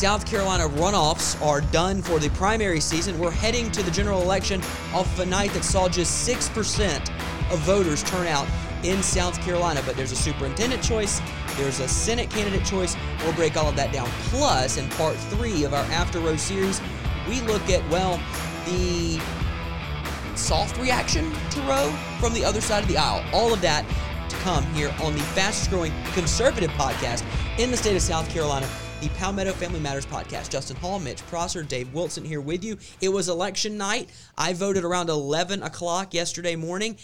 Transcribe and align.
South 0.00 0.24
Carolina 0.24 0.66
runoffs 0.66 1.38
are 1.44 1.60
done 1.60 2.00
for 2.00 2.18
the 2.18 2.30
primary 2.30 2.80
season. 2.80 3.18
We're 3.18 3.30
heading 3.30 3.70
to 3.72 3.82
the 3.82 3.90
general 3.90 4.22
election 4.22 4.62
off 4.94 5.12
of 5.12 5.20
a 5.20 5.26
night 5.26 5.52
that 5.52 5.62
saw 5.62 5.90
just 5.90 6.26
6% 6.26 7.10
of 7.52 7.58
voters 7.58 8.02
turn 8.04 8.26
out 8.26 8.48
in 8.82 9.02
South 9.02 9.38
Carolina. 9.42 9.82
But 9.84 9.96
there's 9.96 10.12
a 10.12 10.16
superintendent 10.16 10.82
choice, 10.82 11.20
there's 11.58 11.80
a 11.80 11.86
Senate 11.86 12.30
candidate 12.30 12.64
choice. 12.64 12.96
We'll 13.22 13.34
break 13.34 13.58
all 13.58 13.68
of 13.68 13.76
that 13.76 13.92
down. 13.92 14.08
Plus, 14.30 14.78
in 14.78 14.88
part 14.88 15.16
three 15.16 15.64
of 15.64 15.74
our 15.74 15.84
After 15.92 16.18
Roe 16.18 16.36
series, 16.36 16.80
we 17.28 17.42
look 17.42 17.68
at, 17.68 17.86
well, 17.90 18.18
the 18.64 19.20
soft 20.34 20.78
reaction 20.78 21.30
to 21.50 21.60
Roe 21.68 21.92
from 22.18 22.32
the 22.32 22.42
other 22.42 22.62
side 22.62 22.82
of 22.82 22.88
the 22.88 22.96
aisle. 22.96 23.22
All 23.34 23.52
of 23.52 23.60
that 23.60 23.84
to 24.30 24.36
come 24.36 24.64
here 24.72 24.94
on 25.02 25.12
the 25.12 25.20
fastest 25.34 25.68
growing 25.68 25.92
conservative 26.14 26.70
podcast 26.70 27.22
in 27.58 27.70
the 27.70 27.76
state 27.76 27.96
of 27.96 28.00
South 28.00 28.30
Carolina, 28.30 28.66
the 29.00 29.08
Palmetto 29.10 29.52
Family 29.52 29.80
Matters 29.80 30.04
podcast. 30.04 30.50
Justin 30.50 30.76
Hall, 30.76 30.98
Mitch 30.98 31.26
Prosser, 31.28 31.62
Dave 31.62 31.90
Wilson 31.94 32.22
here 32.22 32.42
with 32.42 32.62
you. 32.62 32.76
It 33.00 33.08
was 33.08 33.30
election 33.30 33.78
night. 33.78 34.10
I 34.36 34.52
voted 34.52 34.84
around 34.84 35.08
11 35.08 35.62
o'clock 35.62 36.12
yesterday 36.12 36.54
morning. 36.54 36.98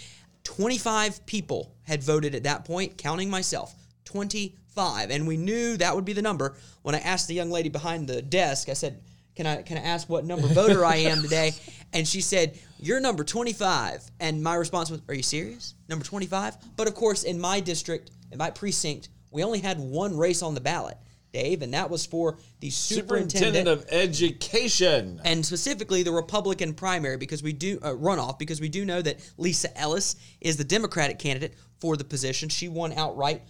25 0.44 1.24
people 1.24 1.74
had 1.84 2.02
voted 2.02 2.34
at 2.34 2.42
that 2.42 2.66
point, 2.66 2.98
counting 2.98 3.30
myself. 3.30 3.74
25. 4.04 5.10
And 5.10 5.26
we 5.26 5.38
knew 5.38 5.78
that 5.78 5.94
would 5.94 6.04
be 6.04 6.12
the 6.12 6.20
number. 6.20 6.56
When 6.82 6.94
I 6.94 6.98
asked 6.98 7.28
the 7.28 7.34
young 7.34 7.50
lady 7.50 7.70
behind 7.70 8.08
the 8.08 8.20
desk, 8.20 8.68
I 8.68 8.74
said, 8.74 9.00
can 9.34 9.46
I 9.46 9.62
can 9.62 9.78
I 9.78 9.82
ask 9.82 10.08
what 10.08 10.24
number 10.24 10.48
voter 10.48 10.84
I 10.84 10.96
am 10.96 11.22
today? 11.22 11.52
And 11.92 12.06
she 12.06 12.20
said, 12.20 12.58
You're 12.78 13.00
number 13.00 13.22
25. 13.22 14.02
And 14.18 14.42
my 14.42 14.54
response 14.56 14.90
was, 14.90 15.00
Are 15.08 15.14
you 15.14 15.22
serious? 15.22 15.74
Number 15.88 16.04
25? 16.04 16.56
But 16.76 16.88
of 16.88 16.94
course, 16.94 17.22
in 17.22 17.40
my 17.40 17.60
district, 17.60 18.10
in 18.32 18.38
my 18.38 18.50
precinct, 18.50 19.08
we 19.30 19.44
only 19.44 19.60
had 19.60 19.78
one 19.78 20.16
race 20.16 20.42
on 20.42 20.54
the 20.54 20.60
ballot, 20.60 20.98
Dave, 21.36 21.60
and 21.62 21.74
that 21.74 21.90
was 21.90 22.06
for 22.06 22.38
the 22.60 22.70
superintendent, 22.70 23.32
Superintendent 23.32 23.68
of 23.68 23.86
Education. 23.92 25.20
and 25.24 25.44
specifically 25.44 26.02
the 26.02 26.12
Republican 26.12 26.72
primary 26.72 27.16
because 27.18 27.42
we 27.42 27.52
do 27.52 27.78
uh, 27.82 27.90
runoff 27.90 28.38
because 28.38 28.60
we 28.60 28.68
do 28.70 28.84
know 28.84 29.02
that 29.02 29.16
Lisa 29.36 29.76
Ellis 29.78 30.16
is 30.40 30.56
the 30.56 30.64
Democratic 30.64 31.18
candidate 31.18 31.54
for 31.80 31.96
the 31.96 32.04
position. 32.04 32.48
She 32.48 32.68
won 32.68 32.92
outright. 32.92 33.42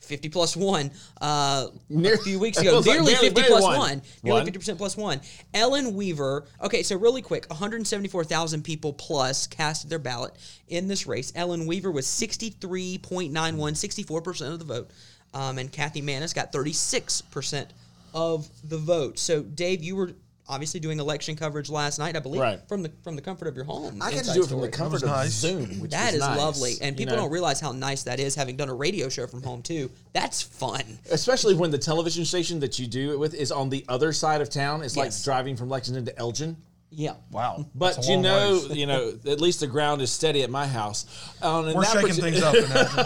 50 0.00 0.28
plus 0.30 0.56
one 0.56 0.90
uh, 1.20 1.66
Near- 1.90 2.14
a 2.14 2.18
few 2.18 2.38
weeks 2.38 2.56
ago. 2.62 2.76
was 2.76 2.86
like 2.86 2.96
Nearly 3.00 3.14
50 3.14 3.30
barely 3.34 3.48
plus 3.50 3.62
won. 3.64 3.78
one. 3.78 4.02
Nearly 4.22 4.40
One. 4.42 4.52
50 4.52 4.74
plus 4.74 4.96
one. 4.96 5.20
Ellen 5.52 5.94
Weaver. 5.94 6.46
Okay, 6.62 6.82
so 6.82 6.96
really 6.96 7.20
quick 7.20 7.44
174,000 7.50 8.62
people 8.62 8.94
plus 8.94 9.46
casted 9.46 9.90
their 9.90 9.98
ballot 9.98 10.32
in 10.68 10.88
this 10.88 11.06
race. 11.06 11.30
Ellen 11.34 11.66
Weaver 11.66 11.90
was 11.90 12.06
63.91, 12.06 13.30
64% 13.30 14.52
of 14.52 14.58
the 14.60 14.64
vote. 14.64 14.90
Um, 15.34 15.58
and 15.58 15.70
Kathy 15.70 16.00
Maness 16.02 16.34
got 16.34 16.52
36% 16.52 17.66
of 18.14 18.48
the 18.68 18.78
vote. 18.78 19.18
So, 19.18 19.42
Dave, 19.42 19.82
you 19.82 19.94
were 19.96 20.12
obviously 20.48 20.80
doing 20.80 20.98
election 20.98 21.36
coverage 21.36 21.68
last 21.68 21.98
night, 21.98 22.16
I 22.16 22.20
believe, 22.20 22.40
Right. 22.40 22.58
from 22.68 22.82
the 22.82 22.90
from 23.04 23.16
the 23.16 23.20
comfort 23.22 23.48
of 23.48 23.54
your 23.54 23.66
home. 23.66 24.00
I 24.00 24.06
got 24.06 24.10
to 24.12 24.18
Inside 24.20 24.32
do 24.34 24.40
it 24.40 24.42
from 24.44 24.48
Story. 24.58 24.70
the 24.70 24.76
comfort 24.76 25.02
of 25.02 25.08
nice. 25.10 25.30
Zoom, 25.32 25.80
which 25.80 25.90
That 25.90 26.06
was 26.06 26.14
is 26.14 26.20
nice, 26.20 26.38
lovely, 26.38 26.72
and 26.80 26.98
you 26.98 27.04
people 27.04 27.16
know. 27.16 27.22
don't 27.24 27.30
realize 27.32 27.60
how 27.60 27.72
nice 27.72 28.04
that 28.04 28.18
is. 28.18 28.34
Having 28.34 28.56
done 28.56 28.70
a 28.70 28.74
radio 28.74 29.10
show 29.10 29.26
from 29.26 29.42
home 29.42 29.60
too, 29.60 29.90
that's 30.14 30.40
fun. 30.40 30.98
Especially 31.10 31.54
when 31.54 31.70
the 31.70 31.76
television 31.78 32.24
station 32.24 32.60
that 32.60 32.78
you 32.78 32.86
do 32.86 33.12
it 33.12 33.18
with 33.18 33.34
is 33.34 33.52
on 33.52 33.68
the 33.68 33.84
other 33.90 34.10
side 34.14 34.40
of 34.40 34.48
town. 34.48 34.82
It's 34.82 34.96
like 34.96 35.12
driving 35.22 35.54
from 35.54 35.68
Lexington 35.68 36.06
to 36.06 36.18
Elgin. 36.18 36.56
Yeah. 36.90 37.14
Wow. 37.30 37.66
But 37.74 38.06
you 38.08 38.16
know, 38.16 38.54
ways. 38.68 38.76
you 38.76 38.86
know, 38.86 39.12
at 39.26 39.40
least 39.40 39.60
the 39.60 39.66
ground 39.66 40.00
is 40.02 40.10
steady 40.10 40.42
at 40.42 40.50
my 40.50 40.66
house. 40.66 41.04
Um, 41.42 41.66
We're 41.66 41.82
that 41.82 41.92
shaking 41.92 42.00
parti- 42.08 42.20
things 42.20 42.42
up. 42.42 42.54
in 42.54 42.62
Elgin. 42.64 43.04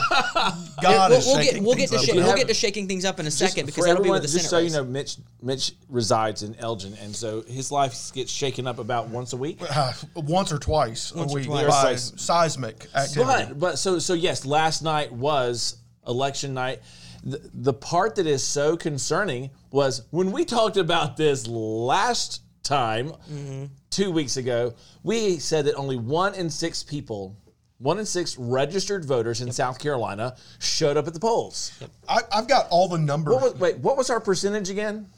God 0.83 1.11
we'll, 1.11 1.19
is 1.19 1.27
we'll 1.27 1.37
shaking 1.37 1.55
get 1.55 1.63
we'll 1.63 1.75
get 1.77 1.91
things 1.91 1.91
to 1.91 1.97
up. 1.97 2.05
shake, 2.05 2.25
we'll 2.25 2.37
get 2.37 2.49
to 2.49 2.55
shaking 2.55 2.89
things 2.89 3.05
up 3.05 3.19
in 3.21 3.27
a 3.27 3.29
Just 3.29 3.39
second 3.39 3.67
because 3.67 3.85
for 3.85 3.89
that'll 3.89 4.03
be 4.03 4.09
everyone, 4.09 4.23
with 4.23 4.31
the 4.31 4.39
just 4.39 4.51
Senate 4.51 4.71
so 4.73 4.79
you 4.79 4.85
know, 4.85 4.89
Mitch 4.91 5.17
Mitch 5.43 5.73
resides 5.89 6.43
in 6.43 6.55
Elgin, 6.57 6.95
and 7.03 7.15
so 7.15 7.43
his 7.43 7.71
life 7.73 8.13
gets 8.13 8.31
shaken 8.31 8.67
up 8.67 8.79
about 8.79 9.09
once 9.09 9.33
a 9.33 9.37
week. 9.37 9.59
Uh, 9.69 9.93
once 10.15 10.53
or 10.53 10.59
twice 10.59 11.13
Once 11.13 11.33
a 11.33 11.35
week 11.35 11.47
twice. 11.47 11.67
by 11.67 11.95
seismic 12.17 12.87
activity. 12.95 13.25
But 13.49 13.59
but 13.59 13.79
so 13.79 13.99
so 13.99 14.15
yes, 14.15 14.47
last 14.47 14.83
night 14.83 15.13
was 15.13 15.77
election 16.07 16.55
night. 16.55 16.81
The, 17.25 17.41
the 17.55 17.73
part 17.75 18.17
that 18.17 18.27
is 18.27 18.43
so 18.43 18.77
concerning 18.77 19.51
was 19.71 20.03
when 20.11 20.33
we 20.33 20.45
talked 20.45 20.77
about 20.77 21.17
this 21.17 21.47
last 21.47 22.43
time, 22.63 23.09
Mm-hmm. 23.31 23.65
two 23.91 24.11
weeks 24.11 24.37
ago. 24.37 24.75
We 25.03 25.39
said 25.39 25.65
that 25.67 25.75
only 25.75 25.97
one 25.97 26.35
in 26.35 26.49
six 26.51 26.83
people, 26.83 27.37
one 27.79 27.99
in 27.99 28.07
six 28.07 28.37
registered 28.39 29.05
voters 29.05 29.41
in 29.41 29.51
South 29.53 29.79
Carolina 29.79 30.37
showed 30.61 30.97
up 30.97 31.07
at 31.07 31.15
the 31.15 31.21
polls. 31.21 31.73
I, 32.09 32.21
I've 32.33 32.49
got 32.49 32.69
all 32.71 32.89
the 32.89 32.99
numbers. 32.99 33.35
What 33.35 33.43
was, 33.43 33.55
wait, 33.57 33.79
what 33.79 33.97
was 33.97 34.11
our 34.11 34.21
percentage 34.21 34.71
again? 34.71 35.09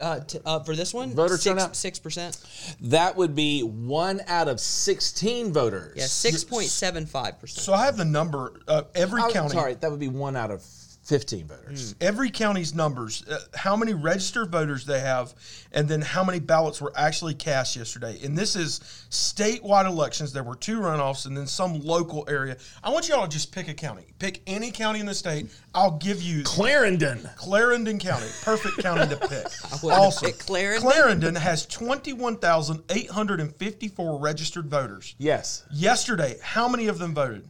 uh, 0.00 0.20
t- 0.20 0.38
uh, 0.44 0.58
for 0.60 0.74
this 0.74 0.92
one, 0.92 1.10
Voter 1.14 1.34
six, 1.34 1.44
turnout? 1.44 1.76
six 1.76 1.98
percent. 2.00 2.36
That 2.80 3.16
would 3.16 3.34
be 3.34 3.62
one 3.62 4.20
out 4.26 4.48
of 4.48 4.58
sixteen 4.60 5.52
voters. 5.52 5.94
Yeah, 5.96 6.06
six 6.06 6.42
point 6.44 6.66
seven 6.66 7.06
five 7.06 7.40
percent. 7.40 7.62
so 7.64 7.72
I 7.72 7.84
have 7.86 7.96
the 7.96 8.04
number. 8.04 8.60
Uh, 8.66 8.82
every 8.96 9.22
I'm 9.22 9.30
county. 9.30 9.54
sorry, 9.54 9.74
that 9.74 9.90
would 9.90 10.00
be 10.00 10.08
one 10.08 10.34
out 10.36 10.50
of 10.50 10.62
fifteen 11.04 11.46
voters. 11.46 11.94
every 12.00 12.30
county's 12.30 12.74
numbers, 12.74 13.24
uh, 13.28 13.38
how 13.54 13.76
many 13.76 13.94
registered 13.94 14.50
voters 14.50 14.84
they 14.86 14.98
have, 15.00 15.34
and 15.72 15.88
then 15.88 16.00
how 16.00 16.24
many 16.24 16.40
ballots 16.40 16.80
were 16.80 16.92
actually 16.96 17.34
cast 17.34 17.76
yesterday. 17.76 18.18
And 18.24 18.36
this 18.36 18.56
is 18.56 18.80
statewide 19.10 19.86
elections. 19.86 20.32
There 20.32 20.42
were 20.42 20.56
two 20.56 20.80
runoffs 20.80 21.26
and 21.26 21.36
then 21.36 21.46
some 21.46 21.78
local 21.80 22.24
area. 22.28 22.56
I 22.82 22.88
want 22.90 23.08
y'all 23.08 23.26
to 23.26 23.30
just 23.30 23.52
pick 23.52 23.68
a 23.68 23.74
county. 23.74 24.06
Pick 24.18 24.40
any 24.46 24.70
county 24.70 25.00
in 25.00 25.06
the 25.06 25.14
state. 25.14 25.48
I'll 25.74 25.98
give 25.98 26.22
you 26.22 26.42
Clarendon. 26.44 27.28
Clarendon 27.36 27.98
County. 27.98 28.28
Perfect 28.42 28.78
county 28.78 29.06
to 29.08 29.16
pick. 29.16 29.46
wouldn't 29.82 30.00
also, 30.00 30.26
picked 30.26 30.46
Clarendon. 30.46 30.82
Clarendon 30.82 31.34
has 31.34 31.66
21,854 31.66 34.20
registered 34.20 34.70
voters. 34.70 35.14
Yes. 35.18 35.64
Yesterday, 35.72 36.36
how 36.42 36.68
many 36.68 36.86
of 36.88 36.98
them 36.98 37.14
voted? 37.14 37.48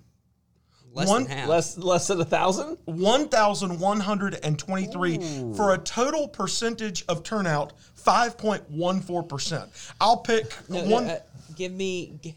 Less 0.94 1.08
one- 1.08 1.24
than 1.24 1.36
half. 1.38 1.48
Less 1.48 1.76
less 1.76 2.06
than 2.06 2.20
a 2.20 2.24
thousand? 2.24 2.78
1,123 2.84 5.18
for 5.56 5.74
a 5.74 5.78
total 5.78 6.28
percentage 6.28 7.04
of 7.08 7.24
turnout 7.24 7.72
5.14%. 8.00 9.92
I'll 10.00 10.18
pick 10.18 10.52
No, 10.68 10.84
no, 10.84 10.90
one 10.90 11.06
uh, 11.10 11.18
give 11.56 11.72
me 11.72 12.16
g- 12.22 12.36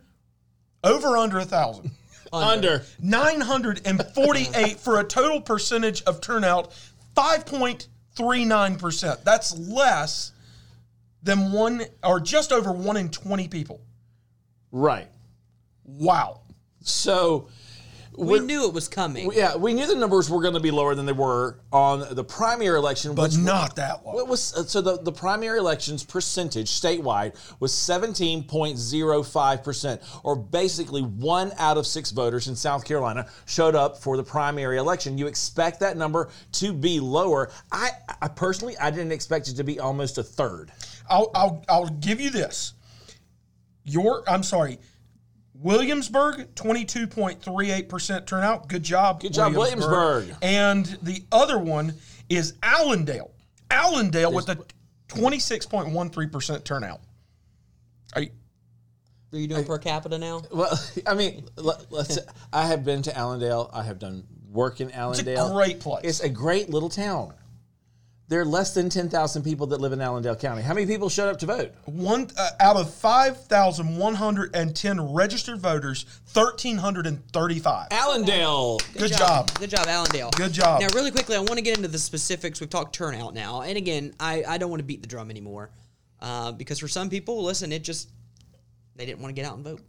over 0.84 1.16
under 1.16 1.38
a 1.38 1.44
thousand. 1.44 1.90
Under. 2.32 2.82
948 3.00 4.80
for 4.80 4.98
a 4.98 5.04
total 5.04 5.40
percentage 5.40 6.02
of 6.02 6.20
turnout 6.20 6.72
5.39%. 7.16 9.24
That's 9.24 9.58
less 9.58 10.30
than 11.22 11.52
one 11.52 11.82
or 12.04 12.20
just 12.20 12.52
over 12.52 12.70
one 12.72 12.96
in 12.96 13.10
20 13.10 13.48
people. 13.48 13.80
Right. 14.70 15.08
Wow. 15.84 16.42
So 16.82 17.48
We 18.16 18.40
knew 18.40 18.66
it 18.66 18.72
was 18.72 18.88
coming. 18.88 19.30
yeah, 19.32 19.56
we 19.56 19.74
knew 19.74 19.86
the 19.86 19.94
numbers 19.94 20.30
were 20.30 20.40
going 20.40 20.54
to 20.54 20.60
be 20.60 20.70
lower 20.70 20.94
than 20.94 21.04
they 21.06 21.12
were 21.12 21.58
on 21.72 22.14
the 22.14 22.24
primary 22.24 22.78
election, 22.78 23.14
But 23.14 23.30
which 23.30 23.38
not 23.38 23.76
that 23.76 24.04
low. 24.06 24.14
What 24.14 24.28
was 24.28 24.54
uh, 24.54 24.64
so 24.64 24.80
the, 24.80 24.98
the 24.98 25.12
primary 25.12 25.58
elections 25.58 26.04
percentage 26.04 26.70
statewide 26.70 27.34
was 27.60 27.72
17.05%, 27.72 30.20
or 30.24 30.36
basically 30.36 31.02
one 31.02 31.52
out 31.58 31.76
of 31.76 31.86
six 31.86 32.10
voters 32.10 32.48
in 32.48 32.56
South 32.56 32.84
Carolina 32.84 33.28
showed 33.44 33.74
up 33.74 33.98
for 33.98 34.16
the 34.16 34.24
primary 34.24 34.78
election. 34.78 35.18
You 35.18 35.26
expect 35.26 35.80
that 35.80 35.96
number 35.96 36.30
to 36.52 36.72
be 36.72 37.00
lower. 37.00 37.50
I, 37.70 37.90
I 38.22 38.28
personally 38.28 38.76
I 38.78 38.90
didn't 38.90 39.12
expect 39.12 39.48
it 39.48 39.56
to 39.56 39.64
be 39.64 39.80
almost 39.80 40.18
a 40.18 40.22
third. 40.22 40.70
I'll, 41.08 41.30
I'll, 41.34 41.64
I'll 41.68 41.88
give 41.88 42.20
you 42.20 42.30
this. 42.30 42.72
Your, 43.84 44.24
I'm 44.28 44.42
sorry, 44.42 44.78
Williamsburg, 45.60 46.54
22.38% 46.54 48.26
turnout. 48.26 48.68
Good 48.68 48.82
job. 48.82 49.20
Good 49.20 49.32
job, 49.32 49.54
Williamsburg. 49.54 50.34
And 50.42 50.86
the 51.02 51.24
other 51.32 51.58
one 51.58 51.94
is 52.28 52.54
Allendale. 52.62 53.30
Allendale 53.70 54.32
with 54.32 54.48
a 54.48 54.58
26.13% 55.08 56.64
turnout. 56.64 57.00
Are 58.14 58.22
you, 58.22 58.30
Are 59.32 59.38
you 59.38 59.46
doing 59.46 59.64
per 59.64 59.78
capita 59.78 60.18
now? 60.18 60.42
Well, 60.52 60.78
I 61.06 61.14
mean, 61.14 61.48
let, 61.56 61.90
let's. 61.90 62.18
I 62.52 62.66
have 62.66 62.84
been 62.84 63.02
to 63.02 63.16
Allendale. 63.16 63.70
I 63.72 63.82
have 63.82 63.98
done 63.98 64.24
work 64.50 64.80
in 64.80 64.88
it's 64.88 64.96
Allendale. 64.96 65.50
a 65.50 65.52
great 65.52 65.80
place. 65.80 66.04
It's 66.04 66.20
a 66.20 66.28
great 66.28 66.70
little 66.70 66.88
town. 66.88 67.34
There 68.28 68.40
are 68.40 68.44
less 68.44 68.74
than 68.74 68.90
10,000 68.90 69.44
people 69.44 69.68
that 69.68 69.80
live 69.80 69.92
in 69.92 70.00
Allendale 70.00 70.34
County. 70.34 70.62
How 70.62 70.74
many 70.74 70.86
people 70.86 71.08
showed 71.08 71.28
up 71.28 71.38
to 71.38 71.46
vote? 71.46 71.72
One 71.84 72.28
uh, 72.36 72.50
out 72.58 72.74
of 72.74 72.92
5,110 72.92 75.12
registered 75.12 75.60
voters, 75.60 76.06
1,335. 76.32 77.86
Allendale. 77.92 78.80
Good 78.98 79.12
job. 79.12 79.54
Good 79.60 79.70
job, 79.70 79.86
Allendale. 79.86 80.30
Good 80.30 80.52
job. 80.52 80.80
Now, 80.80 80.88
really 80.92 81.12
quickly, 81.12 81.36
I 81.36 81.38
want 81.38 81.54
to 81.54 81.62
get 81.62 81.76
into 81.76 81.88
the 81.88 82.00
specifics. 82.00 82.60
We've 82.60 82.68
talked 82.68 82.96
turnout 82.96 83.32
now, 83.32 83.62
and 83.62 83.78
again, 83.78 84.12
I, 84.18 84.42
I 84.42 84.58
don't 84.58 84.70
want 84.70 84.80
to 84.80 84.86
beat 84.86 85.02
the 85.02 85.08
drum 85.08 85.30
anymore 85.30 85.70
uh, 86.20 86.50
because 86.50 86.80
for 86.80 86.88
some 86.88 87.08
people, 87.08 87.44
listen, 87.44 87.70
it 87.70 87.84
just 87.84 88.10
they 88.96 89.06
didn't 89.06 89.20
want 89.20 89.36
to 89.36 89.40
get 89.40 89.48
out 89.48 89.54
and 89.54 89.64
vote. 89.64 89.82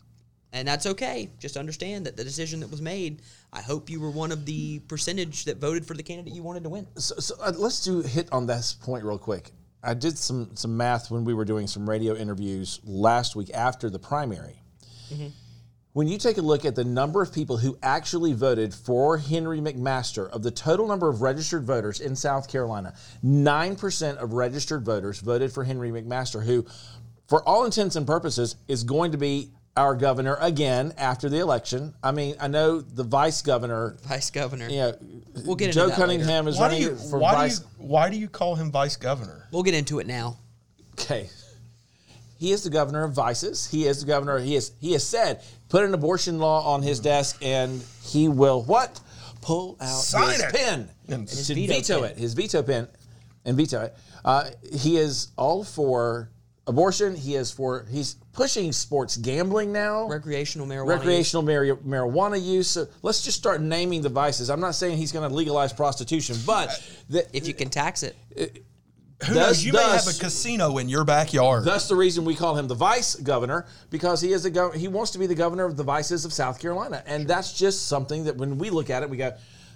And 0.58 0.68
that's 0.68 0.88
okay. 0.88 1.30
Just 1.38 1.56
understand 1.56 2.08
that 2.08 2.18
the 2.18 2.24
decision 2.24 2.62
that 2.62 2.72
was 2.72 2.82
made, 2.82 3.22
I 3.54 3.62
hope 3.62 3.92
you 3.92 4.00
were 4.00 4.10
one 4.10 4.32
of 4.32 4.44
the 4.48 4.80
percentage 4.88 5.46
that 5.46 5.58
voted 5.58 5.86
for 5.86 5.94
the 5.94 6.02
candidate 6.02 6.34
you 6.34 6.42
wanted 6.42 6.64
to 6.64 6.70
win. 6.70 6.88
So, 6.96 7.14
so 7.18 7.36
uh, 7.40 7.54
let's 7.56 7.84
do 7.86 8.02
hit 8.02 8.28
on 8.32 8.48
this 8.48 8.74
point 8.74 9.04
real 9.04 9.20
quick. 9.20 9.52
I 9.84 9.94
did 9.94 10.18
some 10.18 10.56
some 10.56 10.76
math 10.76 11.12
when 11.12 11.26
we 11.26 11.36
were 11.36 11.46
doing 11.46 11.68
some 11.68 11.88
radio 11.88 12.16
interviews 12.16 12.80
last 12.84 13.36
week 13.36 13.52
after 13.54 13.92
the 13.92 14.00
primary. 14.00 14.64
When 15.94 16.08
you 16.08 16.18
take 16.18 16.40
a 16.40 16.42
look 16.42 16.66
at 16.66 16.74
the 16.74 16.84
number 16.84 17.22
of 17.22 17.32
people 17.32 17.58
who 17.58 17.78
actually 17.84 18.34
voted 18.34 18.74
for 18.74 19.20
Henry 19.20 19.60
McMaster, 19.60 20.28
of 20.32 20.42
the 20.42 20.52
total 20.52 20.88
number 20.88 21.08
of 21.08 21.22
registered 21.22 21.66
voters 21.66 22.00
in 22.00 22.16
South 22.16 22.50
Carolina, 22.50 22.96
9% 23.24 24.18
of 24.18 24.34
registered 24.34 24.84
voters 24.84 25.20
voted 25.20 25.52
for 25.52 25.64
Henry 25.64 25.92
McMaster, 25.92 26.44
who, 26.44 26.66
for 27.28 27.48
all 27.48 27.66
intents 27.66 27.96
and 27.96 28.06
purposes, 28.06 28.58
is 28.68 28.84
going 28.84 29.12
to 29.12 29.18
be 29.18 29.52
our 29.78 29.96
governor 29.96 30.38
again 30.42 30.94
after 30.98 31.30
the 31.30 31.38
election. 31.40 31.94
I 32.04 32.12
mean, 32.12 32.36
I 32.40 32.48
know 32.48 32.82
the 32.82 33.04
vice 33.04 33.42
governor, 33.42 33.96
Vice 34.04 34.30
governor. 34.32 34.68
you 34.68 34.78
know, 34.78 34.98
We'll 35.46 35.56
get 35.56 35.68
into 35.70 35.80
Joe 35.80 35.88
that 35.88 35.96
Cunningham 35.96 36.48
is 36.48 36.58
Why 36.58 36.70
do 36.70 36.74
running 36.76 36.82
you 36.82 37.10
for 37.10 37.20
why 37.20 37.34
vice. 37.34 37.60
do 37.60 37.66
you 37.80 37.88
why 37.88 38.10
do 38.10 38.18
you 38.18 38.28
call 38.28 38.56
him 38.56 38.72
vice 38.72 38.96
governor? 38.98 39.48
We'll 39.52 39.64
get 39.64 39.76
into 39.76 40.00
it 40.00 40.08
now. 40.08 40.38
Okay. 40.94 41.30
He 42.40 42.52
is 42.52 42.64
the 42.64 42.70
governor 42.70 43.04
of 43.04 43.14
vices. 43.14 43.68
He 43.70 43.86
is 43.88 44.02
the 44.02 44.08
governor. 44.08 44.40
He 44.40 44.56
is. 44.56 44.72
He 44.80 44.94
has 44.94 45.04
said, 45.08 45.42
put 45.70 45.84
an 45.84 45.94
abortion 45.94 46.40
law 46.40 46.74
on 46.74 46.82
his 46.84 47.00
desk, 47.00 47.38
and 47.42 47.84
he 48.04 48.28
will 48.28 48.64
what? 48.64 49.00
Pull 49.42 49.78
out 49.80 49.88
Sign 50.02 50.32
his 50.32 50.42
it. 50.42 50.54
pen 50.54 50.90
And- 51.08 51.28
to 51.28 51.54
veto 51.56 51.68
veto, 51.74 52.02
pen. 52.02 52.12
it. 52.12 52.18
His 52.18 52.34
veto 52.34 52.62
pen, 52.64 52.88
and 53.46 53.56
veto 53.58 53.82
it. 53.84 53.96
Uh, 54.26 54.50
he 54.74 54.98
is 54.98 55.30
all 55.38 55.64
for 55.64 56.30
abortion. 56.68 57.16
He 57.16 57.36
is 57.36 57.50
for. 57.52 57.86
He's 57.90 58.18
pushing 58.38 58.72
sports 58.72 59.18
gambling 59.18 59.74
now. 59.74 60.08
Recreational 60.08 60.68
marijuana. 60.68 60.86
use. 60.86 61.00
recreational 61.00 61.44
mari- 61.44 61.76
marijuana 61.78 62.42
use. 62.42 62.70
So 62.70 62.88
let's 63.02 63.24
just 63.24 63.38
start 63.38 63.60
naming 63.62 64.02
the 64.02 64.10
vices. 64.10 64.50
I'm 64.50 64.62
not 64.62 64.76
saying 64.76 64.98
he's 64.98 65.12
going 65.12 65.28
to 65.28 65.36
legalize 65.36 65.74
prostitution, 65.74 66.38
but 66.46 66.70
the, 67.10 67.26
If 67.36 67.48
you 67.48 67.54
can 67.54 67.70
tax 67.70 68.04
it. 68.04 68.16
Uh, 68.40 68.46
Who 69.26 69.34
Thus- 69.34 69.48
knows? 69.48 69.66
You 69.66 69.74
may 69.74 69.82
have 69.82 70.08
a 70.08 70.14
casino 70.14 70.78
in 70.78 70.88
your 70.88 71.04
backyard. 71.04 71.66
That's 71.66 71.88
the 71.88 71.96
reason 71.96 72.24
we 72.24 72.36
call 72.36 72.56
him 72.56 72.68
the 72.68 72.76
vice 72.76 73.16
governor 73.16 73.66
because 73.90 74.22
he 74.22 74.32
is 74.32 74.46
a 74.46 74.52
gov- 74.52 74.76
he 74.76 74.88
wants 74.88 75.12
to 75.12 75.18
be 75.20 75.26
the 75.26 75.36
governor 75.36 75.66
of 75.66 75.76
the 75.76 75.84
vices 75.84 76.24
of 76.24 76.32
South 76.32 76.60
Carolina, 76.60 77.04
and 77.08 77.28
that's 77.28 77.52
just 77.58 77.88
something 77.88 78.26
that 78.26 78.38
when 78.38 78.60
we 78.60 78.70
look 78.70 78.92
at 78.92 79.02
it, 79.02 79.10
we 79.10 79.18
go, 79.18 79.34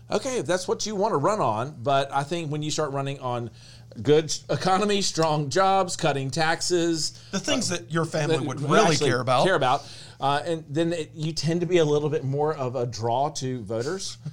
okay, 0.09 0.38
if 0.38 0.45
that's 0.45 0.68
what 0.68 0.86
you 0.86 0.95
want 0.95 1.13
to 1.13 1.18
run 1.18 1.39
on. 1.39 1.75
But 1.81 2.12
I 2.12 2.24
think 2.24 2.51
when 2.51 2.63
you 2.63 2.71
start 2.71 2.92
running 2.92 3.19
on 3.19 3.51
good 4.01 4.33
economy, 4.50 5.01
strong 5.01 5.50
jobs, 5.50 5.95
cutting 5.95 6.31
taxes, 6.31 7.12
the 7.31 7.39
things 7.39 7.69
that 7.69 7.92
your 7.92 8.06
family 8.06 8.38
that 8.38 8.45
would 8.45 8.62
really 8.62 8.95
care 8.95 9.19
about. 9.19 9.45
care 9.45 9.56
about, 9.56 9.88
uh, 10.19 10.42
and 10.45 10.63
then 10.69 10.94
it, 10.94 11.12
you 11.13 11.33
tend 11.33 11.62
to 11.62 11.68
be 11.68 11.77
a 11.77 11.86
little 11.86 12.09
bit 12.09 12.24
more 12.24 12.56
of 12.56 12.75
a 12.75 12.86
draw 12.86 13.30
to 13.30 13.62
voters. 13.63 14.18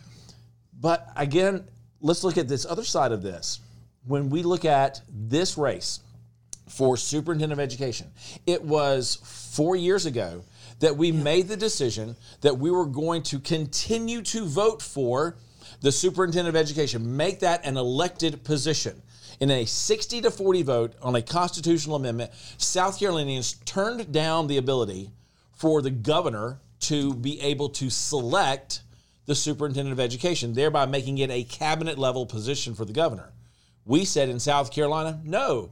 But 0.81 1.09
again, 1.17 1.65
let's 2.00 2.23
look 2.23 2.38
at 2.38 2.47
this 2.47 2.64
other 2.64 2.85
side 2.85 3.11
of 3.11 3.21
this. 3.21 3.59
When 4.06 4.31
we 4.31 4.44
look 4.44 4.64
at 4.64 5.00
this 5.12 5.59
race 5.59 6.00
for 6.69 6.97
superintendent 6.97 7.53
of 7.53 7.61
education, 7.61 8.12
it 8.47 8.62
was 8.62 9.19
four 9.25 9.75
years 9.75 10.06
ago 10.06 10.44
that 10.79 10.97
we 10.97 11.11
made 11.11 11.49
the 11.49 11.56
decision 11.56 12.14
that 12.43 12.59
we 12.59 12.71
were 12.71 12.87
going 12.87 13.23
to 13.25 13.41
continue 13.41 14.23
to 14.23 14.47
vote 14.47 14.81
for 14.81 15.37
the 15.80 15.92
superintendent 15.92 16.48
of 16.48 16.56
education, 16.56 17.16
make 17.16 17.40
that 17.40 17.64
an 17.64 17.76
elected 17.76 18.44
position. 18.44 19.02
In 19.40 19.50
a 19.50 19.64
60 19.64 20.22
to 20.22 20.30
40 20.30 20.62
vote 20.62 20.94
on 21.00 21.14
a 21.14 21.22
constitutional 21.22 21.96
amendment, 21.96 22.32
South 22.56 22.98
Carolinians 22.98 23.54
turned 23.64 24.10
down 24.12 24.48
the 24.48 24.56
ability 24.56 25.10
for 25.52 25.80
the 25.80 25.90
governor 25.90 26.60
to 26.80 27.14
be 27.14 27.40
able 27.40 27.69
to 27.69 27.90
select 27.90 28.82
the 29.26 29.34
superintendent 29.34 29.92
of 29.92 30.00
education, 30.00 30.54
thereby 30.54 30.86
making 30.86 31.19
it 31.19 31.30
a 31.30 31.44
cabinet 31.44 31.98
level 31.98 32.26
position 32.26 32.75
for 32.75 32.84
the 32.84 32.92
governor. 32.92 33.32
We 33.84 34.04
said 34.04 34.28
in 34.28 34.40
South 34.40 34.72
Carolina, 34.72 35.20
no. 35.25 35.70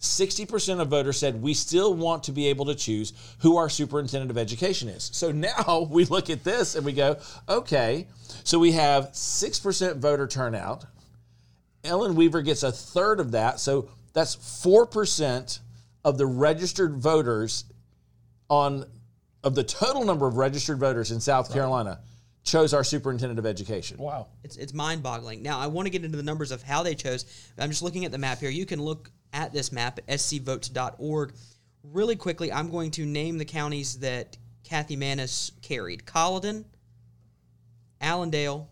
60% 0.00 0.80
of 0.80 0.88
voters 0.88 1.18
said 1.18 1.42
we 1.42 1.52
still 1.52 1.92
want 1.94 2.24
to 2.24 2.32
be 2.32 2.46
able 2.46 2.64
to 2.66 2.74
choose 2.74 3.12
who 3.40 3.56
our 3.56 3.68
superintendent 3.68 4.30
of 4.30 4.38
education 4.38 4.88
is. 4.88 5.10
So 5.12 5.30
now 5.32 5.86
we 5.90 6.04
look 6.06 6.30
at 6.30 6.42
this 6.44 6.74
and 6.74 6.84
we 6.84 6.92
go, 6.92 7.18
okay, 7.48 8.06
so 8.44 8.58
we 8.58 8.72
have 8.72 9.10
6% 9.12 9.96
voter 9.98 10.26
turnout. 10.26 10.84
Ellen 11.84 12.14
Weaver 12.14 12.42
gets 12.42 12.62
a 12.62 12.72
third 12.72 13.20
of 13.20 13.32
that. 13.32 13.60
So 13.60 13.88
that's 14.12 14.36
4% 14.36 15.58
of 16.04 16.18
the 16.18 16.26
registered 16.26 16.96
voters 16.96 17.64
on 18.48 18.84
of 19.42 19.54
the 19.54 19.64
total 19.64 20.04
number 20.04 20.26
of 20.26 20.36
registered 20.36 20.78
voters 20.78 21.10
in 21.10 21.20
South 21.20 21.50
Carolina 21.50 22.00
chose 22.44 22.74
our 22.74 22.84
superintendent 22.84 23.38
of 23.38 23.46
education. 23.46 23.96
Wow. 23.98 24.26
It's, 24.44 24.56
it's 24.56 24.74
mind 24.74 25.02
boggling. 25.02 25.42
Now, 25.42 25.58
I 25.58 25.66
want 25.66 25.86
to 25.86 25.90
get 25.90 26.04
into 26.04 26.16
the 26.16 26.22
numbers 26.22 26.50
of 26.50 26.62
how 26.62 26.82
they 26.82 26.94
chose. 26.94 27.24
I'm 27.58 27.70
just 27.70 27.82
looking 27.82 28.04
at 28.04 28.12
the 28.12 28.18
map 28.18 28.38
here. 28.38 28.50
You 28.50 28.66
can 28.66 28.82
look 28.82 29.10
at 29.32 29.52
this 29.52 29.72
map 29.72 30.00
at 30.08 30.18
scvotes.org. 30.18 31.32
Really 31.82 32.16
quickly, 32.16 32.52
I'm 32.52 32.70
going 32.70 32.90
to 32.92 33.06
name 33.06 33.38
the 33.38 33.44
counties 33.44 34.00
that 34.00 34.36
Kathy 34.64 34.96
Maness 34.96 35.50
carried 35.62 36.06
Colleton, 36.06 36.64
Allendale, 38.00 38.68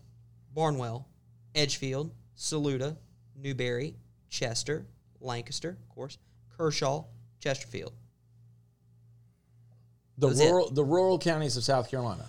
Barnwell, 0.53 1.07
Edgefield, 1.55 2.11
Saluda, 2.35 2.97
Newberry, 3.35 3.95
Chester, 4.29 4.85
Lancaster, 5.19 5.69
of 5.69 5.89
course, 5.89 6.17
Kershaw, 6.57 7.05
Chesterfield. 7.39 7.93
The 10.17 10.29
it? 10.29 10.49
rural 10.49 10.69
the 10.69 10.83
rural 10.83 11.17
counties 11.17 11.57
of 11.57 11.63
South 11.63 11.89
Carolina. 11.89 12.25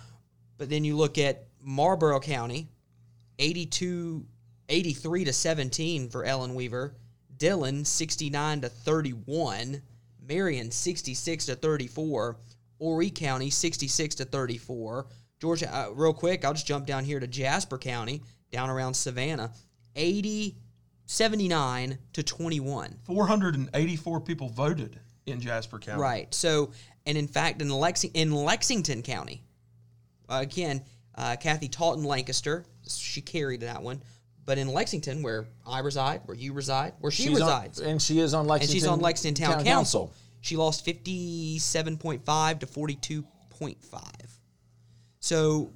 But 0.57 0.69
then 0.69 0.83
you 0.83 0.95
look 0.95 1.17
at 1.17 1.45
Marlboro 1.61 2.19
County, 2.19 2.69
82, 3.39 4.25
83 4.69 5.25
to 5.25 5.33
17 5.33 6.09
for 6.09 6.23
Ellen 6.23 6.55
Weaver. 6.55 6.95
Dillon, 7.41 7.83
69 7.83 8.61
to 8.61 8.69
31. 8.69 9.81
Marion, 10.27 10.69
66 10.69 11.47
to 11.47 11.55
34. 11.55 12.37
Horry 12.77 13.09
County, 13.09 13.49
66 13.49 14.13
to 14.15 14.25
34. 14.25 15.07
Georgia, 15.39 15.75
uh, 15.75 15.89
real 15.91 16.13
quick, 16.13 16.45
I'll 16.45 16.53
just 16.53 16.67
jump 16.67 16.85
down 16.85 17.03
here 17.03 17.19
to 17.19 17.25
Jasper 17.25 17.79
County, 17.79 18.21
down 18.51 18.69
around 18.69 18.93
Savannah, 18.93 19.51
80, 19.95 20.55
79 21.07 21.97
to 22.13 22.21
21. 22.21 22.99
484 23.05 24.21
people 24.21 24.49
voted 24.49 24.99
in 25.25 25.41
Jasper 25.41 25.79
County. 25.79 25.99
Right. 25.99 26.31
So, 26.35 26.73
and 27.07 27.17
in 27.17 27.27
fact, 27.27 27.59
in 27.59 27.69
Lexi- 27.69 28.11
in 28.13 28.31
Lexington 28.31 29.01
County, 29.01 29.41
uh, 30.29 30.41
again, 30.43 30.83
uh, 31.15 31.37
Kathy 31.37 31.69
Taunton 31.69 32.03
Lancaster, 32.03 32.65
she 32.87 33.21
carried 33.21 33.61
that 33.61 33.81
one. 33.81 34.03
But 34.45 34.57
in 34.57 34.67
Lexington, 34.67 35.21
where 35.21 35.45
I 35.65 35.79
reside, 35.79 36.21
where 36.25 36.35
you 36.35 36.53
reside, 36.53 36.93
where 36.99 37.11
she 37.11 37.23
She's 37.23 37.39
on- 37.39 37.47
resides, 37.47 37.79
and 37.79 38.01
she 38.01 38.19
is 38.19 38.33
on 38.33 38.47
Lexington. 38.47 38.73
and 38.75 38.81
she's 38.81 38.87
on 38.87 38.99
Lexington 38.99 39.45
Town, 39.45 39.63
Council, 39.63 40.13
she 40.41 40.57
lost 40.57 40.83
fifty-seven 40.83 41.97
point 41.97 42.25
five 42.25 42.59
to 42.59 42.65
forty-two 42.67 43.23
point 43.51 43.81
five. 43.83 44.39
So, 45.19 45.71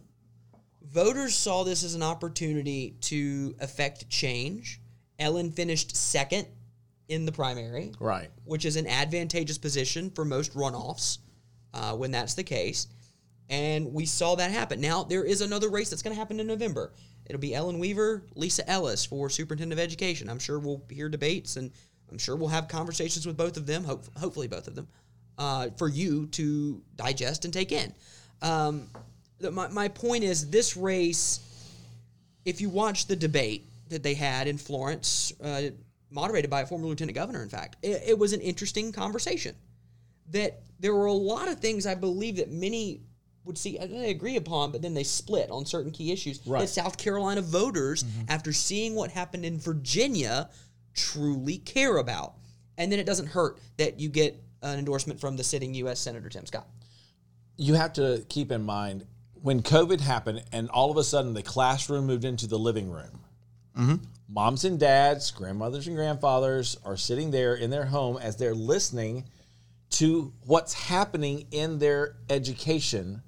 voters 0.81 1.35
saw 1.35 1.63
this 1.63 1.83
as 1.83 1.93
an 1.93 2.01
opportunity 2.03 2.95
to 3.01 3.55
affect 3.59 4.09
change. 4.09 4.81
Ellen 5.19 5.51
finished 5.51 5.95
second 5.95 6.47
in 7.07 7.25
the 7.25 7.31
primary 7.31 7.91
Right. 7.99 8.29
which 8.45 8.65
is 8.65 8.75
an 8.75 8.87
advantageous 8.87 9.59
position 9.59 10.09
for 10.09 10.25
most 10.25 10.53
runoffs 10.55 11.19
uh, 11.73 11.93
when 11.95 12.09
that's 12.11 12.33
the 12.33 12.43
case. 12.43 12.87
And 13.47 13.93
we 13.93 14.07
saw 14.07 14.33
that 14.35 14.49
happen. 14.51 14.81
Now, 14.81 15.03
there 15.03 15.23
is 15.23 15.41
another 15.41 15.69
race 15.69 15.91
that's 15.91 16.01
going 16.01 16.15
to 16.15 16.19
happen 16.19 16.39
in 16.39 16.47
November. 16.47 16.91
It'll 17.25 17.41
be 17.41 17.55
Ellen 17.55 17.79
Weaver, 17.79 18.23
Lisa 18.35 18.69
Ellis 18.69 19.05
for 19.05 19.29
Superintendent 19.29 19.79
of 19.79 19.83
Education. 19.83 20.29
I'm 20.29 20.39
sure 20.39 20.59
we'll 20.59 20.83
hear 20.89 21.09
debates 21.09 21.57
and 21.57 21.71
I'm 22.11 22.17
sure 22.17 22.35
we'll 22.35 22.49
have 22.49 22.67
conversations 22.67 23.25
with 23.25 23.35
both 23.35 23.57
of 23.57 23.65
them, 23.65 23.83
hope, 23.83 24.05
hopefully, 24.17 24.47
both 24.47 24.67
of 24.67 24.75
them, 24.75 24.87
uh, 25.37 25.69
for 25.77 25.87
you 25.87 26.27
to 26.27 26.81
digest 26.95 27.45
and 27.45 27.53
take 27.53 27.71
in. 27.71 27.93
Um, 28.41 28.89
the, 29.39 29.51
my, 29.51 29.67
my 29.69 29.87
point 29.87 30.23
is 30.23 30.49
this 30.49 30.77
race, 30.77 31.39
if 32.45 32.61
you 32.61 32.69
watch 32.69 33.07
the 33.07 33.15
debate 33.15 33.65
that 33.89 34.03
they 34.03 34.13
had 34.13 34.47
in 34.47 34.57
Florence, 34.57 35.33
uh, 35.43 35.63
moderated 36.11 36.49
by 36.49 36.61
a 36.61 36.65
former 36.65 36.85
lieutenant 36.85 37.15
governor, 37.15 37.41
in 37.41 37.49
fact, 37.49 37.77
it, 37.81 38.03
it 38.07 38.19
was 38.19 38.33
an 38.33 38.41
interesting 38.41 38.91
conversation. 38.91 39.55
That 40.31 40.61
there 40.79 40.93
were 40.93 41.05
a 41.05 41.13
lot 41.13 41.47
of 41.47 41.59
things 41.59 41.85
I 41.85 41.95
believe 41.95 42.37
that 42.37 42.51
many 42.51 43.01
would 43.45 43.57
see 43.57 43.77
and 43.77 43.91
they 43.91 44.09
agree 44.09 44.35
upon, 44.35 44.71
but 44.71 44.81
then 44.81 44.93
they 44.93 45.03
split 45.03 45.49
on 45.51 45.65
certain 45.65 45.91
key 45.91 46.11
issues 46.11 46.41
Right. 46.45 46.61
that 46.61 46.67
South 46.67 46.97
Carolina 46.97 47.41
voters, 47.41 48.03
mm-hmm. 48.03 48.23
after 48.29 48.51
seeing 48.51 48.95
what 48.95 49.11
happened 49.11 49.45
in 49.45 49.59
Virginia, 49.59 50.49
truly 50.93 51.59
care 51.59 51.97
about. 51.97 52.33
And 52.77 52.91
then 52.91 52.99
it 52.99 53.05
doesn't 53.05 53.27
hurt 53.27 53.59
that 53.77 53.99
you 53.99 54.09
get 54.09 54.41
an 54.61 54.79
endorsement 54.79 55.19
from 55.19 55.37
the 55.37 55.43
sitting 55.43 55.73
U.S. 55.75 55.99
Senator 55.99 56.27
Tim 56.29 56.45
Scott. 56.45 56.67
You 57.57 57.75
have 57.75 57.93
to 57.93 58.25
keep 58.27 58.51
in 58.51 58.63
mind 58.63 59.05
when 59.41 59.61
COVID 59.61 60.01
happened 60.01 60.43
and 60.51 60.69
all 60.69 60.91
of 60.91 60.97
a 60.97 61.03
sudden 61.03 61.33
the 61.33 61.43
classroom 61.43 62.05
moved 62.05 62.25
into 62.25 62.47
the 62.47 62.59
living 62.59 62.89
room. 62.89 63.21
Mm-hmm. 63.77 63.95
Moms 64.27 64.65
and 64.65 64.79
dads, 64.79 65.29
grandmothers 65.31 65.87
and 65.87 65.95
grandfathers 65.95 66.77
are 66.83 66.97
sitting 66.97 67.29
there 67.31 67.55
in 67.55 67.69
their 67.69 67.85
home 67.85 68.17
as 68.17 68.37
they're 68.37 68.55
listening 68.55 69.25
to 69.91 70.33
what's 70.45 70.73
happening 70.73 71.45
in 71.51 71.77
their 71.77 72.15
education 72.29 73.21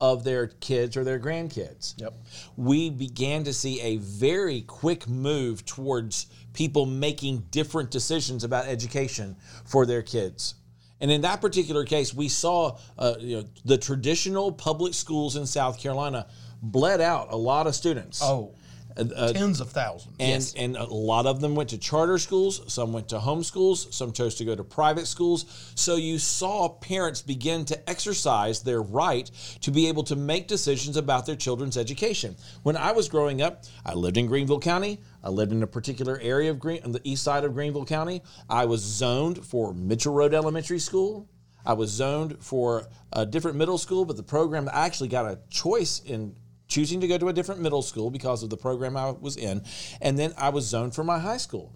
of 0.00 0.24
their 0.24 0.46
kids 0.46 0.96
or 0.96 1.04
their 1.04 1.20
grandkids. 1.20 1.94
Yep. 1.98 2.14
We 2.56 2.90
began 2.90 3.44
to 3.44 3.52
see 3.52 3.80
a 3.80 3.98
very 3.98 4.62
quick 4.62 5.08
move 5.08 5.64
towards 5.66 6.26
people 6.52 6.86
making 6.86 7.46
different 7.50 7.90
decisions 7.90 8.42
about 8.44 8.66
education 8.66 9.36
for 9.66 9.86
their 9.86 10.02
kids. 10.02 10.54
And 11.00 11.10
in 11.10 11.22
that 11.22 11.40
particular 11.40 11.84
case, 11.84 12.12
we 12.12 12.28
saw 12.28 12.78
uh, 12.98 13.14
you 13.18 13.38
know, 13.38 13.44
the 13.64 13.78
traditional 13.78 14.52
public 14.52 14.94
schools 14.94 15.36
in 15.36 15.46
South 15.46 15.78
Carolina 15.78 16.26
bled 16.62 17.00
out 17.00 17.28
a 17.30 17.36
lot 17.36 17.66
of 17.66 17.74
students. 17.74 18.20
Oh, 18.22 18.54
Uh, 18.96 19.32
tens 19.32 19.60
of 19.60 19.70
thousands. 19.70 20.16
And 20.18 20.54
and 20.56 20.76
a 20.76 20.84
lot 20.84 21.26
of 21.26 21.40
them 21.40 21.54
went 21.54 21.70
to 21.70 21.78
charter 21.78 22.18
schools, 22.18 22.62
some 22.72 22.92
went 22.92 23.08
to 23.10 23.20
home 23.20 23.42
schools, 23.44 23.94
some 23.94 24.12
chose 24.12 24.34
to 24.36 24.44
go 24.44 24.54
to 24.54 24.64
private 24.64 25.06
schools. 25.06 25.72
So 25.74 25.96
you 25.96 26.18
saw 26.18 26.68
parents 26.68 27.22
begin 27.22 27.64
to 27.66 27.90
exercise 27.90 28.62
their 28.62 28.82
right 28.82 29.30
to 29.60 29.70
be 29.70 29.88
able 29.88 30.02
to 30.04 30.16
make 30.16 30.48
decisions 30.48 30.96
about 30.96 31.26
their 31.26 31.36
children's 31.36 31.76
education. 31.76 32.36
When 32.62 32.76
I 32.76 32.92
was 32.92 33.08
growing 33.08 33.42
up, 33.42 33.64
I 33.84 33.94
lived 33.94 34.16
in 34.16 34.26
Greenville 34.26 34.60
County. 34.60 35.00
I 35.22 35.28
lived 35.28 35.52
in 35.52 35.62
a 35.62 35.66
particular 35.66 36.18
area 36.20 36.50
of 36.50 36.58
Green 36.58 36.82
on 36.84 36.92
the 36.92 37.00
east 37.04 37.22
side 37.22 37.44
of 37.44 37.54
Greenville 37.54 37.84
County. 37.84 38.22
I 38.48 38.64
was 38.64 38.80
zoned 38.80 39.44
for 39.44 39.72
Mitchell 39.74 40.14
Road 40.14 40.34
Elementary 40.34 40.78
School. 40.78 41.28
I 41.64 41.74
was 41.74 41.90
zoned 41.90 42.38
for 42.40 42.88
a 43.12 43.26
different 43.26 43.56
middle 43.56 43.78
school, 43.78 44.04
but 44.04 44.16
the 44.16 44.22
program 44.22 44.68
I 44.72 44.86
actually 44.86 45.08
got 45.08 45.26
a 45.26 45.38
choice 45.50 46.00
in 46.04 46.34
choosing 46.70 47.00
to 47.00 47.08
go 47.08 47.18
to 47.18 47.28
a 47.28 47.32
different 47.32 47.60
middle 47.60 47.82
school 47.82 48.10
because 48.10 48.42
of 48.42 48.48
the 48.48 48.56
program 48.56 48.96
I 48.96 49.10
was 49.10 49.36
in, 49.36 49.62
and 50.00 50.18
then 50.18 50.32
I 50.38 50.48
was 50.48 50.64
zoned 50.64 50.94
for 50.94 51.04
my 51.04 51.18
high 51.18 51.36
school. 51.36 51.74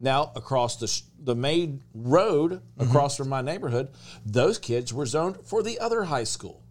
Now 0.00 0.32
across 0.34 0.76
the 0.76 1.02
the 1.18 1.34
main 1.34 1.82
road 1.94 2.52
mm-hmm. 2.52 2.88
across 2.88 3.16
from 3.16 3.28
my 3.28 3.42
neighborhood, 3.42 3.90
those 4.24 4.58
kids 4.58 4.94
were 4.94 5.06
zoned 5.06 5.38
for 5.44 5.62
the 5.62 5.78
other 5.78 6.04
high 6.04 6.24
school, 6.24 6.62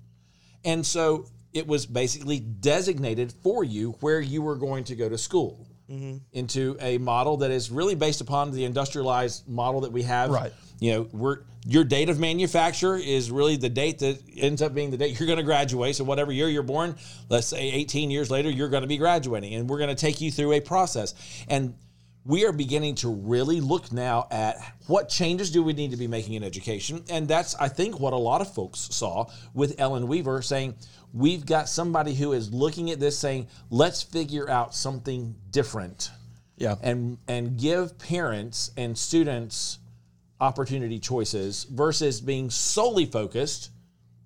and 0.64 0.86
so 0.86 1.28
it 1.54 1.68
was 1.68 1.86
basically 1.86 2.40
designated 2.40 3.32
for 3.32 3.64
you 3.64 3.92
where 4.02 4.20
you 4.20 4.42
were 4.42 4.58
going 4.58 4.84
to 4.86 4.96
go 4.96 5.08
to 5.08 5.18
school. 5.18 5.68
Mm-hmm. 5.90 6.18
Into 6.34 6.78
a 6.80 6.98
model 6.98 7.38
that 7.38 7.52
is 7.52 7.70
really 7.70 7.94
based 7.94 8.20
upon 8.20 8.52
the 8.52 8.66
industrialized 8.66 9.48
model 9.48 9.82
that 9.82 9.92
we 9.92 10.02
have. 10.02 10.32
Right. 10.32 10.52
You 10.80 10.92
know, 10.94 11.10
we're 11.12 11.40
your 11.68 11.84
date 11.84 12.10
of 12.10 12.20
manufacture 12.20 12.96
is 12.96 13.32
really 13.32 13.58
the 13.58 13.70
date 13.70 14.00
that 14.00 14.22
ends 14.38 14.62
up 14.62 14.74
being 14.76 14.92
the 14.92 14.98
date 14.98 15.20
you're 15.20 15.26
going 15.26 15.38
to 15.38 15.44
graduate. 15.44 15.96
So 15.96 16.04
whatever 16.04 16.32
year 16.32 16.48
you're 16.48 16.64
born, 16.64 16.96
let's 17.30 17.48
say 17.48 17.72
18 17.72 18.12
years 18.12 18.30
later, 18.30 18.50
you're 18.50 18.70
going 18.70 18.84
to 18.84 18.88
be 18.88 18.98
graduating, 18.98 19.56
and 19.56 19.68
we're 19.68 19.80
going 19.80 19.90
to 19.90 19.96
take 19.96 20.22
you 20.22 20.32
through 20.32 20.54
a 20.54 20.60
process. 20.60 21.16
And 21.48 21.74
we 22.26 22.44
are 22.46 22.52
beginning 22.52 22.96
to 22.96 23.10
really 23.10 23.62
look 23.62 23.92
now 23.92 24.28
at 24.32 24.58
what 24.88 25.08
changes 25.08 25.52
do 25.52 25.62
we 25.62 25.74
need 25.74 25.92
to 25.92 25.98
be 25.98 26.08
making 26.08 26.34
in 26.34 26.44
education 26.44 27.04
and 27.10 27.28
that's 27.28 27.56
i 27.56 27.68
think 27.68 28.00
what 28.00 28.14
a 28.14 28.18
lot 28.18 28.42
of 28.42 28.52
folks 28.54 28.80
saw 28.92 29.26
with 29.54 29.76
ellen 29.80 30.08
weaver 30.08 30.42
saying 30.42 30.74
we've 31.14 31.46
got 31.46 31.70
somebody 31.70 32.14
who 32.14 32.34
is 32.34 32.52
looking 32.52 32.90
at 32.92 33.00
this 33.00 33.18
saying 33.18 33.48
let's 33.70 34.02
figure 34.02 34.50
out 34.50 34.74
something 34.76 35.36
different 35.52 36.10
Yeah. 36.58 36.76
and 36.82 37.18
and 37.28 37.58
give 37.58 37.98
parents 38.00 38.72
and 38.76 38.98
students 38.98 39.80
opportunity 40.42 41.00
choices 41.00 41.64
versus 41.66 42.20
being 42.22 42.50
solely 42.50 43.06
focused 43.06 43.70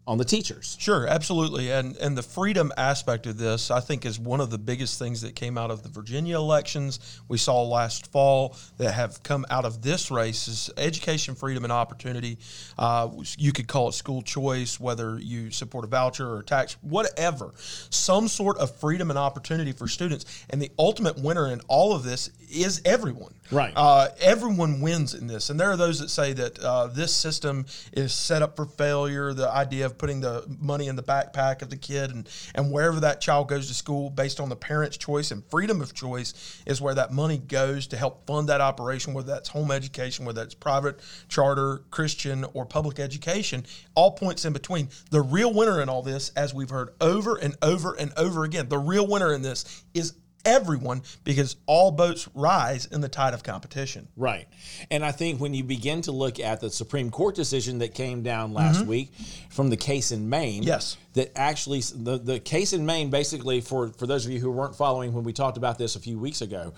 on 0.10 0.18
the 0.18 0.25
teachers 0.25 0.75
Sure, 0.80 1.06
absolutely, 1.08 1.72
and 1.72 1.96
and 1.98 2.18
the 2.18 2.24
freedom 2.24 2.72
aspect 2.78 3.28
of 3.28 3.38
this, 3.38 3.70
I 3.70 3.80
think, 3.80 4.06
is 4.06 4.18
one 4.18 4.39
of 4.42 4.50
the 4.50 4.58
biggest 4.58 4.98
things 4.98 5.22
that 5.22 5.36
came 5.36 5.58
out 5.58 5.70
of 5.70 5.84
the 5.84 5.89
Virginia 5.89 6.38
elections 6.38 7.22
we 7.28 7.38
saw 7.38 7.62
last 7.62 8.12
fall 8.12 8.56
that 8.78 8.94
have 8.94 9.22
come 9.24 9.46
out 9.50 9.66
of 9.66 9.82
this 9.82 10.10
race 10.10 10.48
is 10.48 10.72
education 10.78 11.36
freedom 11.36 11.63
and 11.63 11.72
opportunity. 11.72 12.39
Uh, 12.78 13.10
you 13.38 13.51
could 13.51 13.68
call 13.68 13.89
it 13.89 13.94
school 13.94 14.22
choice, 14.24 14.80
whether 14.80 15.20
you 15.20 15.51
support 15.51 15.86
a 15.86 15.88
voucher 15.88 16.28
or 16.28 16.39
a 16.39 16.44
tax, 16.44 16.78
whatever, 16.82 17.54
some 17.89 18.28
sort 18.28 18.58
of 18.58 18.75
freedom 18.78 19.10
and 19.12 19.20
opportunity 19.20 19.72
for 19.74 19.88
students. 19.88 20.25
And 20.50 20.60
the 20.62 20.72
ultimate 20.80 21.20
winner 21.22 21.51
in 21.51 21.62
all 21.68 21.94
of 21.94 22.04
this 22.04 22.32
is 22.50 22.82
everyone. 22.84 23.34
Right. 23.51 23.74
Uh, 23.75 24.10
everyone 24.22 24.82
wins 24.82 25.13
in 25.13 25.28
this, 25.28 25.50
and 25.50 25.60
there 25.60 25.72
are 25.72 25.78
those 25.78 26.00
that 26.00 26.10
say 26.10 26.34
that 26.34 26.60
uh, 26.60 26.88
this 26.88 27.13
system 27.13 27.66
is 27.94 28.13
set 28.13 28.42
up 28.42 28.56
for 28.56 28.66
failure. 28.66 29.34
The 29.34 29.50
idea 29.50 29.86
of 29.86 29.98
putting 30.00 30.22
the 30.22 30.44
money 30.60 30.88
in 30.88 30.96
the 30.96 31.03
backpack 31.03 31.62
of 31.62 31.70
the 31.70 31.77
kid 31.77 32.10
and, 32.10 32.27
and 32.56 32.72
wherever 32.72 33.00
that 33.00 33.22
child 33.22 33.48
goes 33.48 33.68
to 33.68 33.74
school 33.74 34.10
based 34.10 34.39
on 34.39 34.50
the 34.50 34.56
parent's 34.56 34.98
choice 34.98 35.29
and 35.29 35.44
freedom 35.51 35.82
of 35.82 35.94
choice 35.94 36.63
is 36.65 36.82
where 36.82 36.96
that 36.96 37.12
money 37.12 37.38
goes 37.38 37.86
to 37.88 37.98
help 37.98 38.25
fund 38.25 38.50
that 38.50 38.62
operation, 38.62 39.13
whether 39.13 39.32
that's 39.32 39.50
home 39.50 39.70
education, 39.70 40.25
whether 40.25 40.41
that's 40.41 40.56
private, 40.56 41.00
charter, 41.27 41.84
Christian, 41.91 42.46
or 42.53 42.65
public 42.65 43.00
education, 43.00 43.65
all 43.94 44.12
points 44.12 44.46
in 44.46 44.53
between. 44.53 44.89
The 45.12 45.22
real 45.22 45.53
winner 45.53 45.82
in 45.82 45.89
all 45.89 46.01
this, 46.01 46.29
as 46.36 46.53
we've 46.53 46.70
heard 46.70 46.89
over 47.00 47.36
and 47.36 47.56
over 47.62 47.94
and 47.94 48.12
over 48.18 48.44
again, 48.46 48.70
the 48.70 48.79
real 48.79 49.06
winner 49.06 49.34
in 49.34 49.41
this 49.41 49.84
is 49.94 50.13
everyone 50.46 51.01
because 51.24 51.55
all 51.65 51.91
boats 51.91 52.27
rise 52.34 52.86
in 52.86 53.01
the 53.01 53.10
tide 53.10 53.34
of 53.34 53.43
competition. 53.43 54.08
Right. 54.15 54.48
And 54.91 55.03
I 55.03 55.12
think 55.12 55.39
when 55.39 55.53
you 55.53 55.63
begin 55.63 56.01
to 56.01 56.12
look 56.12 56.39
at 56.39 56.60
the 56.60 56.69
Supreme 56.69 57.10
Court 57.10 57.36
decision 57.36 57.79
that 57.79 57.93
came 57.93 58.24
down 58.24 58.53
last 58.53 58.81
mm-hmm. 58.81 58.89
week 58.89 59.12
from 59.50 59.69
the 59.69 59.77
case 59.77 60.12
in 60.12 60.29
Maine, 60.29 60.63
Yes. 60.63 60.98
that 61.13 61.31
actually 61.38 61.81
the, 61.81 62.17
the 62.17 62.39
case 62.39 62.74
in 62.74 62.86
Maine 62.86 63.10
basically 63.10 63.62
for 63.62 63.89
for 63.89 64.08
those 64.08 64.25
of 64.25 64.31
you 64.31 64.39
who 64.39 64.51
weren't 64.51 64.75
following 64.75 65.13
when 65.13 65.24
we 65.24 65.34
talked 65.34 65.58
about 65.58 65.77
this 65.77 65.96
a 65.96 66.00
few 66.00 66.17
weeks 66.17 66.41
ago, 66.41 66.74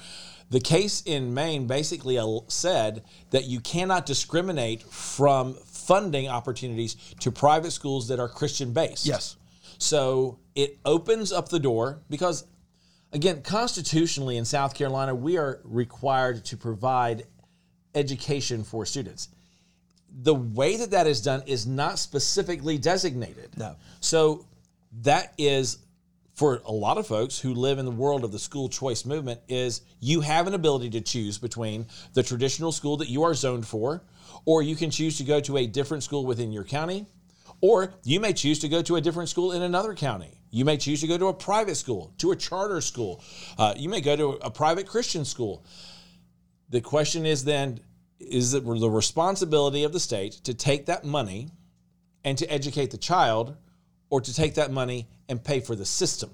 the 0.50 0.60
case 0.60 1.02
in 1.06 1.34
Maine 1.34 1.66
basically 1.66 2.20
said 2.50 3.04
that 3.30 3.46
you 3.46 3.62
cannot 3.62 4.06
discriminate 4.06 4.84
from 4.84 5.54
funding 5.54 6.28
opportunities 6.28 6.96
to 7.22 7.32
private 7.32 7.72
schools 7.72 8.10
that 8.10 8.20
are 8.20 8.28
Christian 8.28 8.74
based. 8.74 9.06
Yes. 9.06 9.38
So 9.78 10.40
it 10.54 10.78
opens 10.86 11.32
up 11.32 11.50
the 11.50 11.60
door 11.60 12.02
because, 12.10 12.46
again, 13.14 13.42
constitutionally 13.42 14.38
in 14.38 14.46
South 14.46 14.74
Carolina, 14.74 15.14
we 15.14 15.38
are 15.38 15.60
required 15.64 16.46
to 16.46 16.58
provide 16.58 17.26
education 17.96 18.64
for 18.64 18.86
students. 18.86 19.30
The 20.24 20.36
way 20.36 20.78
that 20.78 20.92
that 20.92 21.08
is 21.08 21.22
done 21.22 21.44
is 21.46 21.66
not 21.66 22.00
specifically 22.00 22.78
designated. 22.78 23.58
No. 23.58 23.76
So 24.00 24.46
that 25.02 25.34
is 25.38 25.80
for 26.34 26.62
a 26.66 26.72
lot 26.72 26.98
of 26.98 27.08
folks 27.08 27.40
who 27.40 27.54
live 27.54 27.80
in 27.80 27.86
the 27.86 27.92
world 27.92 28.24
of 28.24 28.32
the 28.32 28.40
school 28.40 28.68
choice 28.70 29.06
movement 29.06 29.40
is 29.48 29.82
you 30.00 30.22
have 30.22 30.48
an 30.48 30.54
ability 30.54 30.90
to 30.90 31.02
choose 31.02 31.38
between 31.38 31.86
the 32.14 32.24
traditional 32.24 32.72
school 32.72 32.98
that 32.98 33.10
you 33.10 33.24
are 33.24 33.34
zoned 33.34 33.68
for 33.68 34.02
or 34.46 34.64
you 34.64 34.76
can 34.76 34.90
choose 34.90 35.18
to 35.18 35.24
go 35.24 35.40
to 35.40 35.58
a 35.58 35.68
different 35.68 36.04
school 36.04 36.26
within 36.26 36.52
your 36.52 36.64
county 36.64 37.06
or 37.62 37.94
you 38.04 38.20
may 38.20 38.34
choose 38.34 38.60
to 38.60 38.68
go 38.68 38.82
to 38.82 38.96
a 38.96 39.02
different 39.02 39.30
school 39.30 39.52
in 39.52 39.62
another 39.62 39.94
county. 39.94 40.41
You 40.52 40.66
may 40.66 40.78
choose 40.78 41.02
to 41.02 41.08
go 41.08 41.18
to 41.18 41.28
a 41.28 41.34
private 41.34 41.76
school, 41.76 42.14
to 42.18 42.32
a 42.32 42.36
charter 42.36 42.82
school. 42.82 43.24
Uh, 43.58 43.74
you 43.78 43.88
may 43.88 44.02
go 44.02 44.16
to 44.16 44.30
a 44.42 44.52
private 44.52 44.86
Christian 44.86 45.24
school. 45.24 45.66
The 46.70 46.82
question 46.82 47.26
is 47.26 47.44
then 47.46 47.80
is 48.20 48.54
it 48.54 48.64
the 48.64 48.90
responsibility 48.90 49.84
of 49.84 49.94
the 49.94 50.00
state 50.00 50.34
to 50.44 50.54
take 50.54 50.86
that 50.86 51.04
money 51.04 51.50
and 52.24 52.38
to 52.38 52.46
educate 52.52 52.92
the 52.92 52.98
child 52.98 53.56
or 54.10 54.22
to 54.22 54.34
take 54.34 54.56
that 54.56 54.72
money 54.72 55.08
and 55.28 55.44
pay 55.44 55.60
for 55.60 55.76
the 55.76 55.86
system? 55.86 56.30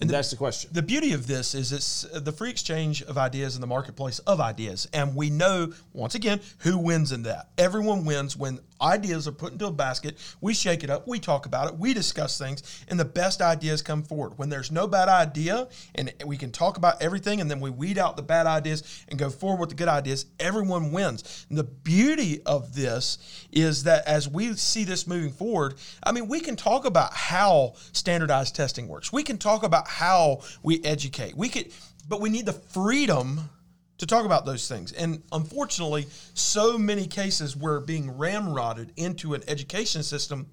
And 0.00 0.08
that's 0.08 0.30
the 0.30 0.36
question. 0.36 0.70
The 0.72 0.82
beauty 0.82 1.12
of 1.12 1.26
this 1.26 1.56
is 1.56 1.72
it's 1.72 2.02
the 2.02 2.30
free 2.30 2.50
exchange 2.50 3.02
of 3.02 3.18
ideas 3.18 3.56
in 3.56 3.60
the 3.60 3.66
marketplace 3.66 4.20
of 4.20 4.40
ideas. 4.40 4.86
And 4.92 5.16
we 5.16 5.28
know, 5.28 5.72
once 5.92 6.14
again, 6.14 6.40
who 6.58 6.78
wins 6.78 7.10
in 7.10 7.24
that. 7.24 7.48
Everyone 7.58 8.04
wins 8.04 8.36
when 8.36 8.60
ideas 8.80 9.26
are 9.28 9.32
put 9.32 9.52
into 9.52 9.66
a 9.66 9.72
basket. 9.72 10.18
We 10.40 10.54
shake 10.54 10.84
it 10.84 10.90
up, 10.90 11.06
we 11.06 11.18
talk 11.18 11.46
about 11.46 11.68
it, 11.68 11.78
we 11.78 11.94
discuss 11.94 12.38
things, 12.38 12.84
and 12.88 12.98
the 12.98 13.04
best 13.04 13.40
ideas 13.40 13.82
come 13.82 14.02
forward. 14.02 14.38
When 14.38 14.48
there's 14.48 14.70
no 14.70 14.86
bad 14.86 15.08
idea 15.08 15.68
and 15.94 16.12
we 16.24 16.36
can 16.36 16.52
talk 16.52 16.76
about 16.76 17.02
everything 17.02 17.40
and 17.40 17.50
then 17.50 17.60
we 17.60 17.70
weed 17.70 17.98
out 17.98 18.16
the 18.16 18.22
bad 18.22 18.46
ideas 18.46 19.04
and 19.08 19.18
go 19.18 19.30
forward 19.30 19.60
with 19.60 19.68
the 19.70 19.74
good 19.74 19.88
ideas, 19.88 20.26
everyone 20.38 20.92
wins. 20.92 21.46
And 21.48 21.58
the 21.58 21.64
beauty 21.64 22.42
of 22.44 22.74
this 22.74 23.18
is 23.52 23.84
that 23.84 24.06
as 24.06 24.28
we 24.28 24.54
see 24.54 24.84
this 24.84 25.06
moving 25.06 25.32
forward, 25.32 25.74
I 26.02 26.12
mean, 26.12 26.28
we 26.28 26.40
can 26.40 26.56
talk 26.56 26.84
about 26.84 27.12
how 27.12 27.74
standardized 27.92 28.54
testing 28.54 28.88
works. 28.88 29.12
We 29.12 29.22
can 29.22 29.38
talk 29.38 29.62
about 29.62 29.88
how 29.88 30.42
we 30.62 30.82
educate. 30.84 31.36
We 31.36 31.48
could, 31.48 31.72
but 32.08 32.20
we 32.20 32.30
need 32.30 32.46
the 32.46 32.52
freedom 32.52 33.50
to 33.98 34.06
talk 34.06 34.24
about 34.24 34.46
those 34.46 34.68
things. 34.68 34.92
And 34.92 35.22
unfortunately, 35.32 36.06
so 36.34 36.78
many 36.78 37.06
cases 37.06 37.56
we're 37.56 37.80
being 37.80 38.14
ramrodded 38.14 38.90
into 38.96 39.34
an 39.34 39.42
education 39.48 40.02
system 40.02 40.46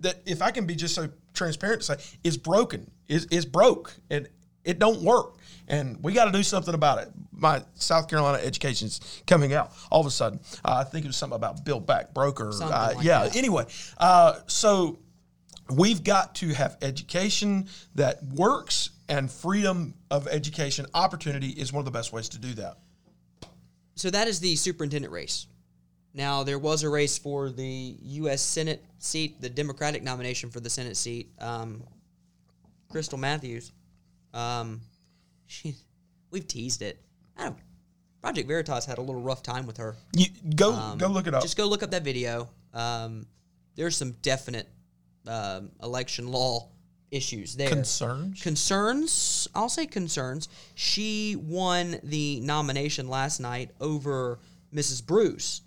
that, 0.00 0.16
if 0.26 0.42
I 0.42 0.50
can 0.50 0.66
be 0.66 0.74
just 0.74 0.94
so 0.94 1.08
transparent 1.34 1.82
to 1.82 1.86
say, 1.86 2.18
is 2.24 2.36
broken, 2.36 2.90
is 3.08 3.26
is 3.26 3.44
broke, 3.44 3.94
and 4.10 4.28
it 4.64 4.78
don't 4.78 5.02
work. 5.02 5.36
And 5.68 6.02
we 6.02 6.12
got 6.12 6.26
to 6.26 6.32
do 6.32 6.42
something 6.42 6.74
about 6.74 6.98
it. 6.98 7.08
My 7.32 7.62
South 7.74 8.08
Carolina 8.08 8.38
education's 8.42 9.22
coming 9.26 9.54
out 9.54 9.72
all 9.90 10.00
of 10.00 10.06
a 10.06 10.10
sudden. 10.10 10.40
Uh, 10.64 10.74
I 10.74 10.84
think 10.84 11.04
it 11.04 11.08
was 11.08 11.16
something 11.16 11.36
about 11.36 11.64
Build 11.64 11.86
Back 11.86 12.12
Broker. 12.12 12.50
Uh, 12.52 12.92
like 12.94 13.04
yeah. 13.04 13.24
that. 13.24 13.36
Anyway, 13.36 13.64
uh, 13.98 14.40
so 14.46 14.98
we've 15.70 16.04
got 16.04 16.34
to 16.36 16.48
have 16.48 16.76
education 16.82 17.68
that 17.94 18.22
works, 18.22 18.90
and 19.08 19.30
freedom 19.30 19.94
of 20.10 20.28
education 20.28 20.86
opportunity 20.94 21.48
is 21.48 21.72
one 21.72 21.80
of 21.80 21.86
the 21.86 21.90
best 21.90 22.12
ways 22.12 22.28
to 22.30 22.38
do 22.38 22.52
that. 22.54 22.78
So 23.94 24.10
that 24.10 24.28
is 24.28 24.40
the 24.40 24.56
superintendent 24.56 25.12
race. 25.12 25.46
Now 26.14 26.44
there 26.44 26.58
was 26.58 26.82
a 26.82 26.88
race 26.88 27.18
for 27.18 27.50
the 27.50 27.96
U.S. 28.00 28.40
Senate 28.40 28.84
seat, 28.98 29.40
the 29.40 29.48
Democratic 29.48 30.02
nomination 30.02 30.50
for 30.50 30.60
the 30.60 30.70
Senate 30.70 30.96
seat. 30.96 31.30
Um, 31.40 31.82
Crystal 32.90 33.18
Matthews. 33.18 33.72
Um, 34.32 34.80
she, 35.46 35.74
we've 36.30 36.46
teased 36.46 36.82
it. 36.82 37.00
I 37.36 37.44
don't, 37.44 37.56
Project 38.22 38.48
Veritas 38.48 38.86
had 38.86 38.98
a 38.98 39.02
little 39.02 39.20
rough 39.20 39.42
time 39.42 39.66
with 39.66 39.76
her. 39.76 39.96
You, 40.12 40.26
go 40.54 40.72
Um, 40.72 40.98
go 40.98 41.08
look 41.08 41.26
it 41.26 41.34
up. 41.34 41.42
Just 41.42 41.56
go 41.56 41.66
look 41.66 41.82
up 41.82 41.90
that 41.90 42.04
video. 42.04 42.48
Um, 42.72 43.26
there's 43.74 43.96
some 43.96 44.12
definite 44.22 44.68
um, 45.26 45.70
election 45.82 46.28
law 46.28 46.68
issues 47.14 47.54
there. 47.54 47.68
Concerns? 47.68 48.42
Concerns. 48.42 49.48
I'll 49.54 49.68
say 49.68 49.86
concerns. 49.86 50.48
She 50.74 51.36
won 51.36 52.00
the 52.02 52.40
nomination 52.40 53.08
last 53.08 53.40
night 53.40 53.70
over 53.80 54.40
Mrs. 54.74 55.04
Bruce. 55.04 55.62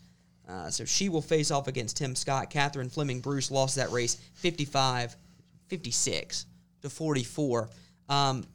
Uh, 0.48 0.70
so 0.70 0.86
she 0.86 1.10
will 1.10 1.22
face 1.22 1.52
off 1.52 1.68
against 1.68 1.98
Tim 1.98 2.16
Scott. 2.16 2.50
Catherine 2.50 2.90
Fleming 2.90 3.22
Bruce 3.22 3.52
lost 3.52 3.76
that 3.78 3.92
race 3.92 4.16
55 4.36 5.16
56 5.68 6.46
to 6.82 6.90
44. 6.90 7.70
Um, 8.08 8.46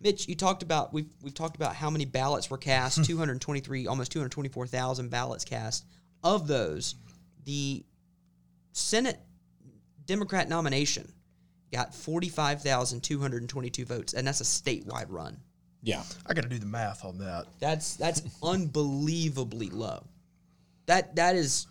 Mitch, 0.00 0.28
you 0.28 0.34
talked 0.34 0.62
about 0.62 0.92
we've 0.92 1.12
we've 1.22 1.34
talked 1.34 1.56
about 1.56 1.74
how 1.74 1.90
many 1.90 2.04
ballots 2.04 2.50
were 2.50 2.58
cast. 2.58 3.04
223, 3.04 3.86
almost 3.86 4.12
224,000 4.12 5.08
ballots 5.08 5.44
cast. 5.44 5.84
Of 6.24 6.48
those, 6.48 6.96
the 7.44 7.84
Senate 8.72 9.20
Democrat 10.06 10.48
nomination 10.48 11.12
got 11.76 11.94
45,222 11.94 13.84
votes, 13.84 14.14
and 14.14 14.26
that's 14.26 14.40
a 14.40 14.44
statewide 14.44 15.06
run. 15.10 15.36
Yeah. 15.82 16.02
I 16.26 16.32
got 16.32 16.42
to 16.42 16.48
do 16.48 16.58
the 16.58 16.66
math 16.66 17.04
on 17.04 17.18
that. 17.18 17.46
That's 17.60 17.96
that's 17.96 18.22
unbelievably 18.42 19.70
low. 19.70 20.02
That 20.86 21.14
that 21.16 21.36
is 21.36 21.66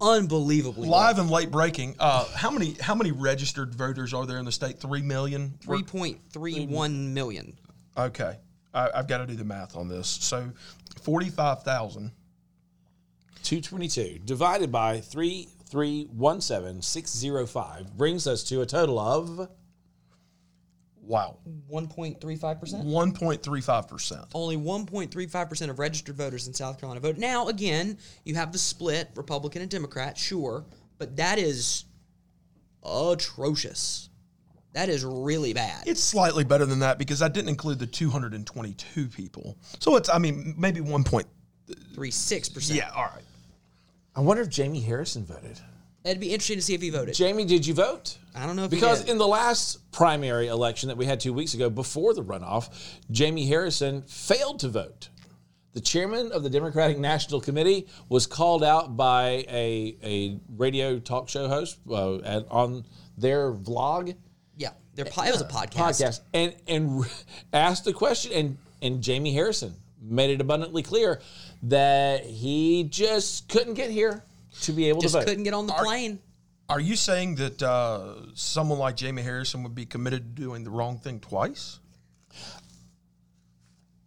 unbelievably 0.00 0.88
Live 0.88 1.18
and 1.18 1.28
late 1.28 1.50
breaking. 1.50 1.96
Uh, 1.98 2.24
how 2.34 2.50
many 2.50 2.76
how 2.80 2.94
many 2.94 3.10
registered 3.10 3.74
voters 3.74 4.14
are 4.14 4.26
there 4.26 4.38
in 4.38 4.44
the 4.44 4.52
state? 4.52 4.78
Three 4.80 5.02
million. 5.02 5.54
Three 5.60 5.82
point 5.82 6.20
three 6.30 6.66
one 6.66 7.12
million. 7.12 7.58
Okay, 7.96 8.36
I, 8.72 8.90
I've 8.94 9.08
got 9.08 9.18
to 9.18 9.26
do 9.26 9.34
the 9.34 9.44
math 9.44 9.76
on 9.76 9.88
this. 9.88 10.08
So, 10.08 10.50
forty-five 11.02 11.62
thousand. 11.62 12.12
222 13.42 14.20
divided 14.24 14.72
by 14.72 15.00
3317605 15.74 17.92
brings 17.92 18.26
us 18.26 18.42
to 18.44 18.62
a 18.62 18.66
total 18.66 18.98
of 18.98 19.48
Wow, 21.06 21.36
One 21.68 21.86
point 21.86 22.18
three 22.18 22.36
five 22.36 22.58
percent. 22.58 22.86
one 22.86 23.12
point 23.12 23.42
three 23.42 23.60
five 23.60 23.88
percent. 23.88 24.24
Only 24.32 24.56
1.35% 24.56 25.68
of 25.68 25.78
registered 25.78 26.16
voters 26.16 26.48
in 26.48 26.54
South 26.54 26.80
Carolina 26.80 27.00
vote. 27.00 27.18
Now, 27.18 27.48
again, 27.48 27.98
you 28.24 28.36
have 28.36 28.52
the 28.52 28.58
split, 28.58 29.10
Republican 29.14 29.60
and 29.60 29.70
Democrat, 29.70 30.16
sure, 30.16 30.64
but 30.96 31.14
that 31.16 31.38
is 31.38 31.84
atrocious. 32.82 34.08
That 34.72 34.88
is 34.88 35.04
really 35.04 35.52
bad. 35.52 35.86
It's 35.86 36.02
slightly 36.02 36.42
better 36.42 36.64
than 36.64 36.78
that 36.78 36.96
because 36.98 37.20
I 37.20 37.28
didn't 37.28 37.50
include 37.50 37.80
the 37.80 37.86
two 37.86 38.08
hundred 38.08 38.32
and 38.32 38.46
twenty-two 38.46 39.08
people. 39.08 39.58
So 39.80 39.96
it's 39.96 40.08
I 40.08 40.16
mean 40.16 40.54
maybe 40.56 40.80
one 40.80 41.04
point. 41.04 41.26
Three 41.94 42.12
six 42.12 42.48
percent. 42.48 42.78
Yeah, 42.78 42.88
all 42.96 43.10
right. 43.14 43.22
I 44.16 44.20
wonder 44.20 44.42
if 44.42 44.48
Jamie 44.48 44.80
Harrison 44.80 45.24
voted. 45.24 45.60
It'd 46.04 46.20
be 46.20 46.32
interesting 46.32 46.56
to 46.56 46.62
see 46.62 46.74
if 46.74 46.82
he 46.82 46.90
voted. 46.90 47.14
Jamie, 47.14 47.44
did 47.46 47.66
you 47.66 47.72
vote? 47.72 48.18
I 48.34 48.46
don't 48.46 48.56
know 48.56 48.64
if 48.64 48.70
he 48.70 48.76
Because 48.76 49.04
in 49.04 49.16
the 49.16 49.26
last 49.26 49.90
primary 49.90 50.48
election 50.48 50.88
that 50.88 50.98
we 50.98 51.06
had 51.06 51.18
two 51.18 51.32
weeks 51.32 51.54
ago, 51.54 51.70
before 51.70 52.12
the 52.12 52.22
runoff, 52.22 52.68
Jamie 53.10 53.46
Harrison 53.46 54.02
failed 54.02 54.60
to 54.60 54.68
vote. 54.68 55.08
The 55.72 55.80
chairman 55.80 56.30
of 56.30 56.42
the 56.42 56.50
Democratic 56.50 56.98
National 56.98 57.40
Committee 57.40 57.88
was 58.08 58.26
called 58.26 58.62
out 58.62 58.96
by 58.96 59.44
a, 59.48 59.96
a 60.04 60.38
radio 60.56 60.98
talk 60.98 61.28
show 61.28 61.48
host 61.48 61.78
uh, 61.90 62.18
at, 62.18 62.46
on 62.50 62.84
their 63.16 63.52
vlog 63.52 64.14
yeah, 64.56 64.70
their 64.94 65.04
po- 65.04 65.24
it 65.24 65.32
was 65.32 65.40
a 65.40 65.46
podcast. 65.46 66.00
podcast 66.00 66.20
and 66.32 66.54
and 66.68 67.04
asked 67.52 67.84
the 67.84 67.92
question 67.92 68.32
and 68.32 68.58
and 68.82 69.02
Jamie 69.02 69.32
Harrison 69.32 69.74
made 70.00 70.30
it 70.30 70.40
abundantly 70.40 70.82
clear 70.82 71.20
that 71.68 72.24
he 72.24 72.84
just 72.84 73.48
couldn't 73.48 73.74
get 73.74 73.90
here 73.90 74.22
to 74.62 74.72
be 74.72 74.88
able 74.88 75.00
Just 75.00 75.14
to 75.14 75.20
vote. 75.20 75.26
couldn't 75.28 75.44
get 75.44 75.54
on 75.54 75.66
the 75.66 75.72
plane. 75.74 76.18
Are 76.68 76.80
you 76.80 76.96
saying 76.96 77.34
that 77.36 77.62
uh, 77.62 78.14
someone 78.34 78.78
like 78.78 78.96
Jamie 78.96 79.22
Harrison 79.22 79.62
would 79.62 79.74
be 79.74 79.84
committed 79.86 80.36
to 80.36 80.42
doing 80.42 80.64
the 80.64 80.70
wrong 80.70 80.98
thing 80.98 81.20
twice? 81.20 81.78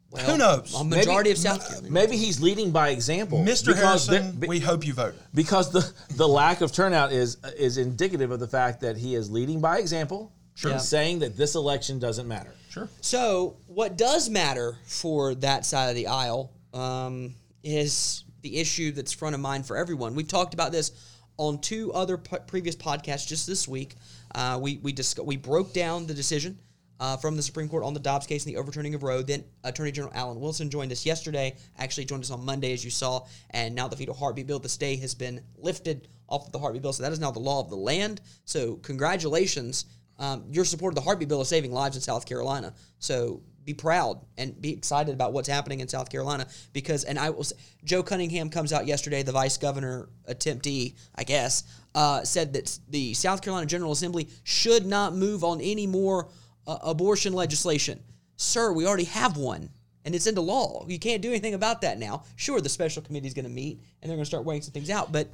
Well, 0.09 0.23
Who 0.25 0.37
knows? 0.37 0.73
A 0.73 0.83
majority 0.85 1.31
of 1.31 1.37
South 1.37 1.67
Carolina. 1.67 1.91
Maybe 1.91 2.15
he's 2.15 2.39
leading 2.41 2.71
by 2.71 2.89
example, 2.89 3.39
Mr. 3.43 3.75
Harrison, 3.75 4.39
there- 4.39 4.47
we 4.49 4.59
hope 4.59 4.85
you 4.87 4.93
vote 4.93 5.15
because 5.33 5.69
the 5.71 5.91
the 6.15 6.27
lack 6.27 6.61
of 6.61 6.71
turnout 6.71 7.11
is 7.11 7.37
is 7.57 7.77
indicative 7.77 8.31
of 8.31 8.39
the 8.39 8.47
fact 8.47 8.79
that 8.81 8.95
he 8.97 9.15
is 9.15 9.29
leading 9.29 9.59
by 9.59 9.79
example, 9.79 10.31
Sure. 10.55 10.71
and 10.71 10.81
saying 10.81 11.19
that 11.19 11.35
this 11.35 11.55
election 11.55 11.99
doesn't 11.99 12.27
matter. 12.27 12.53
Sure. 12.69 12.87
So, 13.01 13.57
what 13.67 13.97
does 13.97 14.29
matter 14.29 14.77
for 14.85 15.35
that 15.35 15.65
side 15.65 15.89
of 15.89 15.95
the 15.95 16.07
aisle 16.07 16.51
um, 16.73 17.35
is 17.67 18.23
the 18.41 18.57
issue 18.57 18.91
that's 18.91 19.11
front 19.11 19.35
of 19.35 19.41
mind 19.41 19.65
for 19.65 19.75
everyone. 19.75 20.15
We've 20.15 20.27
talked 20.27 20.53
about 20.53 20.71
this 20.71 20.91
on 21.37 21.59
two 21.59 21.91
other 21.93 22.17
previous 22.17 22.75
podcasts 22.75 23.27
just 23.27 23.45
this 23.45 23.67
week. 23.67 23.95
Uh, 24.33 24.57
we 24.61 24.77
we 24.77 24.95
we 25.23 25.37
broke 25.37 25.73
down 25.73 26.07
the 26.07 26.13
decision 26.13 26.57
uh, 26.99 27.17
from 27.17 27.35
the 27.35 27.43
Supreme 27.43 27.67
Court 27.67 27.83
on 27.83 27.93
the 27.93 27.99
Dobbs 27.99 28.25
case 28.25 28.45
and 28.45 28.55
the 28.55 28.57
overturning 28.57 28.95
of 28.95 29.03
Roe. 29.03 29.21
Then 29.21 29.43
Attorney 29.63 29.91
General 29.91 30.13
Alan 30.15 30.39
Wilson 30.39 30.69
joined 30.69 30.91
us 30.91 31.05
yesterday. 31.05 31.55
Actually, 31.77 32.05
joined 32.05 32.23
us 32.23 32.31
on 32.31 32.45
Monday, 32.45 32.71
as 32.71 32.85
you 32.85 32.89
saw. 32.89 33.25
And 33.51 33.75
now 33.75 33.87
the 33.87 33.97
fetal 33.97 34.15
heartbeat 34.15 34.47
bill, 34.47 34.59
the 34.59 34.69
stay 34.69 34.95
has 34.97 35.13
been 35.13 35.41
lifted 35.57 36.07
off 36.29 36.45
of 36.45 36.51
the 36.53 36.59
heartbeat 36.59 36.81
bill, 36.81 36.93
so 36.93 37.03
that 37.03 37.11
is 37.11 37.19
now 37.19 37.31
the 37.31 37.39
law 37.39 37.59
of 37.59 37.69
the 37.69 37.75
land. 37.75 38.21
So, 38.45 38.75
congratulations 38.77 39.85
um, 40.19 40.45
your 40.49 40.65
support 40.65 40.91
of 40.91 40.95
the 40.95 41.01
heartbeat 41.01 41.29
bill 41.29 41.41
is 41.41 41.49
saving 41.49 41.71
lives 41.71 41.95
in 41.95 42.01
South 42.01 42.25
Carolina. 42.25 42.73
So 42.99 43.41
be 43.67 43.73
proud 43.73 44.25
and 44.37 44.59
be 44.61 44.71
excited 44.71 45.13
about 45.13 45.33
what's 45.33 45.49
happening 45.49 45.81
in 45.81 45.89
South 45.89 46.09
Carolina 46.09 46.47
because, 46.71 47.03
and 47.03 47.19
I 47.19 47.29
will 47.31 47.43
say, 47.43 47.57
Joe 47.83 48.01
Cunningham 48.01 48.49
comes 48.49 48.71
out 48.71 48.87
yesterday, 48.87 49.23
the 49.23 49.33
vice 49.33 49.57
governor 49.57 50.07
attemptee, 50.29 50.95
I 51.13 51.25
guess, 51.25 51.65
uh, 51.93 52.23
said 52.23 52.53
that 52.53 52.79
the 52.87 53.13
South 53.13 53.41
Carolina 53.41 53.67
General 53.67 53.91
Assembly 53.91 54.29
should 54.45 54.85
not 54.85 55.13
move 55.13 55.43
on 55.43 55.59
any 55.59 55.85
more 55.85 56.29
uh, 56.65 56.77
abortion 56.81 57.33
legislation. 57.33 57.99
Sir, 58.37 58.71
we 58.71 58.87
already 58.87 59.03
have 59.03 59.35
one. 59.35 59.69
And 60.05 60.15
it's 60.15 60.27
into 60.27 60.39
law. 60.39 60.85
You 60.87 60.97
can't 60.97 61.21
do 61.21 61.27
anything 61.31 61.53
about 61.53 61.81
that 61.81 61.99
now. 61.99 62.23
Sure, 62.37 62.61
the 62.61 62.69
special 62.69 63.01
committee 63.01 63.27
is 63.27 63.33
going 63.33 63.43
to 63.43 63.51
meet 63.51 63.81
and 64.01 64.09
they're 64.09 64.15
going 64.15 64.23
to 64.23 64.25
start 64.25 64.45
weighing 64.45 64.61
some 64.61 64.71
things 64.71 64.89
out, 64.89 65.11
but 65.11 65.27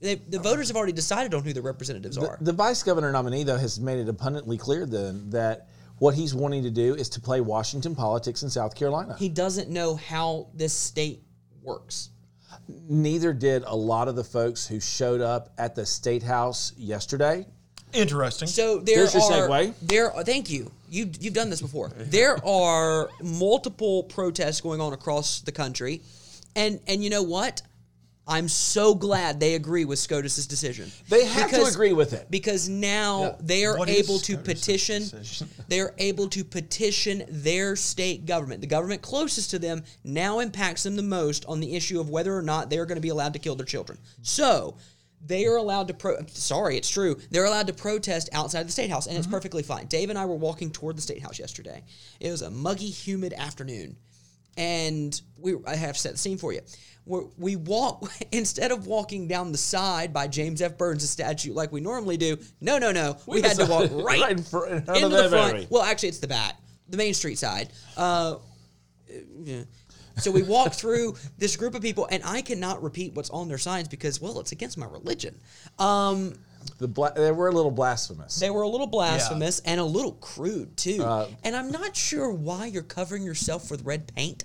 they, 0.00 0.14
the 0.14 0.38
voters 0.38 0.68
have 0.68 0.76
already 0.78 0.94
decided 0.94 1.34
on 1.34 1.44
who 1.44 1.52
the 1.52 1.60
representatives 1.60 2.16
are. 2.16 2.38
The 2.40 2.54
vice 2.54 2.82
governor 2.82 3.12
nominee, 3.12 3.44
though, 3.44 3.58
has 3.58 3.78
made 3.78 3.98
it 3.98 4.08
abundantly 4.08 4.56
clear 4.56 4.86
then 4.86 5.28
that 5.28 5.68
what 6.02 6.16
he's 6.16 6.34
wanting 6.34 6.64
to 6.64 6.70
do 6.70 6.96
is 6.96 7.08
to 7.08 7.20
play 7.20 7.40
Washington 7.40 7.94
politics 7.94 8.42
in 8.42 8.50
South 8.50 8.74
Carolina. 8.74 9.14
he 9.20 9.28
doesn't 9.28 9.70
know 9.70 9.94
how 9.94 10.48
this 10.52 10.72
state 10.72 11.22
works. 11.62 12.10
Neither 12.88 13.32
did 13.32 13.62
a 13.68 13.76
lot 13.76 14.08
of 14.08 14.16
the 14.16 14.24
folks 14.24 14.66
who 14.66 14.80
showed 14.80 15.20
up 15.20 15.52
at 15.58 15.76
the 15.76 15.86
state 15.86 16.24
house 16.24 16.72
yesterday. 16.76 17.46
Interesting. 17.92 18.48
So 18.48 18.78
there 18.78 18.96
There's 18.96 19.14
your 19.14 19.22
are 19.22 19.48
segue. 19.48 19.74
there. 19.80 20.12
Are, 20.12 20.24
thank 20.24 20.50
you. 20.50 20.72
You 20.90 21.08
you've 21.20 21.34
done 21.34 21.50
this 21.50 21.60
before. 21.60 21.90
There 21.96 22.44
are 22.44 23.08
multiple 23.22 24.02
protests 24.02 24.60
going 24.60 24.80
on 24.80 24.92
across 24.92 25.40
the 25.42 25.52
country, 25.52 26.02
and 26.56 26.80
and 26.88 27.04
you 27.04 27.10
know 27.10 27.22
what? 27.22 27.62
I'm 28.26 28.48
so 28.48 28.94
glad 28.94 29.40
they 29.40 29.54
agree 29.54 29.84
with 29.84 29.98
SCOTUS's 29.98 30.46
decision. 30.46 30.92
They 31.08 31.24
have 31.24 31.50
to 31.50 31.64
agree 31.64 31.92
with 31.92 32.12
it. 32.12 32.30
because 32.30 32.68
now 32.68 33.36
they 33.40 33.64
are 33.64 33.76
What 33.76 33.88
is 33.88 33.98
able 33.98 34.20
to 34.20 34.34
SCOTUS's 34.34 34.44
petition. 34.44 35.48
They're 35.68 35.94
able 35.98 36.28
to 36.28 36.44
petition 36.44 37.24
their 37.28 37.74
state 37.74 38.24
government. 38.24 38.60
The 38.60 38.68
government 38.68 39.02
closest 39.02 39.50
to 39.50 39.58
them 39.58 39.82
now 40.04 40.38
impacts 40.38 40.84
them 40.84 40.94
the 40.94 41.02
most 41.02 41.44
on 41.46 41.58
the 41.58 41.74
issue 41.74 41.98
of 41.98 42.10
whether 42.10 42.36
or 42.36 42.42
not 42.42 42.70
they're 42.70 42.86
going 42.86 42.96
to 42.96 43.02
be 43.02 43.08
allowed 43.08 43.32
to 43.32 43.38
kill 43.40 43.56
their 43.56 43.66
children. 43.66 43.98
So 44.22 44.76
they 45.24 45.46
are 45.46 45.56
allowed 45.56 45.88
to 45.88 45.94
pro. 45.94 46.16
Sorry, 46.26 46.76
it's 46.76 46.90
true. 46.90 47.16
They're 47.30 47.44
allowed 47.44 47.68
to 47.68 47.72
protest 47.72 48.28
outside 48.32 48.66
the 48.66 48.72
state 48.72 48.90
house, 48.90 49.06
and 49.06 49.16
it's 49.16 49.26
mm-hmm. 49.26 49.34
perfectly 49.34 49.62
fine. 49.62 49.86
Dave 49.86 50.10
and 50.10 50.18
I 50.18 50.26
were 50.26 50.36
walking 50.36 50.70
toward 50.70 50.96
the 50.96 51.02
state 51.02 51.22
house 51.22 51.38
yesterday. 51.38 51.82
It 52.20 52.30
was 52.30 52.42
a 52.42 52.50
muggy, 52.50 52.90
humid 52.90 53.32
afternoon, 53.32 53.96
and 54.56 55.20
we. 55.38 55.54
I 55.66 55.76
have 55.76 55.96
set 55.96 56.12
the 56.12 56.18
scene 56.18 56.38
for 56.38 56.52
you. 56.52 56.60
We're, 57.04 57.24
we 57.36 57.56
walk 57.56 58.10
instead 58.32 58.70
of 58.70 58.86
walking 58.86 59.26
down 59.26 59.50
the 59.52 59.58
side 59.58 60.12
by 60.12 60.28
James 60.28 60.62
F. 60.62 60.78
Byrnes' 60.78 61.08
statue 61.10 61.52
like 61.52 61.72
we 61.72 61.80
normally 61.80 62.16
do. 62.16 62.38
No, 62.60 62.78
no, 62.78 62.92
no. 62.92 63.16
We, 63.26 63.42
had 63.42 63.56
to 63.56 63.66
walk 63.66 63.90
right, 63.92 64.20
right 64.20 64.30
in 64.32 64.42
fr- 64.42 64.66
in 64.66 64.82
front 64.84 65.02
into 65.02 65.16
of 65.24 65.30
the 65.30 65.36
front. 65.36 65.70
Well, 65.70 65.82
actually, 65.82 66.10
it's 66.10 66.20
the 66.20 66.28
back, 66.28 66.60
the 66.88 66.96
Main 66.96 67.14
Street 67.14 67.38
side. 67.38 67.70
Uh, 67.96 68.36
yeah. 69.42 69.62
So 70.18 70.30
we 70.30 70.42
walk 70.42 70.74
through 70.74 71.16
this 71.38 71.56
group 71.56 71.74
of 71.74 71.80
people, 71.82 72.06
and 72.10 72.22
I 72.24 72.42
cannot 72.42 72.82
repeat 72.82 73.14
what's 73.14 73.30
on 73.30 73.48
their 73.48 73.56
signs 73.58 73.88
because, 73.88 74.20
well, 74.20 74.38
it's 74.40 74.52
against 74.52 74.76
my 74.76 74.84
religion. 74.86 75.40
Um, 75.78 76.34
The 76.78 76.86
bla- 76.86 77.14
they 77.16 77.32
were 77.32 77.48
a 77.48 77.52
little 77.52 77.70
blasphemous. 77.70 78.38
they 78.38 78.50
were 78.50 78.60
a 78.62 78.68
little 78.68 78.86
blasphemous 78.86 79.60
and 79.60 79.80
a 79.80 79.84
little 79.84 80.12
crude 80.12 80.76
too. 80.76 81.02
Uh, 81.02 81.28
and 81.44 81.56
I'm 81.56 81.70
not 81.70 81.96
sure 81.96 82.30
why 82.30 82.66
you're 82.66 82.82
covering 82.82 83.22
yourself 83.24 83.70
with 83.70 83.84
red 83.84 84.14
paint. 84.14 84.44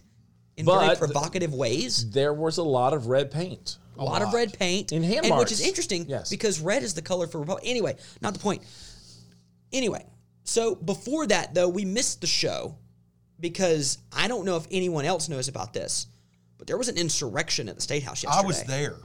In 0.57 0.65
very 0.65 0.87
But- 0.87 0.97
provocative 0.97 1.53
ways. 1.53 2.09
There 2.09 2.33
was 2.33 2.57
a 2.57 2.63
lot 2.63 2.93
of 2.93 3.07
red 3.07 3.31
paint. 3.31 3.77
A 3.99 4.03
lot, 4.03 4.21
of 4.21 4.31
red 4.31 4.53
paint, 4.59 4.91
In 4.91 5.01
hand 5.01 5.25
and 5.25 5.35
which 5.37 5.51
is 5.51 5.59
interesting 5.59 6.05
Yes. 6.07 6.29
because 6.29 6.59
red 6.59 6.83
is 6.83 6.93
the 6.93 7.01
color 7.01 7.25
for 7.25 7.39
Republic. 7.39 7.63
Anyway, 7.65 7.95
not 8.21 8.33
the 8.33 8.39
point. 8.39 8.61
Anyway, 9.73 10.05
so 10.43 10.75
before 10.75 11.25
that 11.27 11.55
though, 11.55 11.67
we 11.67 11.83
missed 11.83 12.21
the 12.21 12.27
show 12.27 12.75
because 13.39 13.97
I 14.11 14.27
don't 14.27 14.45
know 14.45 14.55
if 14.55 14.67
anyone 14.69 15.05
else 15.05 15.29
knows 15.29 15.47
about 15.47 15.73
this, 15.73 16.05
but 16.59 16.67
there 16.67 16.77
was 16.77 16.89
an 16.89 16.97
insurrection 16.97 17.67
at 17.69 17.75
the 17.75 17.81
state 17.81 18.03
house 18.03 18.21
yesterday. 18.23 18.43
I 18.43 18.47
was 18.47 18.63
there. 18.65 18.97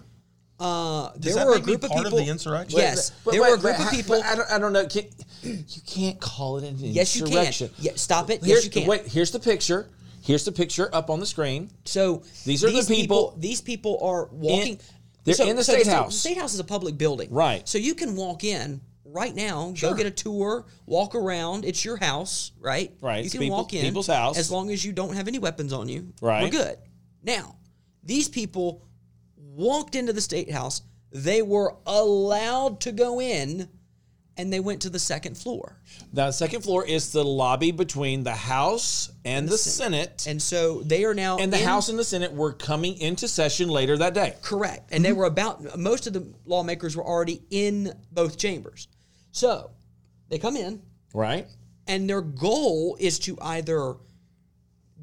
Uh, 0.60 1.10
Does 1.18 1.34
there 1.34 1.44
that 1.44 1.46
were 1.46 1.52
a 1.54 1.56
make 1.56 1.64
me 1.66 1.72
group 1.72 1.84
of 1.84 1.90
people. 1.92 2.18
of 2.18 2.24
the 2.26 2.30
insurrection? 2.30 2.78
Yes, 2.78 3.12
But 3.24 3.30
there 3.32 3.40
wait, 3.42 3.48
were 3.48 3.54
a 3.54 3.58
but 3.58 3.76
group 3.76 3.88
of 3.88 3.94
people. 3.94 4.22
I 4.22 4.36
don't, 4.36 4.50
I 4.50 4.58
don't 4.58 4.72
know. 4.74 4.86
Can, 4.86 5.06
you 5.42 5.64
can't 5.86 6.20
call 6.20 6.58
it 6.58 6.64
an 6.64 6.68
insurrection? 6.74 6.94
Yes, 6.94 7.16
you 7.16 7.22
can. 7.24 7.32
insurrection. 7.32 7.70
Yeah, 7.78 7.92
stop 7.96 8.28
it. 8.28 8.40
Yes, 8.42 8.64
you 8.66 8.70
can. 8.70 8.86
Wait, 8.86 9.06
here's 9.06 9.30
the 9.30 9.40
picture. 9.40 9.88
Here's 10.22 10.44
the 10.44 10.52
picture 10.52 10.88
up 10.94 11.10
on 11.10 11.20
the 11.20 11.26
screen. 11.26 11.70
So 11.84 12.22
These 12.44 12.64
are 12.64 12.70
the 12.70 12.82
people- 12.94 13.34
These 13.38 13.60
people 13.60 13.98
are 14.02 14.28
walking. 14.32 14.78
they're 15.24 15.34
so, 15.34 15.46
in 15.46 15.56
the 15.56 15.64
so 15.64 15.72
State 15.72 15.86
sta- 15.86 15.94
House. 15.94 16.14
The 16.14 16.18
state 16.20 16.36
house 16.38 16.54
is 16.54 16.60
a 16.60 16.64
public 16.64 16.96
building, 16.96 17.30
Right. 17.30 17.68
So 17.68 17.78
you 17.78 17.94
can 17.94 18.16
walk 18.16 18.44
in 18.44 18.80
right 19.04 19.34
now, 19.34 19.74
go 19.80 19.94
get 19.94 20.06
a 20.06 20.10
tour, 20.10 20.64
walk 20.86 21.14
around. 21.14 21.64
It's 21.64 21.84
your 21.84 21.96
house, 21.96 22.52
right? 22.60 22.92
Right, 23.00 23.24
You 23.24 23.30
can 23.30 23.40
people- 23.40 23.56
walk 23.58 23.74
in 23.74 23.82
people's 23.82 24.06
house. 24.06 24.38
as 24.38 24.50
long 24.50 24.70
as 24.70 24.84
you 24.84 24.92
don't 24.92 25.14
have 25.14 25.28
any 25.28 25.38
weapons 25.38 25.72
on 25.72 25.88
you. 25.88 26.12
Right. 26.20 26.42
We're 26.44 26.50
good. 26.50 26.78
Now, 27.22 27.56
these 28.02 28.28
people 28.28 28.82
walked 29.36 29.94
into 29.94 30.12
the 30.12 30.20
state 30.20 30.50
house. 30.50 30.82
They 31.10 31.42
were 31.42 31.76
allowed 31.84 32.80
to 32.80 32.92
go 32.92 33.20
in, 33.20 33.68
and 34.36 34.52
they 34.52 34.60
went 34.60 34.82
to 34.82 34.90
the 34.90 34.98
second 34.98 35.36
floor. 35.36 35.78
The 36.12 36.32
second 36.32 36.62
floor 36.62 36.86
is 36.86 37.12
the 37.12 37.24
lobby 37.24 37.70
between 37.70 38.24
the 38.24 38.34
House 38.34 39.10
and, 39.24 39.48
the, 39.48 39.58
Senate. 39.58 40.26
And 40.26 40.40
so 40.40 40.82
they 40.82 41.04
are 41.04 41.14
now 41.14 41.38
And 41.38 41.52
the 41.52 41.58
in- 41.60 41.66
House 41.66 41.88
and 41.88 41.98
the 41.98 42.04
Senate 42.04 42.32
were 42.32 42.52
coming 42.52 42.96
into 42.98 43.28
session 43.28 43.68
later 43.68 43.96
that 43.98 44.14
day. 44.14 44.34
Correct. 44.42 44.90
And 44.90 45.04
they 45.04 45.10
mm-hmm. 45.10 45.18
were 45.18 45.26
about, 45.26 45.78
most 45.78 46.06
of 46.06 46.12
the 46.12 46.32
lawmakers 46.46 46.96
were 46.96 47.04
already 47.04 47.42
in 47.50 47.92
both 48.10 48.38
chambers. 48.38 48.88
So 49.32 49.70
they 50.28 50.38
come 50.38 50.56
in, 50.56 50.82
Right? 51.14 51.46
and 51.86 52.08
their 52.08 52.22
goal 52.22 52.96
is 53.00 53.18
to 53.20 53.36
either 53.40 53.96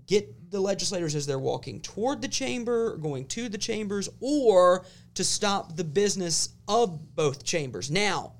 get 0.07 0.49
the 0.49 0.59
legislators 0.59 1.13
as 1.13 1.27
they're 1.27 1.37
walking 1.37 1.79
toward 1.81 2.21
the 2.21 2.27
chamber, 2.27 2.97
going 2.97 3.25
to 3.27 3.49
the 3.49 3.57
chambers, 3.57 4.09
or 4.19 4.85
to 5.13 5.23
stop 5.23 5.75
the 5.75 5.83
business 5.83 6.49
of 6.67 7.15
both 7.15 7.43
chambers. 7.43 7.91
Now, 7.91 8.33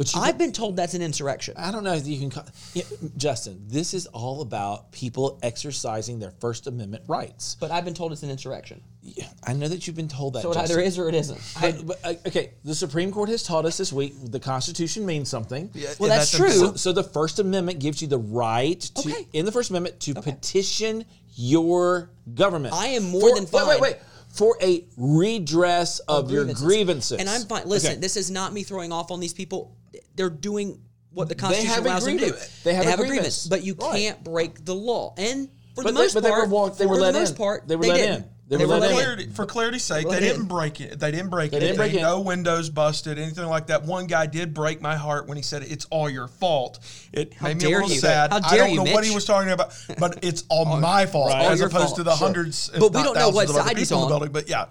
But 0.00 0.14
you 0.14 0.20
I've 0.22 0.38
been 0.38 0.52
told 0.52 0.76
that's 0.76 0.94
an 0.94 1.02
insurrection. 1.02 1.52
I 1.58 1.70
don't 1.70 1.84
know 1.84 1.92
if 1.92 2.06
you 2.06 2.18
can 2.18 2.30
call 2.30 2.46
yeah, 2.72 2.84
Justin, 3.18 3.62
this 3.68 3.92
is 3.92 4.06
all 4.06 4.40
about 4.40 4.92
people 4.92 5.38
exercising 5.42 6.18
their 6.18 6.30
First 6.30 6.66
Amendment 6.66 7.04
rights. 7.06 7.58
But 7.60 7.70
I've 7.70 7.84
been 7.84 7.92
told 7.92 8.10
it's 8.12 8.22
an 8.22 8.30
insurrection. 8.30 8.80
Yeah, 9.02 9.26
I 9.46 9.52
know 9.52 9.68
that 9.68 9.86
you've 9.86 9.96
been 9.96 10.08
told 10.08 10.32
that. 10.36 10.42
So 10.42 10.52
it 10.52 10.54
Justin. 10.54 10.78
either 10.78 10.86
is 10.86 10.98
or 10.98 11.08
it 11.10 11.14
isn't. 11.14 11.38
I, 11.54 11.72
But, 11.72 11.86
but, 11.86 11.98
uh, 12.02 12.14
okay, 12.28 12.52
the 12.64 12.74
Supreme 12.74 13.12
Court 13.12 13.28
has 13.28 13.42
taught 13.42 13.66
us 13.66 13.76
this 13.76 13.92
week 13.92 14.14
the 14.24 14.40
Constitution 14.40 15.04
means 15.04 15.28
something. 15.28 15.68
Yeah, 15.74 15.90
Well, 15.98 16.08
that's 16.08 16.34
true. 16.34 16.48
So, 16.48 16.74
so 16.76 16.92
the 16.92 17.04
First 17.04 17.38
Amendment 17.38 17.78
gives 17.78 18.00
you 18.00 18.08
the 18.08 18.16
right 18.18 18.80
to, 18.80 19.00
Okay. 19.10 19.26
in 19.34 19.44
the 19.44 19.52
First 19.52 19.68
Amendment, 19.68 20.00
to 20.00 20.14
petition 20.14 21.04
your 21.34 22.08
government. 22.34 22.72
I 22.72 22.86
am 22.86 23.02
more 23.02 23.20
For- 23.20 23.34
than 23.34 23.46
Wait, 23.52 23.68
wait, 23.68 23.80
wait. 23.82 23.96
For 24.30 24.56
a 24.62 24.84
redress 24.96 25.98
of, 26.00 26.30
your 26.30 26.44
grievances. 26.54 27.18
And 27.18 27.28
I'm 27.28 27.42
fine. 27.42 27.68
Listen, 27.68 27.92
Okay. 27.92 28.00
this 28.00 28.16
is 28.16 28.30
not 28.30 28.54
me 28.54 28.62
throwing 28.62 28.92
off 28.92 29.10
on 29.10 29.18
these 29.20 29.34
people. 29.34 29.76
They're 30.16 30.30
doing 30.30 30.80
what 31.12 31.28
the 31.28 31.34
They 31.34 31.40
Constitution 31.40 31.74
have 31.74 31.84
a 31.84 31.88
allows 31.88 32.04
them 32.04 32.18
to 32.18 32.24
do. 32.24 32.30
grievance. 32.30 32.50
They 32.62 32.74
have 32.74 32.86
a 32.86 32.88
a 32.88 32.96
grievance. 32.96 33.08
grievance, 33.10 33.46
but 33.48 33.64
you 33.64 33.74
Right. 33.74 34.00
can't 34.00 34.24
break 34.24 34.64
the 34.64 34.74
law. 34.74 35.14
And 35.16 35.48
for 35.74 35.82
But 35.82 35.82
the 35.82 35.92
they- 35.92 35.92
most 36.04 36.14
they 36.14 36.30
were 36.30 36.36
part, 36.36 36.48
walked- 36.50 36.78
they 36.78 36.86
were 36.86 36.96
let 36.96 37.12
the 37.14 37.22
in. 37.24 37.34
part, 37.34 37.66
They 37.68 37.76
were 37.76 37.86
let 37.86 37.96
didn't. 37.96 38.14
in. 38.16 38.24
They 38.48 38.56
were 38.56 38.66
let 38.66 38.80
for 38.80 38.86
in. 38.88 38.92
clarity, 38.94 39.28
for 39.32 39.46
clarity's 39.46 39.84
sake, 39.84 40.06
Let 40.08 40.20
they 40.20 40.26
didn't 40.26 40.46
break 40.46 40.80
it. 40.80 40.98
They 40.98 41.12
didn't 41.12 41.30
break 41.30 41.52
They 41.52 41.58
it. 41.58 41.60
didn't 41.60 41.76
break 41.76 41.92
Ain't 41.92 42.00
it. 42.00 42.02
No 42.02 42.18
windows 42.20 42.68
busted, 42.68 43.16
anything 43.16 43.46
like 43.46 43.68
that. 43.68 43.84
One 43.84 44.06
guy 44.06 44.26
did 44.26 44.52
break 44.54 44.82
my 44.82 44.96
heart 44.96 45.28
when 45.28 45.36
he 45.36 45.42
said 45.44 45.62
it's 45.62 45.86
all 45.90 46.10
your 46.10 46.26
fault. 46.26 46.80
It 47.12 47.40
made 47.40 47.58
me 47.62 47.66
a 47.72 47.76
little 47.76 47.90
you. 47.92 48.00
sad. 48.00 48.32
How 48.32 48.40
I 48.42 48.56
don't 48.56 48.70
you, 48.70 48.76
know 48.84 48.92
what 48.92 49.04
he 49.04 49.14
was 49.14 49.24
talking 49.24 49.50
about, 49.52 49.72
but 49.98 50.18
it's 50.22 50.42
all 50.48 50.64
my 50.80 51.06
fault 51.06 51.28
Right. 51.28 51.44
As 51.52 51.60
opposed 51.60 51.84
fault. 51.84 51.96
to 51.98 52.02
the 52.02 52.10
Sure. 52.16 52.26
hundreds, 52.26 52.70
But 52.76 52.92
we 52.92 53.02
don't 53.04 53.14
know 53.16 53.28
what 53.30 53.46
thousands 53.46 53.50
of 53.58 53.66
side 53.68 53.78
he's 53.78 53.90
in 53.92 53.98
the 53.98 54.02
on. 54.02 54.08
building. 54.10 54.32
But 54.32 54.48
yeah, 54.48 54.64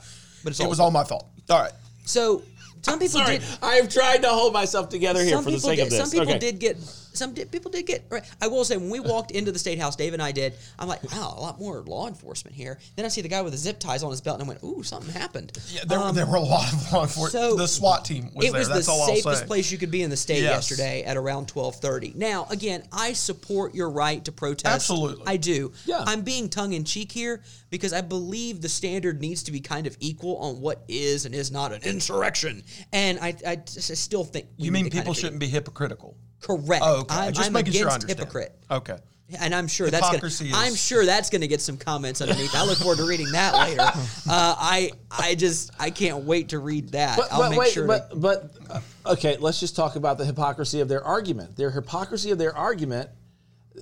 But 0.43 0.60
it 0.60 0.67
was 0.67 0.82
all 0.82 0.91
my 0.91 1.05
fault. 1.05 1.27
All 1.49 1.62
right. 1.62 1.71
So 2.05 2.41
some 2.81 2.99
people 2.99 3.19
Sorry, 3.19 3.37
did. 3.39 3.47
I 3.61 3.75
have 3.75 3.89
tried 3.89 4.21
to 4.23 4.29
hold 4.29 4.53
myself 4.53 4.89
together 4.89 5.21
here 5.23 5.35
Some 5.35 5.43
for 5.43 5.51
the 5.51 5.57
people 5.57 5.69
sake 5.69 5.77
did. 5.79 5.83
of 5.85 5.89
this. 5.91 5.99
Some 5.99 6.11
people 6.11 6.29
Okay. 6.29 6.39
did 6.39 6.59
get. 6.59 6.77
Some 7.13 7.33
did, 7.33 7.51
people 7.51 7.71
did 7.71 7.85
get. 7.85 8.05
Right. 8.09 8.23
I 8.41 8.47
will 8.47 8.63
say 8.63 8.77
when 8.77 8.89
we 8.89 8.99
walked 8.99 9.31
into 9.31 9.51
the 9.51 9.59
state 9.59 9.79
house, 9.79 9.95
Dave 9.95 10.13
and 10.13 10.21
I 10.21 10.31
did. 10.31 10.53
I'm 10.77 10.87
like, 10.87 11.03
wow, 11.11 11.33
a 11.37 11.41
lot 11.41 11.59
more 11.59 11.81
law 11.81 12.07
enforcement 12.07 12.55
here. 12.55 12.79
Then 12.95 13.05
I 13.05 13.07
see 13.07 13.21
the 13.21 13.27
guy 13.27 13.41
with 13.41 13.53
the 13.53 13.57
zip 13.57 13.79
ties 13.79 14.03
on 14.03 14.11
his 14.11 14.21
belt, 14.21 14.39
and 14.39 14.45
I 14.45 14.47
went, 14.47 14.63
ooh, 14.63 14.83
something 14.83 15.11
happened. 15.13 15.51
Yeah, 15.71 15.81
there, 15.85 15.99
Um, 15.99 16.15
there 16.15 16.25
were 16.25 16.37
a 16.37 16.41
lot 16.41 16.71
of 16.71 16.91
law 16.93 17.03
enforcement. 17.03 17.31
so 17.31 17.55
the 17.55 17.67
SWAT 17.67 18.05
team 18.05 18.31
was 18.35 18.45
it 18.45 18.51
there. 18.51 18.59
was 18.59 18.69
That's 18.69 18.85
the 18.85 18.91
all 18.91 19.01
I'll 19.01 19.15
safest 19.15 19.47
place 19.47 19.71
you 19.71 19.77
could 19.77 19.91
be 19.91 20.03
in 20.03 20.09
the 20.09 20.17
state 20.17 20.43
Yes. 20.43 20.69
yesterday 20.69 21.03
at 21.03 21.17
around 21.17 21.47
12:30. 21.47 22.15
Now, 22.15 22.47
again, 22.49 22.83
I 22.91 23.13
support 23.13 23.73
your 23.75 23.89
right 23.89 24.23
to 24.25 24.31
protest. 24.31 24.73
Absolutely. 24.73 25.23
I 25.27 25.37
do. 25.37 25.71
Yeah. 25.85 26.03
I'm 26.05 26.21
being 26.21 26.49
tongue 26.49 26.73
in 26.73 26.83
cheek 26.83 27.11
here 27.11 27.41
because 27.69 27.91
I 27.93 28.01
believe 28.01 28.61
the 28.61 28.69
standard 28.69 29.19
needs 29.21 29.43
to 29.43 29.51
be 29.51 29.59
kind 29.59 29.87
of 29.87 29.97
equal 29.99 30.37
on 30.37 30.61
what 30.61 30.83
is 30.87 31.25
and 31.25 31.33
is 31.35 31.51
not 31.51 31.71
an 31.73 31.81
insurrection. 31.83 32.63
And 32.93 33.19
I, 33.19 33.35
I 33.45 33.55
just 33.57 33.91
I 33.91 33.93
still 33.95 34.23
think 34.23 34.47
You 34.57 34.71
mean 34.71 34.89
people 34.89 35.13
shouldn't 35.13 35.39
be 35.39 35.47
hypocritical? 35.47 36.15
Correct? 36.41 36.84
Oh, 36.86 37.02
okay. 37.02 37.15
I'm, 37.15 37.34
Just 37.34 37.47
I'm 37.47 37.54
making 37.54 37.69
against 37.69 37.80
sure 37.80 37.89
I 37.89 37.93
understand. 37.93 38.19
hypocrite. 38.19 38.56
Okay. 38.71 38.97
And 39.39 39.54
I'm 39.54 39.67
sure 39.67 39.86
Hypocrisy 39.86 40.45
that's 40.45 40.58
gonna. 40.58 40.63
is- 40.65 40.69
I'm 40.71 40.75
sure 40.75 41.06
that's 41.06 41.30
gonna 41.30 41.45
get 41.45 41.62
some 41.62 41.78
comments 41.78 42.19
underneath. 42.19 42.56
I 42.56 42.65
look 42.65 42.80
forward 42.80 42.97
to 42.97 43.06
reading 43.08 43.32
that 43.34 43.54
later. 43.54 43.84
Uh, 44.28 44.56
I 44.58 44.91
I 45.12 45.36
just 45.36 45.69
I 45.80 45.91
can't 45.91 46.23
wait 46.23 46.49
to 46.49 46.58
read 46.60 46.89
that. 46.89 47.15
But, 47.17 47.32
I'll 47.32 47.41
but 47.41 47.49
make 47.52 47.60
wait, 47.60 47.71
sure. 47.71 47.86
but 47.88 48.10
to, 48.10 48.15
but 48.15 48.52
uh, 48.69 48.82
okay, 49.13 49.38
let's 49.39 49.60
just 49.60 49.75
talk 49.75 49.95
about 49.95 50.17
the 50.17 50.25
hypocrisy 50.25 50.82
of 50.82 50.88
their 50.88 51.04
argument. 51.04 51.56
Their 51.56 51.69
hypocrisy 51.71 52.32
of 52.32 52.38
their 52.39 52.56
argument, 52.58 53.10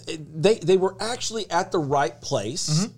it- 0.07 0.41
they 0.41 0.55
they 0.55 0.75
were 0.77 0.95
actually 0.99 1.49
at 1.49 1.71
the 1.71 1.79
right 1.79 2.19
place, 2.21 2.69
Mm-hmm. 2.69 2.91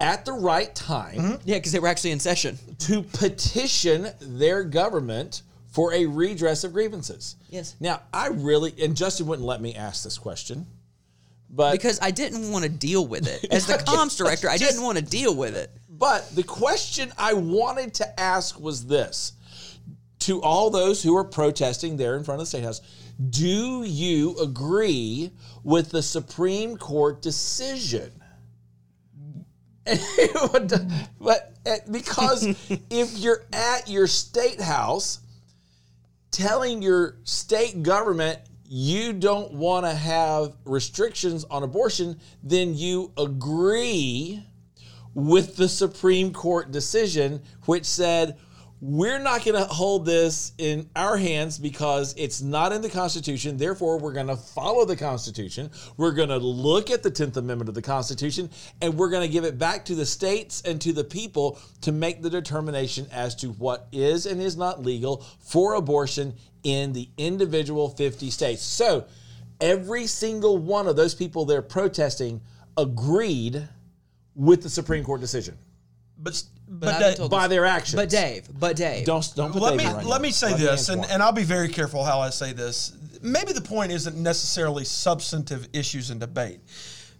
at 0.00 0.24
the 0.24 0.32
right 0.32 0.74
time 0.74 1.38
yeah, 1.44 1.56
because 1.58 1.72
they 1.72 1.78
were 1.80 1.88
actually 1.88 2.10
in 2.12 2.20
session. 2.20 2.58
to 2.80 3.02
petition 3.02 4.08
their 4.20 4.64
government 4.64 5.42
for 5.72 5.92
a 5.94 6.06
redress 6.06 6.64
of 6.64 6.72
grievances. 6.72 7.36
Yes. 7.48 7.74
Now, 7.80 8.02
I 8.12 8.28
really 8.28 8.74
and 8.80 8.96
Justin 8.96 9.26
wouldn't 9.26 9.46
let 9.46 9.60
me 9.60 9.74
ask 9.74 10.04
this 10.04 10.18
question, 10.18 10.66
but 11.50 11.72
because 11.72 11.98
I 12.00 12.10
didn't 12.10 12.50
want 12.50 12.64
to 12.64 12.70
deal 12.70 13.06
with 13.06 13.26
it. 13.26 13.50
As 13.50 13.66
the 13.66 13.74
comms 13.86 14.16
director, 14.16 14.48
I 14.48 14.58
didn't 14.58 14.82
want 14.82 14.98
to 14.98 15.04
deal 15.04 15.34
with 15.34 15.56
it. 15.56 15.70
But 15.88 16.34
the 16.34 16.42
question 16.42 17.12
I 17.16 17.34
wanted 17.34 17.94
to 17.94 18.20
ask 18.20 18.60
was 18.60 18.86
this 18.86 19.32
to 20.20 20.40
all 20.42 20.70
those 20.70 21.02
who 21.02 21.16
are 21.16 21.24
protesting 21.24 21.96
there 21.96 22.16
in 22.16 22.24
front 22.24 22.40
of 22.40 22.46
the 22.46 22.48
State 22.48 22.64
House 22.64 22.80
Do 23.30 23.82
you 23.84 24.38
agree 24.38 25.32
with 25.64 25.90
the 25.90 26.02
Supreme 26.02 26.76
Court 26.76 27.22
decision? 27.22 28.12
but 31.20 31.52
uh, 31.66 31.76
because 31.90 32.46
if 32.90 33.18
you're 33.18 33.44
at 33.52 33.88
your 33.88 34.06
state 34.06 34.60
house 34.60 35.20
telling 36.32 36.82
your 36.82 37.18
state 37.22 37.82
government 37.82 38.40
you 38.64 39.12
don't 39.12 39.52
want 39.52 39.84
to 39.84 39.94
have 39.94 40.56
restrictions 40.64 41.44
on 41.44 41.62
abortion, 41.62 42.18
then 42.42 42.74
you 42.74 43.12
agree 43.18 44.42
with 45.14 45.56
the 45.56 45.68
Supreme 45.68 46.32
Court 46.32 46.72
decision, 46.72 47.42
which 47.66 47.84
said, 47.84 48.38
we're 48.84 49.20
not 49.20 49.44
going 49.44 49.54
to 49.54 49.72
hold 49.72 50.04
this 50.04 50.54
in 50.58 50.90
our 50.96 51.16
hands 51.16 51.56
because 51.56 52.16
it's 52.18 52.42
not 52.42 52.72
in 52.72 52.82
the 52.82 52.88
Constitution. 52.88 53.56
Therefore, 53.56 53.96
we're 53.96 54.12
going 54.12 54.26
to 54.26 54.36
follow 54.36 54.84
the 54.84 54.96
Constitution. 54.96 55.70
We're 55.96 56.10
going 56.10 56.30
to 56.30 56.38
look 56.38 56.90
at 56.90 57.04
the 57.04 57.10
10th 57.10 57.36
Amendment 57.36 57.68
of 57.68 57.76
the 57.76 57.82
Constitution 57.82 58.50
and 58.80 58.94
we're 58.94 59.10
going 59.10 59.22
to 59.22 59.32
give 59.32 59.44
it 59.44 59.56
back 59.56 59.84
to 59.84 59.94
the 59.94 60.04
states 60.04 60.62
and 60.62 60.80
to 60.80 60.92
the 60.92 61.04
people 61.04 61.60
to 61.82 61.92
make 61.92 62.22
the 62.22 62.28
determination 62.28 63.06
as 63.12 63.36
to 63.36 63.50
what 63.52 63.86
is 63.92 64.26
and 64.26 64.42
is 64.42 64.56
not 64.56 64.82
legal 64.82 65.24
for 65.38 65.74
abortion 65.74 66.34
in 66.64 66.92
the 66.92 67.08
individual 67.16 67.88
50 67.88 68.30
states. 68.30 68.62
So, 68.62 69.06
every 69.60 70.08
single 70.08 70.58
one 70.58 70.88
of 70.88 70.96
those 70.96 71.14
people 71.14 71.44
there 71.44 71.62
protesting 71.62 72.40
agreed 72.76 73.68
with 74.34 74.64
the 74.64 74.68
Supreme 74.68 75.04
Court 75.04 75.20
decision 75.20 75.56
But 76.18 76.42
But, 76.74 76.86
but, 76.86 76.88
I've 76.94 77.00
that- 77.00 77.08
been 77.10 77.16
told 77.18 77.30
by 77.30 77.48
this- 77.48 77.56
their 77.56 77.66
actions. 77.66 77.96
But 77.96 78.08
Dave, 78.08 78.48
but 78.58 78.76
Dave, 78.76 79.04
don't 79.04 79.32
don't 79.36 79.52
put 79.52 79.62
let 79.62 79.70
Dave 79.76 79.78
me 79.78 79.84
right 79.92 80.06
let 80.06 80.18
now. 80.18 80.22
me 80.22 80.30
say 80.30 80.50
Let 80.52 80.58
this, 80.60 80.88
answer 80.88 80.92
and, 81.02 81.10
and 81.10 81.22
I'll 81.22 81.32
be 81.32 81.44
very 81.44 81.68
careful 81.68 82.02
how 82.02 82.20
I 82.20 82.30
say 82.30 82.52
this. 82.52 82.92
Maybe 83.20 83.52
the 83.52 83.60
point 83.60 83.92
isn't 83.92 84.16
necessarily 84.16 84.84
substantive 84.84 85.68
issues 85.74 86.10
in 86.10 86.18
debate. 86.18 86.60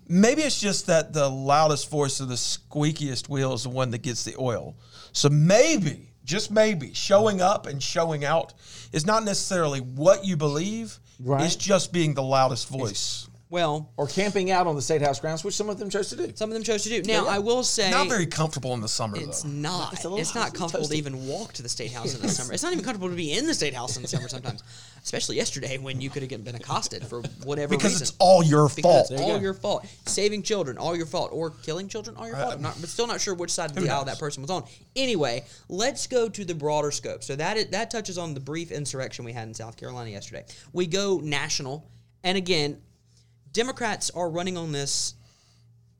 Maybe 0.08 0.42
it's 0.42 0.58
just 0.58 0.86
that 0.86 1.12
the 1.12 1.28
loudest 1.28 1.90
voice 1.90 2.18
of 2.20 2.28
the 2.28 2.34
squeakiest 2.34 3.28
wheel 3.28 3.52
is 3.52 3.62
the 3.62 3.68
one 3.68 3.90
that 3.90 4.02
gets 4.02 4.24
the 4.24 4.34
oil. 4.38 4.74
So 5.12 5.28
maybe, 5.28 6.10
just 6.24 6.50
maybe, 6.50 6.92
showing 6.94 7.40
up 7.40 7.66
and 7.66 7.80
showing 7.82 8.24
out 8.24 8.54
is 8.92 9.06
not 9.06 9.22
necessarily 9.24 9.80
what 9.80 10.24
you 10.24 10.36
believe. 10.36 10.98
Right. 11.20 11.44
It's 11.44 11.56
just 11.56 11.92
being 11.92 12.14
the 12.14 12.22
loudest 12.22 12.68
voice. 12.68 13.28
Well, 13.52 13.90
or 13.98 14.06
camping 14.06 14.50
out 14.50 14.66
on 14.66 14.76
the 14.76 14.80
state 14.80 15.02
house 15.02 15.20
grounds, 15.20 15.44
which 15.44 15.54
some 15.54 15.68
of 15.68 15.78
them 15.78 15.90
chose 15.90 16.08
to 16.08 16.16
do. 16.16 16.32
some 16.34 16.48
of 16.48 16.54
them 16.54 16.62
chose 16.62 16.84
to 16.84 16.88
do. 16.88 17.02
Now, 17.02 17.24
yeah. 17.26 17.32
I 17.32 17.38
will 17.38 17.62
say 17.62 17.90
Not 17.90 18.08
very 18.08 18.24
comfortable 18.24 18.72
in 18.72 18.80
the 18.80 18.88
summer 18.88 19.18
It's 19.18 19.42
though. 19.42 19.50
not. 19.50 19.92
It's 19.92 20.00
It's, 20.00 20.04
a 20.06 20.08
little 20.08 20.40
not 20.40 20.52
toasty. 20.52 20.54
comfortable 20.58 20.88
to 20.88 20.94
even 20.96 21.26
walk 21.26 21.52
to 21.52 21.62
the 21.62 21.68
state 21.68 21.92
house 21.98 22.14
in 22.14 22.22
the 22.22 22.30
summer. 22.30 22.54
It's 22.54 22.62
not 22.62 22.72
even 22.72 22.82
comfortable 22.82 23.10
to 23.10 23.14
be 23.14 23.34
in 23.34 23.46
the 23.46 23.52
state 23.52 23.74
house 23.74 23.96
in 23.96 24.00
the 24.02 24.08
summer 24.08 24.26
sometimes, 24.28 24.62
especially 25.02 25.36
yesterday 25.36 25.76
when 25.76 26.00
you 26.00 26.08
could 26.08 26.22
have 26.22 26.44
been 26.44 26.54
accosted 26.54 27.04
for 27.06 27.20
whatever 27.44 27.76
Because 27.76 27.92
reason. 27.92 28.04
it's 28.04 28.16
all 28.18 28.42
your 28.42 28.70
because 28.70 28.82
fault. 28.82 29.10
it's 29.10 29.20
you 29.20 29.26
all 29.26 29.36
go. 29.36 29.42
your 29.42 29.52
fault. 29.52 29.86
Saving 30.06 30.42
children, 30.42 30.78
all 30.78 30.96
your 30.96 31.04
fault, 31.04 31.28
or 31.30 31.50
killing 31.50 31.88
children, 31.88 32.16
all 32.16 32.26
your 32.26 32.36
uh, 32.36 32.44
fault. 32.44 32.54
I'm 32.54 32.62
not, 32.62 32.80
but 32.80 32.88
still 32.88 33.06
not 33.06 33.20
sure 33.20 33.34
which 33.34 33.50
side 33.50 33.68
of 33.70 33.76
the 33.76 33.86
aisle 33.90 34.06
that 34.06 34.18
person 34.18 34.40
was 34.40 34.50
on. 34.50 34.64
Anyway, 34.96 35.44
let's 35.68 36.06
go 36.06 36.30
to 36.30 36.44
the 36.46 36.54
broader 36.54 36.90
scope. 36.90 37.22
So 37.22 37.36
that 37.36 37.58
is, 37.58 37.66
that 37.66 37.90
touches 37.90 38.16
on 38.16 38.32
the 38.32 38.40
brief 38.40 38.72
insurrection 38.72 39.26
we 39.26 39.34
had 39.34 39.46
in 39.46 39.52
South 39.52 39.76
Carolina 39.76 40.08
yesterday. 40.08 40.46
We 40.72 40.86
go 40.86 41.20
national, 41.22 41.86
and 42.24 42.38
again, 42.38 42.80
Democrats 43.52 44.10
are 44.10 44.30
running 44.30 44.56
on 44.56 44.72
this 44.72 45.14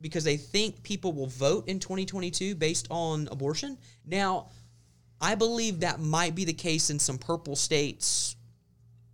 because 0.01 0.23
they 0.23 0.37
think 0.37 0.83
people 0.83 1.13
will 1.13 1.27
vote 1.27 1.67
in 1.67 1.79
2022 1.79 2.55
based 2.55 2.87
on 2.91 3.29
abortion. 3.31 3.77
Now, 4.05 4.49
I 5.21 5.35
believe 5.35 5.79
that 5.79 6.01
might 6.01 6.35
be 6.35 6.43
the 6.43 6.53
case 6.53 6.89
in 6.89 6.99
some 6.99 7.17
purple 7.17 7.55
states 7.55 8.35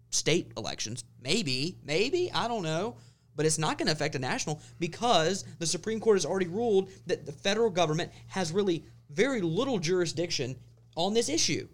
state 0.09 0.51
elections. 0.57 1.03
Maybe, 1.21 1.77
maybe, 1.83 2.31
I 2.33 2.47
don't 2.47 2.63
know. 2.63 2.95
But 3.35 3.45
it's 3.45 3.59
not 3.59 3.77
going 3.77 3.85
to 3.85 3.93
affect 3.93 4.15
a 4.15 4.19
national 4.19 4.59
because 4.79 5.45
the 5.59 5.67
Supreme 5.67 5.99
Court 5.99 6.17
has 6.17 6.25
already 6.25 6.47
ruled 6.47 6.89
that 7.05 7.25
the 7.25 7.31
federal 7.31 7.69
government 7.69 8.11
has 8.27 8.51
really 8.51 8.83
very 9.11 9.39
little 9.39 9.79
jurisdiction 9.79 10.55
on 10.95 11.13
this 11.13 11.29
issue. 11.29 11.67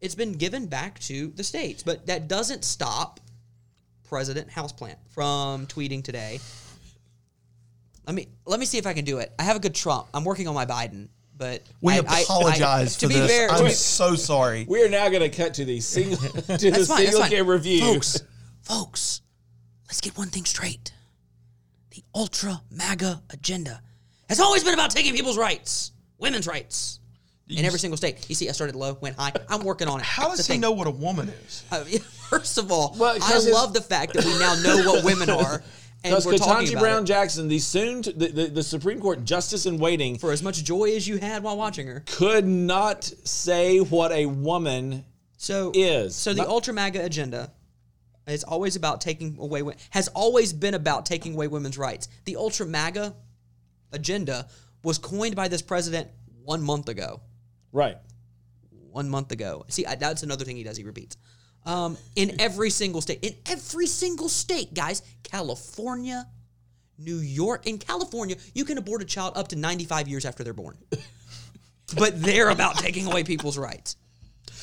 It's 0.00 0.14
been 0.14 0.34
given 0.34 0.66
back 0.66 0.98
to 1.00 1.28
the 1.34 1.42
states. 1.42 1.82
But 1.82 2.06
that 2.06 2.28
doesn't 2.28 2.64
stop 2.64 3.20
President 4.08 4.48
Houseplant 4.50 4.96
from 5.14 5.66
tweeting 5.66 6.02
today. 6.02 6.40
Let 8.06 8.14
me 8.14 8.28
let 8.46 8.58
me 8.58 8.66
see 8.66 8.78
if 8.78 8.86
I 8.86 8.94
can 8.94 9.04
do 9.04 9.18
it. 9.18 9.32
I 9.38 9.42
have 9.42 9.56
a 9.56 9.60
good 9.60 9.74
Trump. 9.74 10.06
I'm 10.14 10.24
working 10.24 10.48
on 10.48 10.54
my 10.54 10.64
Biden, 10.64 11.08
but 11.36 11.62
We 11.82 11.92
I- 11.92 11.96
I- 11.96 12.04
I- 12.08 12.20
apologize 12.22 12.96
to 12.96 13.06
for 13.06 13.12
be 13.12 13.20
this. 13.20 13.30
fair, 13.30 13.50
I'm 13.50 13.70
so 13.70 14.14
sorry. 14.14 14.64
We 14.68 14.82
are 14.82 14.88
now 14.88 15.08
going 15.08 15.28
to 15.28 15.36
cut 15.36 15.54
to 15.54 15.64
the 15.64 15.80
single 15.80 16.16
to 16.18 16.32
the 16.32 16.40
That's 16.40 16.56
fine, 16.56 16.70
that's 16.70 16.88
single 16.88 17.20
fine. 17.20 17.30
game 17.30 17.46
review. 17.46 17.80
Folks, 17.82 18.22
folks, 18.62 19.20
let's 19.88 20.00
get 20.00 20.16
one 20.16 20.28
thing 20.28 20.46
straight. 20.46 20.92
The 21.90 22.02
ultra 22.14 22.62
MAGA 22.70 23.22
agenda 23.30 23.82
has 24.28 24.40
always 24.40 24.64
been 24.64 24.74
about 24.74 24.90
taking 24.90 25.14
people's 25.14 25.36
rights, 25.36 25.92
women's 26.16 26.46
rights, 26.46 27.00
in 27.48 27.64
every 27.64 27.78
single 27.78 27.96
state. 27.98 28.24
You 28.28 28.34
see, 28.34 28.48
I 28.48 28.52
started 28.52 28.74
low, 28.76 28.96
went 29.00 29.16
high. 29.18 29.32
I'm 29.50 29.64
working 29.64 29.88
on 29.88 30.00
it. 30.00 30.06
How 30.06 30.28
That's 30.28 30.38
does 30.38 30.46
the 30.46 30.52
he 30.52 30.54
thing. 30.54 30.60
know 30.62 30.72
what 30.72 30.86
a 30.86 30.90
woman 30.90 31.28
is? 31.46 31.64
Uh, 31.70 31.84
first 32.28 32.58
of 32.58 32.70
all, 32.72 32.94
Well, 32.98 33.16
I 33.22 33.38
love 33.50 33.72
the 33.74 33.80
fact 33.80 34.14
that 34.14 34.24
we 34.24 34.38
now 34.38 34.54
know 34.62 34.90
what 34.90 35.04
women 35.04 35.30
are, 35.30 35.54
and 36.04 36.12
Because 36.12 36.26
we're 36.26 36.38
talking 36.38 36.68
about 36.70 36.80
Brown 36.80 37.02
it. 37.02 37.06
Jackson, 37.06 37.48
the 37.48 37.58
soon 37.58 38.02
to, 38.02 38.12
the, 38.12 38.28
the, 38.28 38.46
the 38.46 38.62
Supreme 38.62 39.00
Court 39.00 39.24
justice 39.24 39.66
in 39.66 39.78
waiting, 39.78 40.18
For 40.18 40.32
as 40.32 40.42
much 40.42 40.62
joy 40.64 40.94
as 40.94 41.06
you 41.08 41.18
had 41.18 41.42
while 41.42 41.56
watching 41.56 41.86
her, 41.86 42.02
could 42.06 42.46
not 42.46 43.04
say 43.24 43.78
what 43.80 44.12
a 44.12 44.26
woman 44.26 45.04
so 45.36 45.70
is. 45.74 46.14
So 46.16 46.32
the 46.32 46.38
Not- 46.42 46.48
ultra 46.48 46.74
MAGA 46.74 47.04
agenda 47.04 47.52
is 48.26 48.44
always 48.44 48.76
about 48.76 49.00
taking 49.00 49.38
away 49.38 49.62
has 49.90 50.08
always 50.08 50.52
been 50.52 50.74
about 50.74 51.06
taking 51.06 51.34
away 51.34 51.48
women's 51.48 51.78
rights. 51.78 52.08
The 52.26 52.36
ultra 52.36 52.66
MAGA 52.66 53.14
agenda 53.92 54.48
was 54.84 54.98
coined 54.98 55.34
by 55.34 55.48
this 55.48 55.62
president 55.62 56.08
one 56.44 56.62
month 56.62 56.88
ago. 56.88 57.20
right. 57.72 57.96
One 58.90 59.08
month 59.10 59.30
ago. 59.32 59.64
See, 59.68 59.86
I, 59.86 59.94
that's 59.94 60.22
another 60.24 60.44
thing 60.44 60.56
he 60.56 60.64
does. 60.64 60.76
He 60.76 60.82
repeats. 60.82 61.16
Um, 61.68 61.98
in 62.16 62.40
every 62.40 62.70
single 62.70 63.02
state, 63.02 63.18
in 63.22 63.34
every 63.44 63.86
single 63.86 64.30
state, 64.30 64.72
guys, 64.72 65.02
California, 65.22 66.26
New 66.98 67.18
York, 67.18 67.66
in 67.66 67.76
California, 67.76 68.36
you 68.54 68.64
can 68.64 68.78
abort 68.78 69.02
a 69.02 69.04
child 69.04 69.36
up 69.36 69.48
to 69.48 69.56
95 69.56 70.08
years 70.08 70.24
after 70.24 70.42
they're 70.42 70.54
born. 70.54 70.78
but 71.96 72.20
they're 72.22 72.48
about 72.48 72.76
taking 72.76 73.06
away 73.06 73.22
people's 73.22 73.58
rights. 73.58 73.96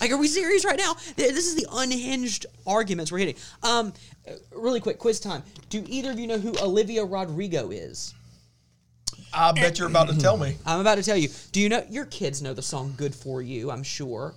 Like, 0.01 0.11
are 0.11 0.17
we 0.17 0.27
serious 0.27 0.65
right 0.65 0.79
now? 0.79 0.95
This 1.15 1.45
is 1.47 1.55
the 1.55 1.67
unhinged 1.71 2.47
arguments 2.67 3.11
we're 3.11 3.19
hitting. 3.19 3.35
Um, 3.63 3.93
uh, 4.27 4.33
really 4.51 4.79
quick, 4.79 4.97
quiz 4.97 5.19
time. 5.19 5.43
Do 5.69 5.83
either 5.87 6.11
of 6.11 6.19
you 6.19 6.27
know 6.27 6.39
who 6.39 6.53
Olivia 6.59 7.05
Rodrigo 7.05 7.69
is? 7.69 8.13
I 9.33 9.51
bet 9.51 9.79
you're 9.79 9.87
about 9.87 10.09
to 10.09 10.17
tell 10.17 10.37
me. 10.37 10.57
I'm 10.65 10.79
about 10.79 10.95
to 10.95 11.03
tell 11.03 11.17
you. 11.17 11.29
Do 11.51 11.61
you 11.61 11.69
know 11.69 11.85
your 11.89 12.05
kids 12.05 12.41
know 12.41 12.53
the 12.53 12.61
song 12.61 12.93
"Good 12.97 13.13
for 13.13 13.41
You"? 13.41 13.69
I'm 13.69 13.83
sure. 13.83 14.33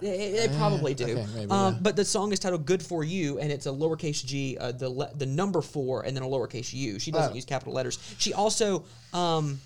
They, 0.00 0.46
they 0.46 0.48
probably 0.56 0.94
do. 0.94 1.04
okay, 1.04 1.26
maybe, 1.34 1.50
um, 1.50 1.74
yeah. 1.74 1.78
But 1.82 1.96
the 1.96 2.04
song 2.04 2.32
is 2.32 2.38
titled 2.38 2.66
"Good 2.66 2.82
for 2.82 3.02
You" 3.04 3.38
and 3.40 3.50
it's 3.50 3.66
a 3.66 3.70
lowercase 3.70 4.24
g, 4.24 4.56
uh, 4.58 4.72
the 4.72 4.88
le- 4.88 5.12
the 5.14 5.26
number 5.26 5.60
four, 5.60 6.02
and 6.04 6.16
then 6.16 6.22
a 6.22 6.26
lowercase 6.26 6.72
u. 6.72 6.98
She 6.98 7.10
doesn't 7.10 7.32
Oh. 7.32 7.34
use 7.34 7.44
capital 7.44 7.72
letters. 7.74 7.98
She 8.18 8.32
also 8.32 8.84
um, 9.12 9.60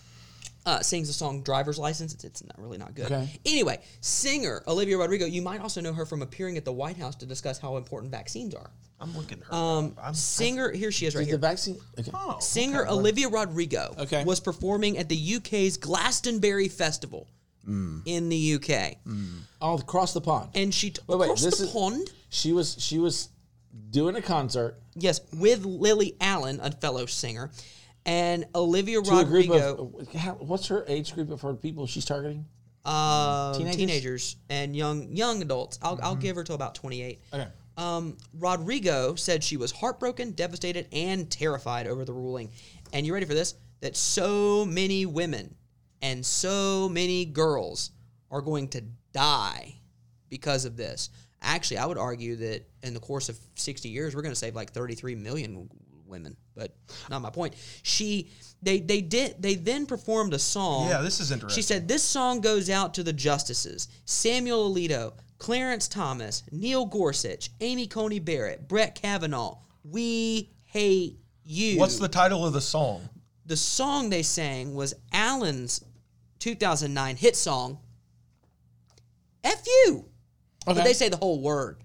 uh, 0.65 0.81
sings 0.81 1.09
the 1.09 1.15
song 1.15 1.43
"Driver's 1.43 1.79
License." 1.79 2.15
It's, 2.15 2.25
it's 2.25 2.43
not 2.45 2.59
really 2.59 2.79
not 2.79 2.95
good. 2.95 3.07
Okay. 3.07 3.41
Anyway, 3.45 3.79
singer 4.01 4.63
Olivia 4.67 4.97
Rodrigo. 4.97 5.27
You 5.27 5.43
might 5.43 5.61
also 5.61 5.81
know 5.81 5.93
her 5.93 6.07
from 6.07 6.23
appearing 6.23 6.57
at 6.57 6.65
the 6.65 6.73
White 6.73 6.97
House 6.97 7.17
to 7.17 7.27
discuss 7.27 7.59
how 7.59 7.77
important 7.77 8.11
vaccines 8.11 8.55
are. 8.55 8.71
I'm 9.03 9.17
looking 9.17 9.41
her. 9.41 9.55
Um, 9.55 9.97
I'm, 10.03 10.13
singer, 10.13 10.71
here 10.71 10.93
she 10.93 11.07
is 11.07 11.15
right 11.15 11.23
The 11.23 11.27
here. 11.27 11.37
The 11.39 11.47
vaccine. 11.47 11.79
Okay. 11.99 12.11
oh, 12.13 12.37
Singer 12.41 12.83
okay. 12.83 12.91
Olivia 12.91 13.29
Rodrigo 13.31 13.95
Okay. 13.99 14.25
was 14.25 14.41
performing 14.41 14.99
at 14.99 15.09
the 15.09 15.37
UK's 15.37 15.79
Glastonbury 15.79 16.69
Festival 16.69 17.27
Mm. 17.69 18.03
in 18.07 18.29
the 18.31 18.55
UK, 18.55 18.97
All 19.61 19.79
across 19.79 20.13
the 20.15 20.21
pond. 20.21 20.51
and 20.55 20.73
she 20.75 20.91
t- 20.91 21.01
Wait, 21.07 21.19
wait, 21.19 21.27
across 21.27 21.43
this 21.43 21.59
the 21.59 21.65
is- 21.65 21.71
pond. 21.71 22.11
She 22.31 22.53
was 22.53 22.77
she 22.79 22.99
was 22.99 23.29
doing 23.91 24.17
a 24.17 24.23
concert 24.23 24.81
Yes, 24.97 25.21
with 25.33 25.65
Lily 25.65 26.17
Allen, 26.21 26.59
a 26.63 26.71
fellow 26.73 27.07
singer, 27.07 27.51
and 28.07 28.47
Olivia 28.55 29.03
to 29.03 29.11
Rodrigo, 29.11 29.93
of 30.01 30.13
how, 30.15 30.33
what's 30.35 30.67
her 30.69 30.85
age 30.89 31.15
group 31.15 31.31
of 31.31 31.41
her 31.43 31.55
people 31.55 31.87
she's 31.87 32.05
targeting? 32.05 32.47
um, 32.87 33.55
teenagers? 33.55 33.77
teenagers? 33.77 34.37
and 34.49 34.75
young 34.75 35.15
young 35.15 35.43
adults. 35.43 35.79
I'll, 35.83 35.99
I'll 36.03 36.17
give 36.17 36.37
her 36.37 36.45
till 36.45 36.55
about 36.55 36.75
twenty 36.75 37.03
eight. 37.03 37.21
Okay. 37.33 37.47
Um, 37.77 38.17
Rodrigo 38.39 39.15
said 39.15 39.43
she 39.45 39.57
was 39.57 39.71
heartbroken, 39.73 40.33
devastated, 40.33 40.87
and 40.93 41.31
terrified 41.31 41.87
over 41.87 42.05
the 42.05 42.13
ruling. 42.13 42.51
And 42.93 43.07
you 43.07 43.13
ready 43.15 43.27
for 43.27 43.35
this? 43.35 43.55
That 43.81 43.97
so 43.97 44.65
many 44.67 45.07
women 45.07 45.55
and 46.03 46.25
so 46.25 46.89
many 46.89 47.25
girls 47.25 47.91
are 48.31 48.41
going 48.41 48.69
to 48.69 48.83
die 49.13 49.75
because 50.29 50.65
of 50.65 50.77
this. 50.77 51.11
Actually, 51.43 51.79
I 51.79 51.87
would 51.87 51.99
argue 51.99 52.37
that 52.37 52.69
in 52.83 52.95
the 52.95 53.01
course 53.01 53.29
of 53.29 53.39
60 53.55 53.89
years, 53.89 54.15
we're 54.15 54.23
going 54.23 54.33
to 54.33 54.39
save 54.39 54.55
like 54.55 54.73
33 54.73 55.15
million 55.15 55.69
women, 56.07 56.37
but 56.55 56.75
not 57.09 57.23
my 57.23 57.31
point. 57.31 57.55
She, 57.83 58.31
they, 58.63 58.81
they 58.81 59.01
did, 59.01 59.41
they 59.41 59.55
then 59.55 59.87
performed 59.87 60.35
a 60.35 60.39
song. 60.39 60.89
Yeah, 60.89 61.01
this 61.01 61.21
is 61.21 61.33
interesting. 61.33 61.57
She 61.57 61.67
said, 61.67 61.89
This 61.89 62.03
song 62.03 62.41
goes 62.41 62.69
out 62.69 62.95
to 62.95 63.03
the 63.03 63.13
justices 63.13 63.89
Samuel 64.05 64.73
Alito, 64.73 65.15
Clarence 65.39 65.89
Thomas, 65.89 66.43
Neil 66.51 66.85
Gorsuch, 66.85 67.51
Amy 67.61 67.87
Coney 67.87 68.19
Barrett, 68.19 68.69
Brett 68.69 68.95
Kavanaugh. 68.95 69.59
We 69.83 70.51
hate 70.67 71.19
you. 71.45 71.79
What's 71.79 71.99
the 71.99 72.09
title 72.09 72.45
of 72.45 72.53
the 72.53 72.61
song? 72.61 73.09
the 73.51 73.57
song 73.57 74.11
they 74.11 74.23
sang 74.23 74.75
was 74.75 74.95
Allen's 75.13 75.85
2009 76.41 77.17
hit 77.17 77.37
song, 77.37 77.79
F 79.45 79.63
you. 79.67 80.07
But 80.67 80.85
they 80.85 80.93
say 80.93 81.09
the 81.09 81.17
whole 81.17 81.41
word. 81.41 81.79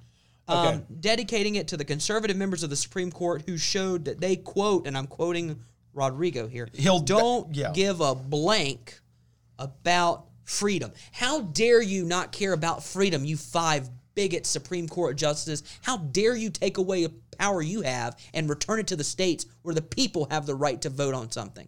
Um, 0.47 0.57
Okay. 0.67 0.81
Dedicating 0.99 1.55
it 1.55 1.69
to 1.69 1.77
the 1.77 1.85
conservative 1.85 2.37
members 2.37 2.63
of 2.63 2.69
the 2.69 2.75
Supreme 2.75 3.11
Court 3.11 3.43
who 3.47 3.57
showed 3.57 4.05
that 4.05 4.19
they 4.19 4.35
quote, 4.35 4.85
and 4.85 4.97
I'm 4.97 5.07
quoting 5.07 5.59
Rodrigo 5.93 6.47
here, 6.47 6.69
He'll- 6.73 6.99
don't 6.99 7.55
yeah. 7.55 7.71
give 7.71 8.01
a 8.01 8.13
blank 8.13 8.99
about 9.57 10.25
freedom. 10.43 10.91
How 11.13 11.41
dare 11.41 11.81
you 11.81 12.03
not 12.05 12.31
care 12.31 12.53
about 12.53 12.83
freedom, 12.83 13.23
you 13.25 13.37
five 13.37 13.89
bigot 14.13 14.45
Supreme 14.45 14.87
Court 14.87 15.17
justices? 15.17 15.63
How 15.81 15.97
dare 15.97 16.35
you 16.35 16.49
take 16.49 16.77
away 16.77 17.05
a 17.05 17.09
power 17.37 17.61
you 17.61 17.81
have 17.81 18.15
and 18.33 18.49
return 18.49 18.79
it 18.79 18.87
to 18.87 18.95
the 18.95 19.03
states 19.03 19.45
where 19.63 19.73
the 19.73 19.81
people 19.81 20.27
have 20.29 20.45
the 20.45 20.55
right 20.55 20.81
to 20.83 20.89
vote 20.89 21.15
on 21.15 21.31
something? 21.31 21.67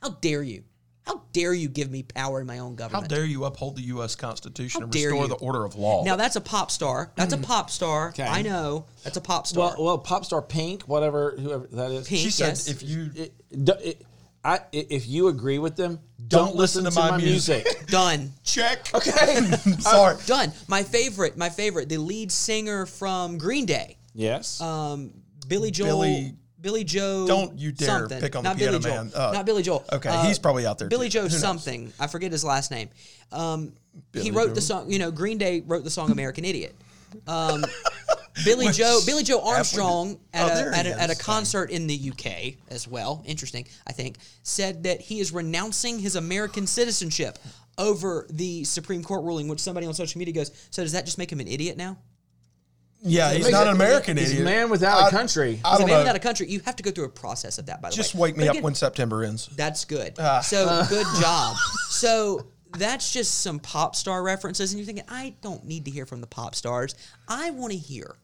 How 0.00 0.10
dare 0.10 0.42
you? 0.42 0.64
How 1.04 1.22
dare 1.32 1.52
you 1.52 1.68
give 1.68 1.90
me 1.90 2.02
power 2.04 2.40
in 2.40 2.46
my 2.46 2.58
own 2.60 2.76
government? 2.76 3.10
How 3.10 3.16
dare 3.16 3.24
you 3.24 3.44
uphold 3.44 3.74
the 3.76 3.82
U.S. 3.82 4.14
Constitution 4.14 4.82
How 4.82 4.84
and 4.84 4.92
dare 4.92 5.10
restore 5.10 5.26
the 5.28 5.34
order 5.34 5.64
of 5.64 5.74
law? 5.74 6.04
Now 6.04 6.14
that's 6.16 6.36
a 6.36 6.40
pop 6.40 6.70
star. 6.70 7.10
That's 7.16 7.32
a 7.34 7.38
pop 7.38 7.70
star. 7.70 8.10
Okay. 8.10 8.22
I 8.22 8.42
know. 8.42 8.86
That's 9.02 9.16
a 9.16 9.20
pop 9.20 9.46
star. 9.48 9.74
Well, 9.76 9.84
well, 9.84 9.98
pop 9.98 10.24
star 10.24 10.40
Pink, 10.42 10.84
whatever, 10.84 11.32
whoever 11.38 11.66
that 11.72 11.90
is. 11.90 12.08
Pink, 12.08 12.20
she 12.20 12.30
said, 12.30 12.48
yes. 12.50 12.68
if 12.68 12.82
you 12.84 13.10
It, 13.16 13.32
it, 13.50 14.06
I, 14.44 14.56
i- 14.56 14.62
if 14.72 15.08
you 15.08 15.28
agree 15.28 15.58
with 15.58 15.74
them, 15.76 15.98
Don't 16.28 16.46
don't, 16.48 16.56
listen 16.56 16.84
listen, 16.84 17.02
to 17.02 17.06
to, 17.06 17.12
my 17.12 17.18
my 17.18 17.24
music. 17.24 17.66
Done. 17.88 18.32
check, 18.44 18.92
okay, 18.94 19.40
sorry. 19.80 20.16
Done. 20.26 20.52
My 20.68 20.82
favorite. 20.84 21.36
My 21.36 21.48
favorite. 21.48 21.88
The 21.88 21.98
lead 21.98 22.30
singer 22.32 22.86
from 22.86 23.38
Green 23.38 23.66
Day. 23.66 23.98
yes. 24.14 24.60
um, 24.60 25.12
Billy 25.48 25.70
Joel. 25.72 25.86
Billy- 26.02 26.34
Billy 26.62 26.84
Joe. 26.84 27.26
Don't 27.26 27.58
you 27.58 27.72
dare 27.72 27.86
something. 27.88 28.20
pick 28.20 28.34
on 28.36 28.44
the 28.44 28.48
Not 28.50 28.56
piano 28.56 28.78
Billy 28.78 28.84
Joel. 28.94 29.04
man. 29.04 29.12
Uh, 29.14 29.32
Not 29.32 29.44
Billy 29.46 29.62
Joel. 29.62 29.84
okay, 29.92 30.08
Uh, 30.08 30.24
he's 30.24 30.38
probably 30.38 30.64
out 30.64 30.78
there, 30.78 30.88
Billy 30.88 31.08
too. 31.08 31.14
Joe 31.18 31.22
Who 31.22 31.28
knows? 31.28 31.40
something. 31.40 31.92
I 32.00 32.06
forget 32.06 32.32
his 32.32 32.44
last 32.44 32.70
name. 32.70 32.88
Um, 33.32 33.72
he 34.14 34.30
wrote 34.30 34.48
Joe. 34.48 34.54
the 34.54 34.60
song. 34.62 34.90
You 34.90 34.98
know, 34.98 35.10
Green 35.10 35.36
Day 35.38 35.60
wrote 35.66 35.84
the 35.84 35.90
song 35.90 36.10
"American 36.10 36.44
Idiot." 36.46 36.74
Um, 37.26 37.64
Billy 38.44 38.66
Which- 38.66 38.76
Joe 38.76 39.00
Billie 39.04 39.22
Joe 39.24 39.42
Armstrong 39.46 40.18
at, 40.32 40.50
Oh, 40.50 40.70
a, 40.70 40.76
at, 40.76 40.86
a, 40.86 41.00
at 41.02 41.10
a 41.10 41.14
concert 41.16 41.70
in 41.70 41.86
the 41.86 42.10
UK 42.12 42.54
as 42.70 42.88
well. 42.88 43.22
Interesting, 43.26 43.66
I 43.86 43.92
think, 43.92 44.16
said 44.42 44.84
that 44.84 45.00
he 45.02 45.20
is 45.20 45.32
renouncing 45.32 45.98
his 45.98 46.16
American 46.16 46.66
citizenship 46.66 47.38
over 47.76 48.26
the 48.30 48.64
Supreme 48.64 49.02
Court 49.02 49.24
ruling, 49.24 49.48
which 49.48 49.60
somebody 49.60 49.86
on 49.86 49.92
social 49.94 50.18
media 50.18 50.32
goes, 50.34 50.50
so 50.70 50.82
does 50.82 50.92
that 50.92 51.04
just 51.04 51.18
make 51.18 51.30
him 51.32 51.40
an 51.40 51.48
idiot 51.48 51.76
now? 51.76 51.98
Yeah, 53.04 53.32
he's 53.32 53.50
not 53.50 53.66
an 53.66 53.74
American 53.74 54.16
he's 54.16 54.38
a 54.38 54.44
man 54.44 54.70
without 54.70 55.02
a 55.02 55.04
I- 55.06 55.10
country. 55.10 55.60
I 55.64 55.70
He's 55.70 55.76
a 55.76 55.78
don't 55.80 55.86
man 55.88 55.88
know. 55.88 55.98
without 56.02 56.16
a 56.16 56.20
country. 56.20 56.48
You 56.48 56.60
have 56.60 56.76
to 56.76 56.82
go 56.84 56.90
through 56.92 57.06
a 57.06 57.08
process 57.10 57.58
of 57.58 57.66
that, 57.66 57.82
by 57.82 57.88
the 57.90 57.94
way. 57.94 57.96
Just 57.96 58.14
wake 58.14 58.36
me 58.36 58.44
But 58.44 58.48
up 58.50 58.54
again, 58.54 58.62
when 58.62 58.74
September 58.74 59.24
ends. 59.24 59.48
That's 59.56 59.84
good. 59.84 60.14
Ah. 60.18 60.40
so 60.40 60.84
good 60.88 61.06
job. 61.20 61.56
So 61.88 62.46
that's 62.78 63.12
just 63.12 63.40
some 63.40 63.58
pop 63.58 63.96
star 63.96 64.22
references, 64.22 64.72
and 64.72 64.78
you're 64.78 64.86
thinking, 64.86 65.04
I 65.08 65.34
don't 65.42 65.64
need 65.64 65.84
to 65.86 65.90
hear 65.90 66.06
from 66.06 66.20
the 66.20 66.26
pop 66.28 66.54
stars. 66.54 66.94
I 67.28 67.50
want 67.50 67.72
to 67.72 67.78
hear 67.78 68.16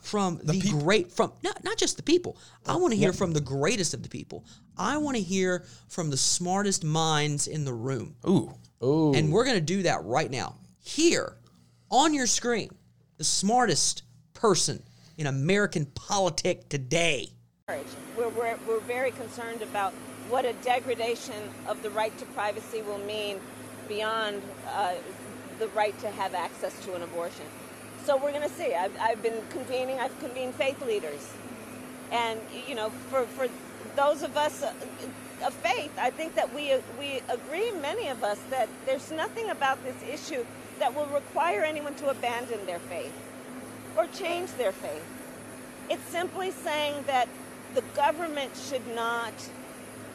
from 0.00 0.38
the, 0.42 0.52
people. 0.54 0.80
great 0.80 1.12
from 1.12 1.32
not 1.42 1.62
not 1.64 1.78
just 1.78 1.96
the 1.96 2.02
people. 2.02 2.36
I 2.66 2.76
want 2.76 2.92
to 2.92 2.98
hear 2.98 3.12
from 3.12 3.32
the 3.32 3.40
greatest 3.40 3.94
of 3.94 4.02
the 4.02 4.08
people. 4.08 4.44
I 4.76 4.96
want 4.98 5.16
to 5.16 5.22
hear 5.22 5.64
from 5.88 6.10
the 6.10 6.16
smartest 6.16 6.82
minds 6.84 7.46
in 7.46 7.64
the 7.64 7.72
room. 7.72 8.16
Ooh. 8.28 8.52
And 9.14 9.32
we're 9.32 9.44
going 9.44 9.56
to 9.56 9.62
do 9.62 9.84
that 9.84 10.02
right 10.04 10.30
now. 10.30 10.56
Here 10.82 11.36
on 11.90 12.12
your 12.12 12.26
screen, 12.26 12.70
the 13.16 13.24
smartest 13.24 14.02
person 14.34 14.82
in 15.16 15.26
American 15.26 15.86
politics 15.86 16.64
today. 16.68 17.30
We're, 18.16 18.28
we're, 18.28 18.58
we're 18.68 18.80
very 18.80 19.10
concerned 19.12 19.62
about 19.62 19.92
what 20.28 20.44
a 20.44 20.52
degradation 20.54 21.50
of 21.66 21.82
the 21.82 21.90
right 21.90 22.16
to 22.18 22.26
privacy 22.26 22.82
will 22.82 22.98
mean 22.98 23.40
beyond 23.88 24.42
uh, 24.68 24.94
the 25.58 25.68
right 25.68 25.98
to 26.00 26.10
have 26.10 26.34
access 26.34 26.78
to 26.84 26.94
an 26.94 27.02
abortion. 27.02 27.46
So 28.04 28.16
we're 28.16 28.32
going 28.32 28.42
to 28.42 28.54
see. 28.54 28.74
I've, 28.74 28.94
I've 29.00 29.22
been 29.22 29.40
convening, 29.50 29.98
I've 29.98 30.18
convened 30.20 30.54
faith 30.56 30.84
leaders. 30.84 31.32
And, 32.12 32.38
you 32.68 32.74
know, 32.74 32.90
for, 32.90 33.24
for 33.24 33.48
those 33.96 34.22
of 34.22 34.36
us 34.36 34.62
uh, 34.62 34.74
of 35.42 35.54
faith, 35.54 35.92
I 35.98 36.10
think 36.10 36.34
that 36.34 36.54
we, 36.54 36.74
we 36.98 37.20
agree, 37.28 37.70
many 37.72 38.08
of 38.08 38.22
us, 38.22 38.38
that 38.50 38.68
there's 38.86 39.10
nothing 39.10 39.50
about 39.50 39.82
this 39.84 39.96
issue 40.02 40.44
that 40.78 40.94
will 40.94 41.06
require 41.06 41.62
anyone 41.62 41.94
to 41.96 42.08
abandon 42.08 42.66
their 42.66 42.78
faith 42.78 43.12
or 43.96 44.06
change 44.08 44.50
their 44.52 44.72
faith. 44.72 45.04
It's 45.90 46.04
simply 46.04 46.50
saying 46.50 47.04
that 47.06 47.28
the 47.74 47.82
government 47.94 48.52
should 48.56 48.86
not 48.94 49.32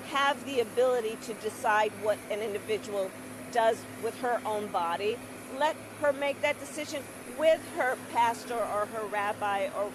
have 0.08 0.44
the 0.46 0.60
ability 0.60 1.18
to 1.24 1.34
decide 1.36 1.92
what 2.02 2.18
an 2.32 2.40
individual 2.40 3.12
does 3.52 3.82
with 4.04 4.20
her 4.22 4.42
own 4.46 4.68
body. 4.68 5.18
Let 5.60 5.76
her 6.02 6.14
make 6.14 6.42
that 6.42 6.60
decision 6.60 7.04
with 7.38 7.60
her 7.76 7.98
pastor 8.14 8.56
or 8.56 8.88
her 8.88 9.06
rabbi 9.12 9.70
or 9.78 9.92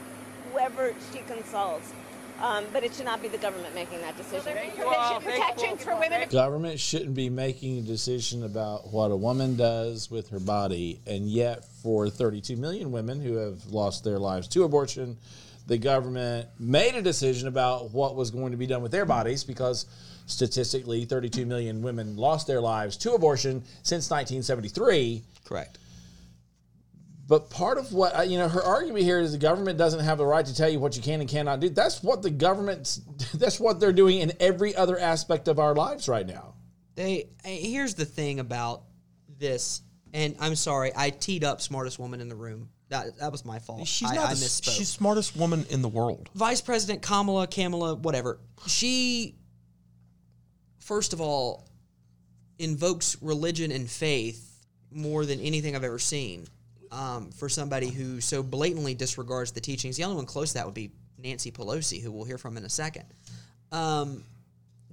whoever 0.50 0.94
she 1.12 1.18
consults. 1.20 1.92
Um, 2.40 2.64
but 2.72 2.82
it 2.82 2.94
should 2.94 3.04
not 3.04 3.22
be 3.22 3.28
the 3.28 3.38
government 3.38 3.74
making 3.74 4.00
that 4.00 4.16
decision. 4.16 4.52
protections 5.22 5.84
for 5.84 5.96
women. 5.98 6.28
Government 6.28 6.80
shouldn't 6.80 7.14
be 7.14 7.30
making 7.30 7.78
a 7.78 7.82
decision 7.82 8.44
about 8.44 8.92
what 8.92 9.10
a 9.10 9.16
woman 9.16 9.56
does 9.56 10.10
with 10.10 10.28
her 10.30 10.40
body, 10.40 11.00
and 11.06 11.28
yet 11.28 11.64
for 11.82 12.10
32 12.10 12.56
million 12.56 12.90
women 12.90 13.20
who 13.20 13.34
have 13.36 13.64
lost 13.66 14.04
their 14.04 14.18
lives 14.18 14.48
to 14.48 14.64
abortion, 14.64 15.16
the 15.66 15.78
government 15.78 16.48
made 16.58 16.94
a 16.94 17.02
decision 17.02 17.48
about 17.48 17.92
what 17.92 18.16
was 18.16 18.30
going 18.30 18.50
to 18.50 18.58
be 18.58 18.66
done 18.66 18.82
with 18.82 18.92
their 18.92 19.06
bodies 19.06 19.44
because 19.44 19.86
statistically 20.26 21.04
32 21.04 21.46
million 21.46 21.82
women 21.82 22.16
lost 22.16 22.46
their 22.46 22.60
lives 22.60 22.96
to 22.98 23.12
abortion 23.12 23.62
since 23.82 24.10
1973. 24.10 25.22
Correct. 25.44 25.78
But 27.26 27.48
part 27.48 27.78
of 27.78 27.92
what 27.92 28.28
you 28.28 28.38
know, 28.38 28.48
her 28.48 28.62
argument 28.62 29.04
here 29.04 29.18
is 29.18 29.32
the 29.32 29.38
government 29.38 29.78
doesn't 29.78 30.00
have 30.00 30.18
the 30.18 30.26
right 30.26 30.44
to 30.44 30.54
tell 30.54 30.68
you 30.68 30.78
what 30.78 30.96
you 30.96 31.02
can 31.02 31.20
and 31.20 31.28
cannot 31.28 31.60
do. 31.60 31.70
That's 31.70 32.02
what 32.02 32.22
the 32.22 32.30
government, 32.30 33.00
that's 33.34 33.58
what 33.58 33.80
they're 33.80 33.92
doing 33.92 34.20
in 34.20 34.32
every 34.40 34.76
other 34.76 34.98
aspect 34.98 35.48
of 35.48 35.58
our 35.58 35.74
lives 35.74 36.08
right 36.08 36.26
now. 36.26 36.54
They 36.96 37.30
here's 37.44 37.94
the 37.94 38.04
thing 38.04 38.40
about 38.40 38.82
this, 39.38 39.82
and 40.12 40.36
I'm 40.38 40.54
sorry, 40.54 40.92
I 40.94 41.10
teed 41.10 41.44
up 41.44 41.60
smartest 41.60 41.98
woman 41.98 42.20
in 42.20 42.28
the 42.28 42.36
room. 42.36 42.68
That 42.90 43.18
that 43.18 43.32
was 43.32 43.44
my 43.44 43.58
fault. 43.58 43.86
She's 43.88 44.10
I, 44.10 44.14
not 44.14 44.26
I 44.26 44.34
the 44.34 44.40
misspoke. 44.40 44.76
she's 44.76 44.88
smartest 44.88 45.34
woman 45.34 45.64
in 45.70 45.82
the 45.82 45.88
world. 45.88 46.28
Vice 46.34 46.60
President 46.60 47.02
Kamala, 47.02 47.46
Kamala, 47.46 47.94
whatever. 47.94 48.38
She, 48.66 49.34
first 50.78 51.14
of 51.14 51.20
all, 51.20 51.66
invokes 52.58 53.16
religion 53.22 53.72
and 53.72 53.88
faith 53.90 54.60
more 54.92 55.24
than 55.24 55.40
anything 55.40 55.74
I've 55.74 55.84
ever 55.84 55.98
seen. 55.98 56.46
Um, 56.94 57.32
for 57.32 57.48
somebody 57.48 57.88
who 57.88 58.20
so 58.20 58.40
blatantly 58.40 58.94
disregards 58.94 59.50
the 59.50 59.60
teachings, 59.60 59.96
the 59.96 60.04
only 60.04 60.14
one 60.14 60.26
close 60.26 60.50
to 60.50 60.54
that 60.54 60.64
would 60.64 60.74
be 60.74 60.92
Nancy 61.18 61.50
Pelosi, 61.50 62.00
who 62.00 62.12
we'll 62.12 62.24
hear 62.24 62.38
from 62.38 62.56
in 62.56 62.64
a 62.64 62.68
second. 62.68 63.06
Um, 63.72 64.22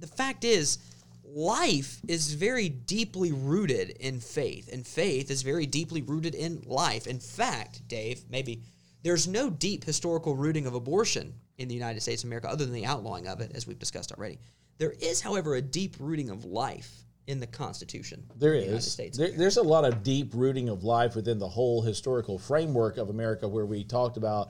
the 0.00 0.08
fact 0.08 0.42
is, 0.42 0.78
life 1.24 2.00
is 2.08 2.34
very 2.34 2.68
deeply 2.68 3.30
rooted 3.30 3.90
in 4.00 4.18
faith, 4.18 4.68
and 4.72 4.84
faith 4.84 5.30
is 5.30 5.42
very 5.42 5.64
deeply 5.64 6.02
rooted 6.02 6.34
in 6.34 6.62
life. 6.66 7.06
In 7.06 7.20
fact, 7.20 7.86
Dave, 7.86 8.24
maybe 8.28 8.62
there's 9.04 9.28
no 9.28 9.48
deep 9.48 9.84
historical 9.84 10.34
rooting 10.34 10.66
of 10.66 10.74
abortion 10.74 11.32
in 11.58 11.68
the 11.68 11.74
United 11.74 12.00
States 12.00 12.24
of 12.24 12.28
America 12.28 12.48
other 12.48 12.64
than 12.64 12.74
the 12.74 12.86
outlawing 12.86 13.28
of 13.28 13.40
it, 13.40 13.52
as 13.54 13.68
we've 13.68 13.78
discussed 13.78 14.10
already. 14.10 14.40
There 14.78 14.94
is, 15.00 15.20
however, 15.20 15.54
a 15.54 15.62
deep 15.62 15.94
rooting 16.00 16.30
of 16.30 16.44
life 16.44 17.04
in 17.26 17.40
the 17.40 17.46
Constitution. 17.46 18.24
There 18.36 18.54
of 18.54 18.60
the 18.60 18.64
United 18.66 18.78
is. 18.78 18.92
States. 18.92 19.18
There, 19.18 19.30
there's 19.30 19.56
a 19.56 19.62
lot 19.62 19.84
of 19.84 20.02
deep 20.02 20.30
rooting 20.34 20.68
of 20.68 20.84
life 20.84 21.14
within 21.14 21.38
the 21.38 21.48
whole 21.48 21.82
historical 21.82 22.38
framework 22.38 22.96
of 22.96 23.10
America, 23.10 23.46
where 23.48 23.66
we 23.66 23.84
talked 23.84 24.16
about 24.16 24.48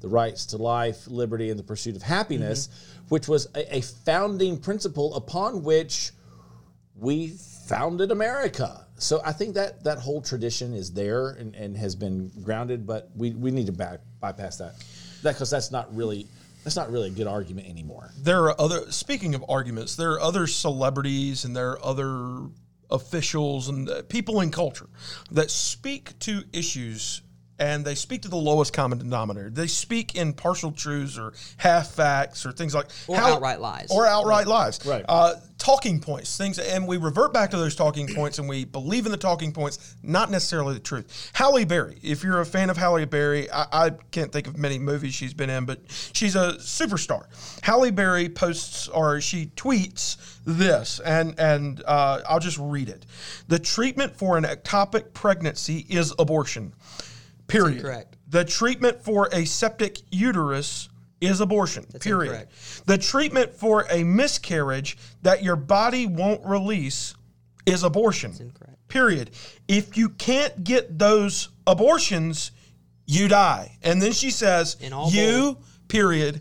the 0.00 0.08
rights 0.08 0.46
to 0.46 0.56
life, 0.56 1.06
liberty, 1.06 1.50
and 1.50 1.58
the 1.58 1.64
pursuit 1.64 1.96
of 1.96 2.02
happiness, 2.02 2.68
Mm-hmm. 2.68 3.06
which 3.08 3.28
was 3.28 3.46
a, 3.54 3.76
a 3.76 3.80
founding 3.80 4.58
principle 4.58 5.14
upon 5.14 5.62
which 5.62 6.12
we 6.96 7.28
founded 7.66 8.10
America. 8.10 8.86
So 8.96 9.20
I 9.24 9.32
think 9.32 9.54
that 9.54 9.82
that 9.84 9.98
whole 9.98 10.20
tradition 10.22 10.74
is 10.74 10.92
there 10.92 11.30
and, 11.30 11.54
and 11.54 11.76
has 11.76 11.96
been 11.96 12.30
grounded, 12.42 12.86
but 12.86 13.10
we, 13.16 13.32
we 13.32 13.50
need 13.50 13.66
to 13.66 13.72
back, 13.72 14.00
bypass 14.20 14.58
that. 14.58 14.74
That 15.22 15.34
because 15.34 15.50
that's 15.50 15.70
not 15.70 15.94
really 15.94 16.26
that's 16.64 16.76
not 16.76 16.90
really 16.90 17.08
a 17.08 17.12
good 17.12 17.26
argument 17.26 17.68
anymore. 17.68 18.10
There 18.18 18.44
are 18.44 18.60
other. 18.60 18.90
Speaking 18.92 19.34
of 19.34 19.44
arguments, 19.48 19.96
there 19.96 20.12
are 20.12 20.20
other 20.20 20.46
celebrities 20.46 21.44
and 21.44 21.56
there 21.56 21.70
are 21.70 21.84
other 21.84 22.48
officials 22.90 23.68
and 23.68 23.88
uh, 23.88 24.02
people 24.02 24.40
in 24.40 24.50
culture 24.50 24.88
that 25.30 25.50
speak 25.50 26.18
to 26.20 26.44
issues 26.52 27.22
and 27.58 27.84
they 27.84 27.94
speak 27.94 28.22
to 28.22 28.28
the 28.28 28.36
lowest 28.36 28.72
common 28.72 28.98
denominator. 28.98 29.50
They 29.50 29.66
speak 29.66 30.14
in 30.16 30.32
partial 30.32 30.72
truths 30.72 31.18
or 31.18 31.34
half 31.58 31.92
facts 31.92 32.44
or 32.46 32.52
things 32.52 32.74
like 32.74 32.86
Or 33.06 33.16
outright 33.16 33.60
lies. 33.60 33.88
or 33.90 34.06
outright 34.06 34.46
lies. 34.46 34.84
Right. 34.84 35.04
Uh, 35.08 35.34
talking 35.58 36.00
points, 36.00 36.36
things, 36.36 36.58
and 36.58 36.88
we 36.88 36.96
revert 36.96 37.32
back 37.32 37.50
to 37.50 37.56
those 37.56 37.76
talking 37.76 38.08
points, 38.14 38.38
and 38.40 38.48
we 38.48 38.64
believe 38.64 39.06
in 39.06 39.12
the 39.12 39.18
talking 39.18 39.52
points, 39.52 39.94
not 40.02 40.28
necessarily 40.30 40.74
the 40.74 40.80
truth. 40.80 41.30
Halle 41.34 41.64
Berry, 41.64 41.98
if 42.02 42.24
you're 42.24 42.40
a 42.40 42.46
fan 42.46 42.68
of 42.68 42.76
Halle 42.76 43.04
Berry, 43.04 43.48
I, 43.50 43.66
I 43.86 43.90
can't 44.10 44.32
think 44.32 44.48
of 44.48 44.56
many 44.58 44.78
movies 44.80 45.14
she's 45.14 45.34
been 45.34 45.50
in, 45.50 45.64
but 45.64 45.78
she's 46.12 46.34
a 46.34 46.54
superstar. 46.54 47.26
Halle 47.62 47.92
Berry 47.92 48.28
posts 48.28 48.88
or 48.88 49.20
she 49.20 49.46
tweets 49.54 50.16
this, 50.44 50.98
and 51.00 51.38
and 51.38 51.80
uh, 51.86 52.22
I'll 52.28 52.40
just 52.40 52.58
read 52.58 52.88
it. 52.88 53.06
The 53.46 53.60
treatment 53.60 54.16
for 54.16 54.36
an 54.36 54.42
ectopic 54.44 55.12
pregnancy 55.12 55.86
is 55.88 56.12
abortion. 56.18 56.72
Period. 57.52 57.76
incorrect. 57.76 58.16
The 58.28 58.44
treatment 58.44 59.02
for 59.02 59.28
a 59.32 59.44
septic 59.44 59.98
uterus 60.10 60.88
is 61.20 61.40
abortion. 61.40 61.84
period. 62.00 62.32
incorrect. 62.32 62.86
The 62.86 62.98
treatment 62.98 63.54
for 63.54 63.86
a 63.90 64.02
miscarriage 64.04 64.96
that 65.22 65.42
your 65.42 65.56
body 65.56 66.06
won't 66.06 66.44
release 66.44 67.14
is 67.66 67.84
abortion. 67.84 68.52
Period. 68.88 69.30
If 69.68 69.96
you 69.96 70.10
can't 70.10 70.64
get 70.64 70.98
those 70.98 71.48
abortions, 71.66 72.50
you 73.06 73.28
die. 73.28 73.78
And 73.82 74.02
then 74.02 74.12
she 74.12 74.30
says, 74.30 74.76
In 74.80 74.92
all 74.92 75.10
you, 75.10 75.58
period, 75.88 76.40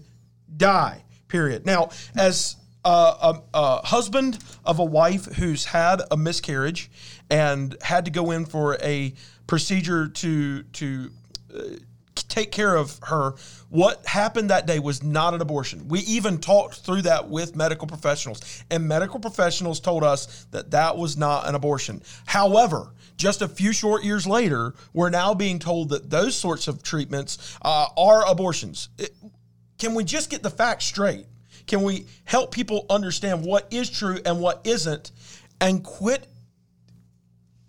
die. 0.57 1.03
Period. 1.27 1.65
Now, 1.65 1.89
as 2.15 2.57
a, 2.83 2.89
a, 2.89 3.41
a 3.53 3.85
husband 3.85 4.39
of 4.65 4.79
a 4.79 4.83
wife 4.83 5.25
who's 5.25 5.65
had 5.65 6.01
a 6.09 6.17
miscarriage 6.17 6.89
and 7.29 7.77
had 7.81 8.05
to 8.05 8.11
go 8.11 8.31
in 8.31 8.45
for 8.45 8.77
a 8.81 9.13
procedure 9.47 10.07
to 10.07 10.63
to 10.63 11.11
uh, 11.55 11.61
take 12.27 12.51
care 12.51 12.75
of 12.75 12.97
her. 13.03 13.35
What 13.69 14.05
happened 14.05 14.49
that 14.49 14.65
day 14.65 14.79
was 14.79 15.03
not 15.03 15.33
an 15.33 15.41
abortion. 15.41 15.87
We 15.87 15.99
even 16.01 16.39
talked 16.39 16.75
through 16.75 17.03
that 17.03 17.29
with 17.29 17.55
medical 17.55 17.87
professionals, 17.87 18.63
and 18.69 18.87
medical 18.87 19.19
professionals 19.19 19.79
told 19.79 20.03
us 20.03 20.45
that 20.51 20.71
that 20.71 20.97
was 20.97 21.17
not 21.17 21.47
an 21.47 21.55
abortion. 21.55 22.01
However, 22.25 22.93
just 23.17 23.41
a 23.41 23.47
few 23.47 23.71
short 23.71 24.03
years 24.03 24.25
later, 24.25 24.73
we're 24.93 25.09
now 25.09 25.33
being 25.33 25.59
told 25.59 25.89
that 25.89 26.09
those 26.09 26.35
sorts 26.35 26.67
of 26.67 26.83
treatments 26.83 27.57
uh, 27.61 27.87
are 27.97 28.29
abortions. 28.29 28.89
It- 28.97 29.15
can 29.77 29.95
we 29.95 30.03
just 30.03 30.29
get 30.29 30.43
the 30.43 30.49
facts 30.51 30.85
straight? 30.85 31.25
Can 31.65 31.81
we 31.81 32.05
help 32.23 32.51
people 32.51 32.85
understand 32.89 33.43
what 33.43 33.67
is 33.71 33.89
true 33.89 34.19
and 34.25 34.39
what 34.39 34.61
isn't 34.63 35.11
and 35.59 35.83
quit 35.83 36.27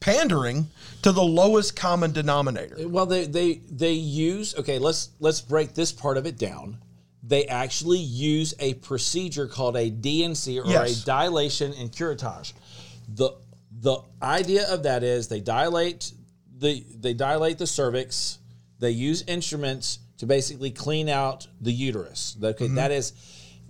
pandering 0.03 0.69
to 1.03 1.13
the 1.13 1.23
lowest 1.23 1.77
common 1.77 2.13
denominator. 2.13 2.77
Uh, 2.81 2.89
well, 2.89 3.07
they 3.07 3.27
they 3.27 3.55
they 3.71 3.93
use 3.93 4.55
okay. 4.57 4.79
Let's 4.79 5.11
let's 5.21 5.41
break 5.41 5.75
this 5.75 5.93
part 5.93 6.17
of 6.17 6.27
it 6.27 6.39
down. 6.39 6.79
They 7.23 7.47
actually 7.47 8.01
use 8.01 8.53
a 8.59 8.75
procedure 8.75 9.47
called 9.47 9.77
a 9.77 9.89
D&C 9.89 10.59
or 10.59 10.67
Yes. 10.67 11.03
a 11.03 11.07
dilation 11.07 11.73
and 11.75 11.91
curettage. 11.91 12.53
The 13.09 13.31
the 13.81 13.99
idea 14.21 14.69
of 14.69 14.83
that 14.83 15.03
is 15.03 15.29
they 15.29 15.41
dilate 15.41 16.13
the 16.59 16.85
they 16.97 17.15
dilate 17.15 17.59
the 17.59 17.67
cervix. 17.67 18.39
They 18.79 18.91
use 18.91 19.23
instruments 19.29 20.01
to 20.19 20.27
basically 20.27 20.71
clean 20.71 21.09
out 21.09 21.47
the 21.61 21.73
uterus. 21.73 22.37
Okay, 22.43 22.67
mm-hmm. 22.67 22.75
that 22.77 22.91
is 22.91 23.13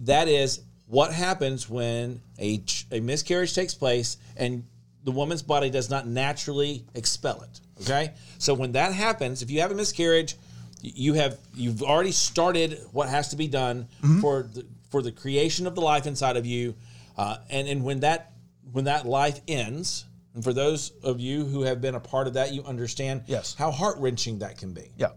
that 0.00 0.28
is 0.28 0.60
what 0.86 1.12
happens 1.12 1.68
when 1.68 2.20
a 2.38 2.62
a 2.90 3.00
miscarriage 3.00 3.54
takes 3.54 3.74
place 3.74 4.18
and 4.36 4.64
the 5.04 5.10
woman's 5.12 5.42
body 5.42 5.70
does 5.70 5.90
not 5.90 6.06
naturally 6.06 6.84
expel 6.94 7.42
it. 7.42 7.60
Okay, 7.82 8.12
so 8.38 8.54
when 8.54 8.72
that 8.72 8.92
happens, 8.92 9.42
if 9.42 9.50
you 9.50 9.60
have 9.60 9.70
a 9.70 9.74
miscarriage, 9.74 10.36
you 10.80 11.14
have 11.14 11.38
you've 11.54 11.82
already 11.82 12.12
started 12.12 12.80
what 12.92 13.08
has 13.08 13.28
to 13.28 13.36
be 13.36 13.48
done 13.48 13.88
for 14.20 14.42
the 14.44 14.64
for 14.90 15.02
the 15.02 15.10
creation 15.12 15.66
of 15.66 15.74
the 15.74 15.80
life 15.80 16.06
inside 16.06 16.36
of 16.36 16.46
you, 16.46 16.74
uh, 17.16 17.38
and 17.50 17.66
and 17.68 17.82
when 17.84 18.00
that 18.00 18.32
when 18.70 18.84
that 18.84 19.06
life 19.06 19.40
ends, 19.48 20.04
and 20.34 20.44
for 20.44 20.52
those 20.52 20.92
of 21.02 21.18
you 21.20 21.44
who 21.44 21.62
have 21.62 21.80
been 21.80 21.94
a 21.94 22.00
part 22.00 22.26
of 22.26 22.34
that, 22.34 22.52
you 22.52 22.62
understand 22.64 23.22
Yes. 23.26 23.54
how 23.58 23.70
heart 23.70 23.98
wrenching 23.98 24.38
that 24.38 24.56
can 24.58 24.72
be 24.72 24.90
Yeah. 24.96 25.08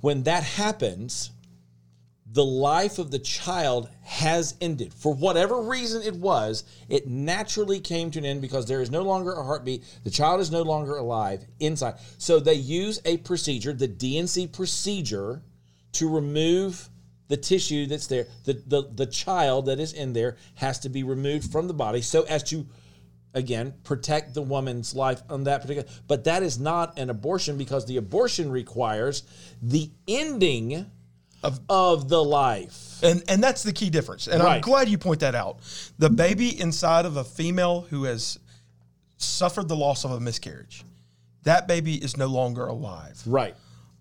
when 0.00 0.22
that 0.24 0.42
happens, 0.44 1.30
the 2.30 2.44
life 2.44 2.98
of 2.98 3.10
the 3.10 3.18
child 3.18 3.88
has 4.02 4.54
ended. 4.60 4.92
For 4.92 5.14
whatever 5.14 5.62
reason 5.62 6.02
it 6.02 6.14
was, 6.14 6.64
it 6.88 7.06
naturally 7.06 7.80
came 7.80 8.10
to 8.10 8.18
an 8.18 8.26
end 8.26 8.42
because 8.42 8.66
there 8.66 8.82
is 8.82 8.90
no 8.90 9.02
longer 9.02 9.32
a 9.32 9.42
heartbeat. 9.42 9.84
The 10.04 10.10
child 10.10 10.40
is 10.40 10.50
no 10.50 10.62
longer 10.62 10.96
alive 10.96 11.44
inside. 11.58 11.94
So 12.18 12.38
they 12.38 12.54
use 12.54 13.00
a 13.04 13.16
procedure, 13.18 13.72
the 13.72 13.88
D&C 13.88 14.46
procedure, 14.48 15.42
to 15.92 16.08
remove 16.08 16.90
the 17.28 17.36
tissue 17.36 17.86
that's 17.86 18.06
there. 18.06 18.26
The, 18.44 18.62
the, 18.66 18.90
the 18.94 19.06
child 19.06 19.66
that 19.66 19.80
is 19.80 19.94
in 19.94 20.12
there 20.12 20.36
has 20.54 20.78
to 20.80 20.90
be 20.90 21.02
removed 21.02 21.50
from 21.50 21.66
the 21.66 21.74
body 21.74 22.02
so 22.02 22.22
as 22.24 22.42
to 22.44 22.66
again 23.34 23.74
protect 23.84 24.32
the 24.32 24.40
woman's 24.40 24.94
life 24.94 25.22
on 25.28 25.44
that 25.44 25.60
particular 25.60 25.86
but 26.06 26.24
that 26.24 26.42
is 26.42 26.58
not 26.58 26.98
an 26.98 27.10
abortion 27.10 27.58
because 27.58 27.84
the 27.84 27.98
abortion 27.98 28.50
requires 28.50 29.22
the 29.60 29.90
ending 30.08 30.90
of, 31.42 31.60
of 31.68 32.08
the 32.08 32.22
life 32.22 33.02
And 33.02 33.22
and 33.28 33.42
that's 33.42 33.62
the 33.62 33.72
key 33.72 33.90
difference. 33.90 34.26
And 34.26 34.42
I'm 34.42 34.60
glad 34.60 34.88
you 34.88 34.98
point 34.98 35.20
that 35.20 35.34
out. 35.34 35.58
The 35.98 36.10
baby 36.10 36.60
inside 36.60 37.04
of 37.06 37.16
a 37.16 37.24
female 37.24 37.82
who 37.90 38.04
has 38.04 38.38
suffered 39.16 39.68
the 39.68 39.76
loss 39.76 40.04
of 40.04 40.10
a 40.12 40.20
miscarriage, 40.20 40.84
that 41.44 41.68
baby 41.68 41.94
is 41.94 42.16
no 42.16 42.26
longer 42.26 42.66
alive. 42.66 43.22
right 43.26 43.54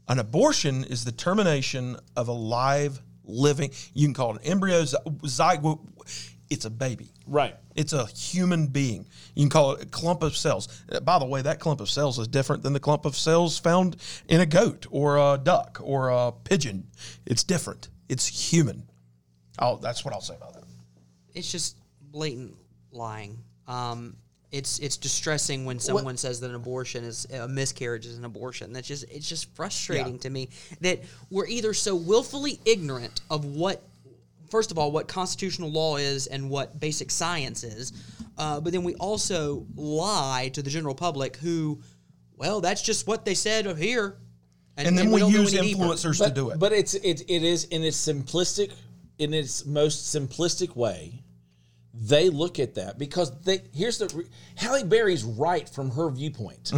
An 0.07 0.19
abortion 0.19 0.83
is 0.85 1.05
the 1.05 1.11
termination 1.11 1.97
of 2.15 2.27
a 2.27 2.33
live, 2.33 3.01
living. 3.23 3.71
You 3.93 4.07
can 4.07 4.13
call 4.13 4.35
it 4.35 4.41
an 4.43 4.51
embryo, 4.51 4.83
zy- 4.85 4.97
zygote. 5.23 5.79
It's 6.49 6.65
a 6.65 6.69
baby. 6.69 7.09
right 7.27 7.55
It's 7.75 7.91
a 7.93 8.05
human 8.07 8.67
being. 8.67 9.05
You 9.35 9.43
can 9.43 9.49
call 9.49 9.73
it 9.73 9.83
a 9.83 9.85
clump 9.85 10.23
of 10.23 10.35
cells. 10.37 10.83
Uh, 10.91 10.99
By 11.01 11.19
the 11.19 11.25
way, 11.25 11.41
that 11.41 11.59
clump 11.59 11.81
of 11.81 11.89
cells 11.89 12.17
is 12.19 12.27
different 12.27 12.63
than 12.63 12.73
the 12.73 12.79
clump 12.79 13.05
of 13.05 13.15
cells 13.17 13.59
found 13.59 13.97
in 14.29 14.39
a 14.41 14.45
goat 14.45 14.85
or 14.89 15.17
a 15.17 15.37
duck 15.41 15.79
or 15.83 16.09
a 16.09 16.31
pigeon. 16.31 16.87
It's 17.25 17.43
different. 17.43 17.89
It's 18.07 18.25
human. 18.27 18.83
Oh, 19.59 19.77
that's 19.77 20.05
what 20.05 20.13
I'll 20.13 20.21
say 20.21 20.35
about 20.35 20.53
that. 20.53 20.63
it's 21.33 21.51
just 21.51 21.75
blatant 22.11 22.55
lying. 22.91 23.37
Um, 23.67 24.15
it's 24.49 24.79
it's 24.79 24.95
distressing 24.95 25.65
when 25.65 25.77
someone 25.77 26.15
says 26.15 26.39
that 26.39 26.49
an 26.49 26.55
abortion 26.55 27.03
is 27.03 27.25
a 27.33 27.49
miscarriage 27.49 28.05
is 28.05 28.17
an 28.17 28.23
abortion. 28.23 28.71
That's 28.71 28.87
just 28.87 29.03
it's 29.11 29.27
just 29.27 29.53
frustrating 29.55 30.13
Yeah. 30.13 30.19
to 30.21 30.29
me 30.29 30.49
that 30.79 31.01
we're 31.29 31.47
either 31.47 31.73
so 31.73 31.95
willfully 31.97 32.61
ignorant 32.63 33.19
of 33.29 33.43
what, 33.43 33.81
first 34.49 34.71
of 34.71 34.77
all, 34.77 34.91
what 34.91 35.07
constitutional 35.07 35.69
law 35.71 35.97
is 35.97 36.27
and 36.27 36.49
what 36.49 36.79
basic 36.79 37.11
science 37.11 37.63
is, 37.63 37.93
uh, 38.37 38.59
but 38.59 38.73
then 38.73 38.83
we 38.83 38.95
also 38.95 39.65
lie 39.75 40.49
to 40.53 40.61
the 40.61 40.69
general 40.69 40.95
public 40.95 41.37
who, 41.37 41.81
well, 42.35 42.61
that's 42.61 42.81
just 42.81 43.07
what 43.07 43.25
they 43.25 43.33
said 43.33 43.77
here, 43.77 44.17
And 44.77 44.97
then 44.97 45.11
we, 45.11 45.19
don't 45.19 45.31
use 45.31 45.53
influencers 45.53 46.19
but, 46.19 46.29
to 46.29 46.33
do 46.33 46.49
it. 46.51 46.59
but 46.59 46.71
it's 46.71 46.93
it, 46.93 47.21
it 47.27 47.43
is 47.43 47.65
in 47.65 47.83
its 47.83 47.97
simplistic 47.97 48.71
in 49.17 49.33
its 49.33 49.65
most 49.65 50.15
simplistic 50.15 50.75
way 50.75 51.23
they 51.99 52.29
look 52.29 52.59
at 52.59 52.75
that 52.75 52.99
because 52.99 53.31
they 53.41 53.61
here's 53.73 53.97
the 53.97 54.07
re- 54.13 54.25
Halle 54.55 54.83
Berry's 54.83 55.23
right 55.23 55.67
from 55.67 55.91
her 55.91 56.09
viewpoint. 56.09 56.71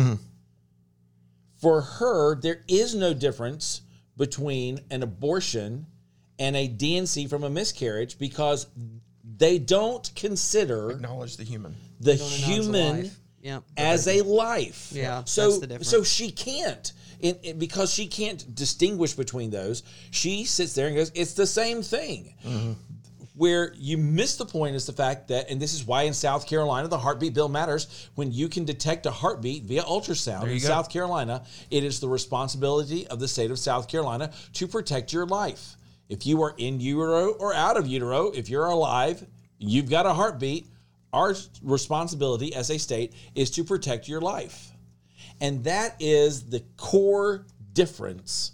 For 1.61 1.81
her, 1.81 2.39
there 2.39 2.63
is 2.69 2.95
no 2.95 3.13
difference 3.13 3.81
between 4.15 4.79
an 4.89 5.03
abortion 5.03 5.87
and 6.39 6.55
a 6.55 6.67
D&C 6.67 7.27
from 7.27 7.43
a 7.43 7.49
miscarriage 7.49 8.17
because 8.17 8.65
they 9.37 9.59
don't 9.59 10.09
consider 10.15 10.91
Acknowledge 10.91 11.37
the 11.37 11.43
human. 11.43 11.75
the 11.99 12.15
Don't 12.15 12.21
announce 12.27 12.41
a 12.41 12.45
human. 12.51 13.11
Yeah. 13.41 13.59
as 13.77 14.07
a 14.07 14.21
life. 14.21 14.89
Yeah, 14.93 15.23
So 15.25 15.43
that's 15.49 15.59
the 15.59 15.67
difference. 15.67 15.89
so 15.89 16.03
she 16.03 16.31
can't. 16.31 16.91
In, 17.21 17.35
in- 17.43 17.59
because 17.59 17.93
she 17.93 18.07
can't 18.07 18.53
distinguish 18.55 19.13
between 19.13 19.49
those, 19.49 19.83
she 20.11 20.45
sits 20.45 20.73
there 20.73 20.87
and 20.87 20.95
goes, 20.95 21.11
"It's 21.13 21.33
the 21.33 21.45
same 21.47 21.81
thing." 21.81 22.33
Mm-hmm. 22.45 22.71
Where 23.35 23.73
you 23.77 23.97
miss 23.97 24.35
the 24.35 24.45
point 24.45 24.75
is 24.75 24.85
the 24.85 24.91
fact 24.91 25.29
that, 25.29 25.49
and 25.49 25.61
this 25.61 25.73
is 25.73 25.85
why 25.85 26.03
in 26.03 26.13
South 26.13 26.45
Carolina 26.47 26.89
the 26.89 26.97
heartbeat 26.97 27.33
bill 27.33 27.47
matters. 27.47 28.09
When 28.15 28.31
you 28.33 28.49
can 28.49 28.65
detect 28.65 29.05
a 29.05 29.11
heartbeat 29.11 29.63
via 29.63 29.83
ultrasound 29.83 30.43
in 30.43 30.49
go. 30.59 30.67
South 30.67 30.89
Carolina, 30.89 31.43
it 31.71 31.85
is 31.85 32.01
the 32.01 32.09
responsibility 32.09 33.07
of 33.07 33.19
the 33.21 33.27
state 33.29 33.51
of 33.51 33.57
South 33.59 33.87
Carolina 33.87 34.31
to 34.53 34.67
protect 34.67 35.13
your 35.13 35.25
life. 35.25 35.77
If 36.09 36.25
you 36.25 36.41
are 36.41 36.55
in 36.57 36.79
utero 36.79 37.33
or 37.33 37.53
out 37.53 37.77
of 37.77 37.87
utero, 37.87 38.31
if 38.31 38.49
you're 38.49 38.65
alive, 38.65 39.25
you've 39.59 39.89
got 39.89 40.05
a 40.05 40.13
heartbeat. 40.13 40.67
Our 41.13 41.35
responsibility 41.63 42.53
as 42.53 42.69
a 42.69 42.77
state 42.77 43.13
is 43.35 43.51
to 43.51 43.63
protect 43.63 44.07
your 44.07 44.21
life. 44.21 44.71
And 45.41 45.63
that 45.63 45.95
is 45.99 46.49
the 46.49 46.63
core 46.77 47.45
difference, 47.73 48.51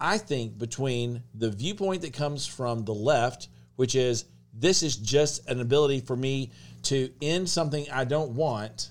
I 0.00 0.18
think, 0.18 0.58
between 0.58 1.22
the 1.34 1.50
viewpoint 1.50 2.02
that 2.02 2.12
comes 2.12 2.46
from 2.46 2.84
the 2.84 2.94
left, 2.94 3.48
which 3.76 3.94
is 3.94 4.24
this 4.52 4.82
is 4.82 4.96
just 4.96 5.48
an 5.48 5.60
ability 5.60 6.00
for 6.00 6.16
me 6.16 6.50
to 6.84 7.10
end 7.20 7.48
something 7.48 7.86
I 7.92 8.04
don't 8.04 8.32
want. 8.32 8.90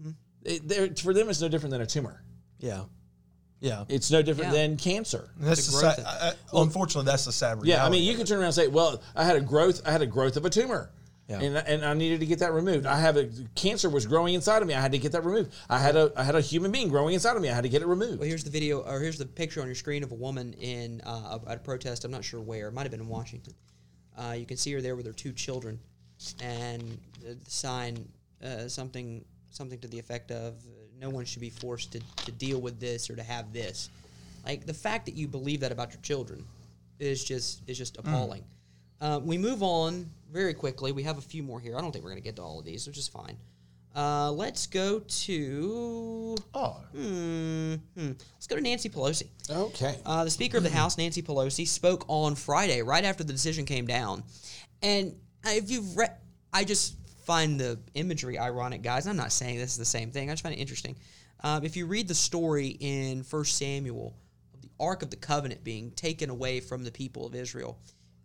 Mm-hmm. 0.00 0.10
It- 0.42 0.68
they're- 0.68 0.94
for 0.96 1.14
them, 1.14 1.28
it's 1.28 1.40
no 1.40 1.48
different 1.48 1.70
than 1.72 1.80
a 1.82 1.86
tumor. 1.86 2.22
Yeah. 2.58 2.84
Yeah. 3.60 3.84
It's 3.88 4.10
no 4.10 4.22
different 4.22 4.52
Yeah. 4.54 4.60
than 4.66 4.76
cancer. 4.76 5.30
That's 5.38 5.66
The 5.66 5.72
the 5.72 5.78
sad, 5.78 5.98
of- 5.98 6.04
I- 6.06 6.28
I- 6.56 6.62
unfortunately, 6.62 7.10
that's 7.10 7.24
the 7.24 7.32
sad 7.32 7.54
reality. 7.60 7.70
Yeah, 7.70 7.84
I 7.84 7.88
mean, 7.90 8.04
you 8.04 8.16
can 8.16 8.24
turn 8.26 8.38
around 8.38 8.46
and 8.46 8.54
say, 8.54 8.68
"Well, 8.68 9.02
I 9.16 9.24
had 9.24 9.36
a 9.36 9.40
growth. 9.40 9.82
I 9.84 9.90
had 9.92 10.00
a 10.02 10.06
growth 10.06 10.36
of 10.36 10.44
a 10.44 10.50
tumor, 10.50 10.90
Yeah. 11.28 11.40
and, 11.40 11.56
and 11.56 11.84
I 11.84 11.92
needed 11.94 12.20
to 12.20 12.26
get 12.26 12.38
that 12.38 12.52
removed. 12.52 12.86
I 12.86 13.00
have 13.00 13.16
a 13.16 13.28
cancer 13.56 13.90
was 13.90 14.06
growing 14.06 14.34
inside 14.34 14.62
of 14.62 14.68
me. 14.68 14.74
I 14.74 14.80
had 14.80 14.92
to 14.92 14.98
get 14.98 15.10
that 15.12 15.24
removed. 15.24 15.52
I 15.68 15.78
had 15.80 15.96
a 15.96 16.12
I 16.16 16.22
had 16.22 16.36
a 16.36 16.40
human 16.40 16.70
being 16.70 16.88
growing 16.88 17.14
inside 17.14 17.34
of 17.36 17.42
me. 17.42 17.48
I 17.48 17.54
had 17.54 17.62
to 17.64 17.68
get 17.68 17.82
it 17.82 17.86
removed. 17.88 18.20
Well, 18.20 18.28
here's 18.28 18.44
the 18.44 18.50
video, 18.50 18.80
or 18.82 19.00
here's 19.00 19.18
the 19.18 19.26
picture 19.26 19.60
on 19.60 19.66
your 19.66 19.74
screen 19.74 20.04
of 20.04 20.12
a 20.12 20.14
woman 20.16 20.52
in 20.54 21.00
uh, 21.04 21.38
at 21.48 21.56
a 21.56 21.60
protest. 21.60 22.04
I'm 22.04 22.12
not 22.12 22.24
sure 22.24 22.40
where. 22.40 22.68
It 22.68 22.74
might 22.74 22.82
have 22.84 22.92
been 22.92 23.00
in 23.00 23.08
Washington. 23.08 23.54
Uh, 24.16 24.32
you 24.38 24.46
can 24.46 24.56
see 24.56 24.72
her 24.72 24.80
there 24.80 24.94
with 24.94 25.06
her 25.06 25.12
two 25.12 25.32
children, 25.32 25.80
and 26.40 26.98
the, 27.24 27.34
the 27.34 27.50
sign 27.50 28.08
uh, 28.44 28.68
something 28.68 29.24
something 29.50 29.78
to 29.80 29.88
the 29.88 29.98
effect 29.98 30.30
of 30.30 30.54
"No 31.00 31.10
one 31.10 31.24
should 31.24 31.40
be 31.40 31.50
forced 31.50 31.92
to, 31.92 32.00
to 32.24 32.32
deal 32.32 32.60
with 32.60 32.80
this 32.80 33.08
or 33.10 33.16
to 33.16 33.22
have 33.22 33.52
this." 33.52 33.90
Like 34.44 34.66
the 34.66 34.74
fact 34.74 35.06
that 35.06 35.14
you 35.14 35.28
believe 35.28 35.60
that 35.60 35.72
about 35.72 35.92
your 35.92 36.00
children 36.02 36.44
is 36.98 37.24
just 37.24 37.62
is 37.66 37.78
just 37.78 37.98
appalling. 37.98 38.44
Uh, 39.00 39.20
we 39.22 39.38
move 39.38 39.62
on 39.62 40.10
very 40.32 40.54
quickly. 40.54 40.92
We 40.92 41.04
have 41.04 41.18
a 41.18 41.22
few 41.22 41.42
more 41.42 41.60
here. 41.60 41.76
I 41.76 41.80
don't 41.80 41.92
think 41.92 42.04
we're 42.04 42.10
going 42.10 42.22
to 42.22 42.26
get 42.26 42.36
to 42.36 42.42
all 42.42 42.58
of 42.58 42.64
these, 42.64 42.86
which 42.86 42.98
is 42.98 43.06
fine. 43.08 43.36
Uh, 43.94 44.30
let's 44.30 44.66
go 44.66 45.00
to 45.00 46.36
Oh, 46.54 46.76
Hmm, 46.92 47.74
hmm. 47.96 48.12
Let's 48.34 48.46
go 48.46 48.56
to 48.56 48.62
Nancy 48.62 48.88
Pelosi. 48.88 49.28
Okay. 49.50 49.98
Uh, 50.04 50.24
the 50.24 50.30
Speaker 50.30 50.58
of 50.58 50.62
the 50.62 50.70
House, 50.70 50.98
Nancy 50.98 51.22
Pelosi, 51.22 51.66
spoke 51.66 52.04
on 52.06 52.34
Friday, 52.34 52.82
right 52.82 53.04
after 53.04 53.24
the 53.24 53.32
decision 53.32 53.64
came 53.64 53.86
down. 53.86 54.22
And 54.82 55.16
if 55.46 55.70
you've 55.70 55.96
read, 55.96 56.12
I 56.52 56.64
just 56.64 56.94
find 57.28 57.60
the 57.60 57.78
imagery 57.92 58.38
ironic, 58.38 58.80
guys. 58.80 59.06
I'm 59.06 59.14
not 59.14 59.32
saying 59.32 59.58
this 59.58 59.72
is 59.72 59.76
the 59.76 59.84
same 59.84 60.10
thing. 60.10 60.30
I 60.30 60.32
just 60.32 60.42
find 60.42 60.54
it 60.54 60.58
interesting. 60.58 60.96
Uh, 61.44 61.60
if 61.62 61.76
you 61.76 61.84
read 61.86 62.08
the 62.08 62.14
story 62.14 62.68
in 62.80 63.22
First 63.22 63.58
Samuel 63.58 64.16
of 64.54 64.62
the 64.62 64.70
Ark 64.80 65.02
of 65.02 65.10
the 65.10 65.16
Covenant 65.16 65.62
being 65.62 65.90
taken 65.90 66.30
away 66.30 66.58
from 66.60 66.84
the 66.84 66.90
people 66.90 67.26
of 67.26 67.34
Israel 67.34 67.78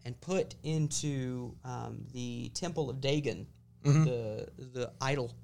and 0.05 0.19
put 0.21 0.55
into 0.63 1.53
um, 1.65 2.05
the 2.13 2.49
Temple 2.53 2.89
of 2.89 3.01
Dagon, 3.01 3.45
the 4.05 4.47
the 4.57 4.93
idol 5.01 5.35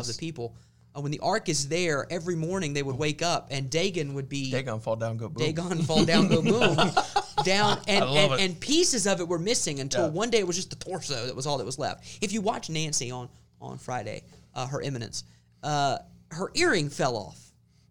of 0.00 0.06
the 0.08 0.14
people. 0.18 0.56
Uh, 0.96 1.00
when 1.00 1.12
the 1.12 1.18
ark 1.20 1.48
is 1.48 1.68
there, 1.68 2.06
every 2.10 2.36
morning 2.36 2.72
they 2.72 2.82
would 2.82 2.96
wake 2.96 3.20
up 3.22 3.48
and 3.50 3.68
Dagon 3.68 4.14
would 4.14 4.28
be 4.28 4.50
Dagon 4.50 4.80
fall 4.80 4.96
down, 4.96 5.16
go 5.18 5.28
boom. 5.28 5.44
Dagon 5.44 5.82
fall 5.82 6.04
down, 6.04 6.28
go 6.28 6.40
boom, 6.40 6.76
down, 7.44 7.78
and, 7.86 8.04
and, 8.04 8.32
it. 8.32 8.40
and 8.40 8.60
pieces 8.60 9.06
of 9.06 9.20
it 9.20 9.28
were 9.28 9.38
missing 9.38 9.80
until 9.80 10.04
Yeah. 10.06 10.10
one 10.10 10.30
day 10.30 10.38
it 10.38 10.46
was 10.46 10.56
just 10.56 10.70
the 10.70 10.76
torso 10.76 11.26
that 11.26 11.36
was 11.36 11.46
all 11.46 11.58
that 11.58 11.66
was 11.66 11.78
left. 11.78 12.18
If 12.22 12.32
you 12.32 12.40
watch 12.40 12.70
Nancy 12.70 13.10
on 13.10 13.28
on 13.60 13.78
Friday, 13.78 14.22
uh, 14.54 14.66
her 14.66 14.80
Eminence, 14.82 15.24
uh, 15.62 15.98
her 16.30 16.50
earring 16.54 16.88
fell 16.90 17.16
off. 17.16 17.40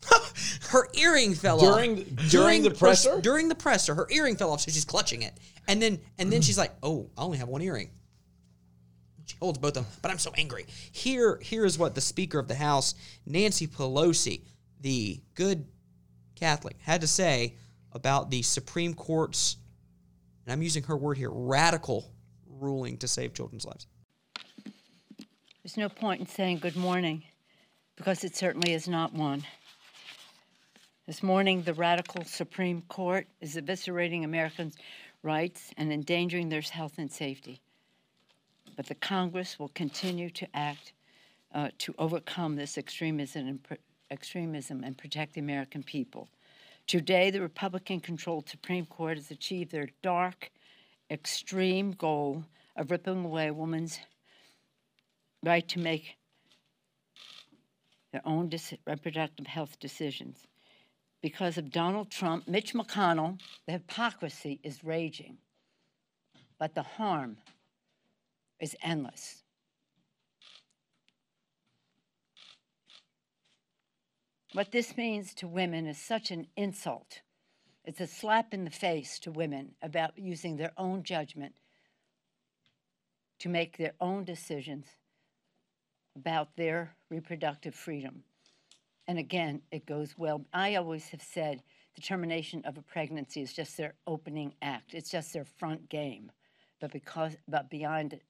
her 0.69 0.87
earring 0.93 1.33
fell 1.33 1.59
During- 1.59 1.99
off 1.99 2.05
during 2.05 2.29
during 2.29 2.63
the 2.63 2.69
her- 2.69 2.75
presser? 2.75 3.21
during 3.21 3.49
the 3.49 3.55
presser, 3.55 3.95
her 3.95 4.07
earring 4.11 4.35
fell 4.35 4.51
off, 4.51 4.61
so 4.61 4.71
she's 4.71 4.85
clutching 4.85 5.21
it, 5.23 5.33
and 5.67 5.81
then 5.81 5.99
and 6.19 6.31
then 6.31 6.41
she's 6.41 6.57
like, 6.57 6.71
"Oh, 6.83 7.09
I 7.17 7.21
only 7.23 7.37
have 7.39 7.47
one 7.49 7.61
earring." 7.61 7.89
She 9.25 9.37
holds 9.39 9.57
both 9.57 9.77
of 9.77 9.85
them, 9.85 9.85
but 10.01 10.11
I'm 10.11 10.19
so 10.19 10.31
angry. 10.37 10.65
Here, 10.91 11.39
here 11.41 11.65
is 11.65 11.77
what 11.77 11.95
the 11.95 12.01
Speaker 12.01 12.39
of 12.39 12.47
the 12.47 12.55
House, 12.55 12.93
Nancy 13.25 13.67
Pelosi, 13.67 14.41
the 14.81 15.21
good 15.33 15.65
Catholic, 16.35 16.77
had 16.81 17.01
to 17.01 17.07
say 17.07 17.55
about 17.91 18.29
the 18.29 18.43
Supreme 18.43 18.93
Court's, 18.93 19.57
and 20.45 20.53
I'm 20.53 20.61
using 20.61 20.83
her 20.83 20.95
word 20.95 21.17
here, 21.17 21.31
radical 21.31 22.11
ruling 22.47 22.97
to 22.97 23.07
save 23.07 23.33
children's 23.33 23.65
lives. 23.65 23.87
There's 25.63 25.77
no 25.77 25.89
point 25.89 26.21
in 26.21 26.27
saying 26.27 26.59
good 26.59 26.75
morning 26.75 27.23
because 27.95 28.23
it 28.23 28.35
certainly 28.35 28.73
is 28.73 28.87
not 28.87 29.13
one. 29.13 29.43
This 31.07 31.23
morning, 31.23 31.63
the 31.63 31.73
radical 31.73 32.23
Supreme 32.23 32.83
Court 32.83 33.27
is 33.41 33.55
eviscerating 33.55 34.23
Americans' 34.23 34.75
rights 35.23 35.71
and 35.77 35.91
endangering 35.91 36.49
their 36.49 36.61
health 36.61 36.93
and 36.97 37.11
safety. 37.11 37.61
But 38.75 38.87
the 38.87 38.95
Congress 38.95 39.57
will 39.57 39.69
continue 39.69 40.29
to 40.31 40.47
act 40.53 40.93
uh, 41.53 41.69
to 41.79 41.95
overcome 41.97 42.55
this 42.55 42.77
extremism 42.77 43.47
and, 43.47 43.77
extremism 44.11 44.83
and 44.83 44.97
protect 44.97 45.33
the 45.33 45.41
American 45.41 45.83
people. 45.83 46.27
Today, 46.87 47.31
the 47.31 47.41
Republican 47.41 47.99
controlled 47.99 48.49
Supreme 48.49 48.85
Court 48.85 49.17
has 49.17 49.31
achieved 49.31 49.71
their 49.71 49.89
dark, 50.03 50.51
extreme 51.09 51.93
goal 51.93 52.43
of 52.75 52.91
ripping 52.91 53.25
away 53.25 53.47
a 53.47 53.53
woman's 53.53 53.99
right 55.43 55.67
to 55.69 55.79
make 55.79 56.17
their 58.11 58.21
own 58.25 58.51
reproductive 58.85 59.47
health 59.47 59.79
decisions. 59.79 60.43
Because 61.21 61.57
of 61.57 61.71
Donald 61.71 62.11
Trump, 62.11 62.47
Mitch 62.47 62.73
McConnell, 62.73 63.39
the 63.65 63.73
hypocrisy 63.73 64.59
is 64.63 64.83
raging, 64.83 65.37
but 66.59 66.75
the 66.75 66.83
harm 66.83 67.37
is 68.59 68.75
endless. 68.81 69.43
What 74.53 74.71
this 74.71 74.95
means 74.95 75.33
to 75.35 75.47
women 75.47 75.85
is 75.85 75.97
such 75.97 76.31
an 76.31 76.47
insult. 76.55 77.21
It's 77.83 77.99
a 77.99 78.07
slap 78.07 78.53
in 78.53 78.63
the 78.63 78.71
face 78.71 79.19
to 79.19 79.31
women 79.31 79.75
about 79.81 80.17
using 80.17 80.55
their 80.55 80.71
own 80.77 81.03
judgment 81.03 81.53
to 83.39 83.49
make 83.49 83.77
their 83.77 83.93
own 83.99 84.23
decisions 84.23 84.85
about 86.15 86.55
their 86.55 86.95
reproductive 87.09 87.75
freedom. 87.75 88.23
And 89.07 89.19
again, 89.19 89.61
it 89.71 89.85
goes 89.85 90.17
well. 90.17 90.45
I 90.53 90.75
always 90.75 91.09
have 91.09 91.21
said 91.21 91.61
the 91.95 92.01
termination 92.01 92.63
of 92.65 92.77
a 92.77 92.81
pregnancy 92.81 93.41
is 93.41 93.53
just 93.53 93.77
their 93.77 93.93
opening 94.07 94.53
act. 94.61 94.93
It's 94.93 95.11
just 95.11 95.33
their 95.33 95.45
front 95.45 95.89
game. 95.89 96.31
But 96.79 96.91
because 96.91 97.37
but 97.47 97.69
beyond 97.69 98.13
it, 98.13 98.23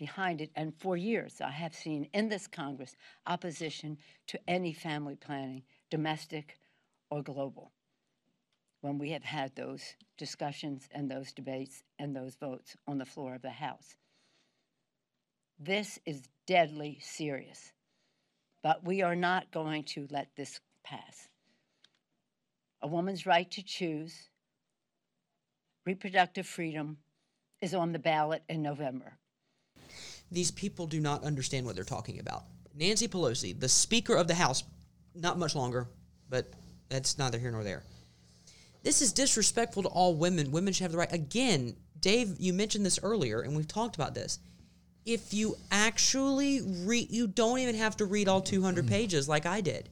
behind 0.00 0.40
it, 0.40 0.50
and 0.56 0.72
for 0.78 0.96
years 0.96 1.42
I 1.42 1.50
have 1.50 1.74
seen 1.74 2.08
in 2.14 2.30
this 2.30 2.46
Congress 2.46 2.96
opposition 3.26 3.98
to 4.28 4.40
any 4.48 4.72
family 4.72 5.14
planning, 5.14 5.62
domestic 5.90 6.58
or 7.10 7.22
global. 7.22 7.70
When 8.80 8.96
we 8.96 9.10
have 9.10 9.24
had 9.24 9.54
those 9.54 9.82
discussions 10.16 10.88
and 10.90 11.10
those 11.10 11.34
debates 11.34 11.82
and 11.98 12.16
those 12.16 12.34
votes 12.34 12.74
on 12.88 12.96
the 12.96 13.04
floor 13.04 13.34
of 13.34 13.42
the 13.42 13.50
House. 13.50 13.94
This 15.58 15.98
is 16.06 16.30
deadly 16.46 16.98
serious, 17.02 17.74
but 18.62 18.82
we 18.82 19.02
are 19.02 19.16
not 19.16 19.50
going 19.50 19.84
to 19.84 20.08
let 20.10 20.28
this 20.34 20.60
pass. 20.82 21.28
A 22.80 22.88
woman's 22.88 23.26
right 23.26 23.50
to 23.50 23.62
choose 23.62 24.30
reproductive 25.84 26.46
freedom 26.46 26.96
is 27.60 27.74
on 27.74 27.92
the 27.92 27.98
ballot 27.98 28.42
in 28.48 28.62
November. 28.62 29.19
These 30.30 30.50
people 30.50 30.86
do 30.86 31.00
not 31.00 31.24
understand 31.24 31.66
what 31.66 31.74
they're 31.74 31.84
talking 31.84 32.20
about. 32.20 32.44
Nancy 32.74 33.08
Pelosi, 33.08 33.58
the 33.58 33.68
Speaker 33.68 34.14
of 34.14 34.28
the 34.28 34.34
House, 34.34 34.62
not 35.14 35.38
much 35.38 35.54
longer, 35.54 35.88
but 36.28 36.52
that's 36.88 37.18
neither 37.18 37.38
here 37.38 37.50
nor 37.50 37.64
there. 37.64 37.82
This 38.82 39.02
is 39.02 39.12
disrespectful 39.12 39.82
to 39.82 39.88
all 39.88 40.14
women. 40.14 40.52
Women 40.52 40.72
should 40.72 40.84
have 40.84 40.92
the 40.92 40.98
right. 40.98 41.12
Again, 41.12 41.74
Dave, 41.98 42.36
you 42.38 42.52
mentioned 42.52 42.86
this 42.86 42.98
earlier, 43.02 43.40
and 43.40 43.54
we've 43.54 43.68
talked 43.68 43.96
about 43.96 44.14
this. 44.14 44.38
If 45.04 45.34
you 45.34 45.56
actually 45.70 46.60
read, 46.84 47.10
you 47.10 47.26
don't 47.26 47.58
even 47.58 47.74
have 47.74 47.96
to 47.98 48.06
read 48.06 48.28
all 48.28 48.40
200 48.40 48.84
mm-hmm. 48.84 48.92
pages 48.94 49.28
like 49.28 49.46
I 49.46 49.60
did. 49.60 49.88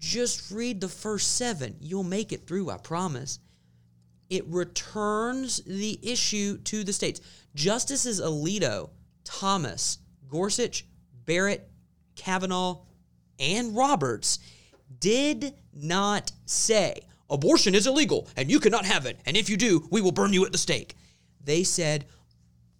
Just 0.00 0.50
read 0.50 0.80
the 0.80 0.88
first 0.88 1.36
seven. 1.36 1.76
You'll 1.80 2.04
make 2.04 2.32
it 2.32 2.46
through, 2.46 2.70
I 2.70 2.78
promise. 2.78 3.40
It 4.30 4.46
returns 4.46 5.62
the 5.64 5.98
issue 6.02 6.58
to 6.58 6.84
the 6.84 6.92
states. 6.92 7.20
Justices 7.54 8.20
Alito, 8.20 8.90
Thomas, 9.28 9.98
Gorsuch, 10.26 10.86
Barrett, 11.26 11.68
Kavanaugh, 12.16 12.80
and 13.38 13.76
Roberts 13.76 14.38
did 15.00 15.52
not 15.74 16.32
say 16.46 17.02
abortion 17.28 17.74
is 17.74 17.86
illegal 17.86 18.26
and 18.38 18.50
you 18.50 18.58
cannot 18.58 18.86
have 18.86 19.04
it. 19.04 19.20
And 19.26 19.36
if 19.36 19.50
you 19.50 19.58
do, 19.58 19.86
we 19.90 20.00
will 20.00 20.12
burn 20.12 20.32
you 20.32 20.46
at 20.46 20.52
the 20.52 20.58
stake. 20.58 20.94
They 21.44 21.62
said 21.62 22.06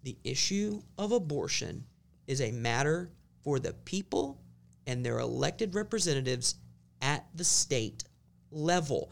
the 0.01 0.17
issue 0.23 0.81
of 0.97 1.11
abortion 1.11 1.85
is 2.25 2.41
a 2.41 2.51
matter 2.51 3.11
for 3.43 3.59
the 3.59 3.73
people 3.85 4.41
and 4.87 5.05
their 5.05 5.19
elected 5.19 5.75
representatives 5.75 6.55
at 6.99 7.27
the 7.35 7.43
state 7.43 8.03
level. 8.49 9.11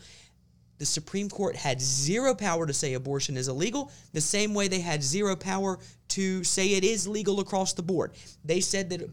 The 0.79 0.85
Supreme 0.85 1.29
Court 1.29 1.55
had 1.55 1.79
zero 1.79 2.33
power 2.33 2.65
to 2.65 2.73
say 2.73 2.93
abortion 2.93 3.38
is 3.38 3.47
illegal, 3.47 3.91
the 4.13 4.21
same 4.21 4.55
way 4.55 4.67
they 4.67 4.79
had 4.79 5.03
zero 5.03 5.35
power 5.35 5.79
to 6.18 6.43
say 6.43 6.70
it 6.70 6.84
is 6.84 7.07
legal 7.07 7.39
across 7.39 7.74
the 7.74 7.84
board. 7.84 8.11
They 8.43 8.59
said 8.59 8.89
that 8.89 9.07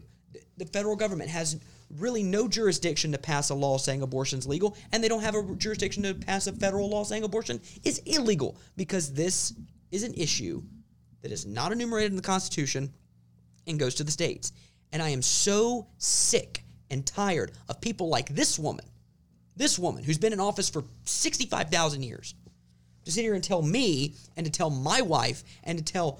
the 0.57 0.65
federal 0.65 0.95
government 0.95 1.29
has 1.29 1.59
really 1.99 2.23
no 2.23 2.47
jurisdiction 2.47 3.11
to 3.11 3.19
pass 3.19 3.51
a 3.51 3.53
law 3.53 3.77
saying 3.77 4.01
abortion's 4.01 4.47
legal, 4.47 4.75
and 4.91 5.03
they 5.03 5.07
don't 5.07 5.21
have 5.21 5.35
a 5.35 5.55
jurisdiction 5.55 6.01
to 6.01 6.15
pass 6.15 6.47
a 6.47 6.51
federal 6.53 6.89
law 6.89 7.03
saying 7.03 7.23
abortion 7.23 7.61
is 7.83 7.99
illegal 8.07 8.57
because 8.75 9.13
this 9.13 9.53
is 9.91 10.01
an 10.01 10.15
issue 10.15 10.63
that 11.21 11.31
is 11.31 11.45
not 11.45 11.71
enumerated 11.71 12.11
in 12.11 12.15
the 12.15 12.23
Constitution 12.23 12.91
and 13.67 13.79
goes 13.79 13.93
to 13.93 14.03
the 14.03 14.09
states. 14.09 14.51
And 14.91 14.99
I 14.99 15.09
am 15.09 15.21
so 15.21 15.85
sick 15.99 16.63
and 16.89 17.05
tired 17.05 17.51
of 17.69 17.81
people 17.81 18.09
like 18.09 18.29
this 18.29 18.57
woman, 18.57 18.85
this 19.55 19.77
woman 19.77 20.03
who's 20.03 20.17
been 20.17 20.33
in 20.33 20.39
office 20.39 20.69
for 20.69 20.83
65,000 21.03 22.01
years, 22.01 22.33
to 23.03 23.11
sit 23.11 23.21
here 23.21 23.35
and 23.35 23.43
tell 23.43 23.61
me 23.61 24.15
and 24.35 24.43
to 24.47 24.51
tell 24.51 24.71
my 24.71 25.01
wife 25.01 25.43
and 25.63 25.77
to 25.77 25.83
tell 25.83 26.19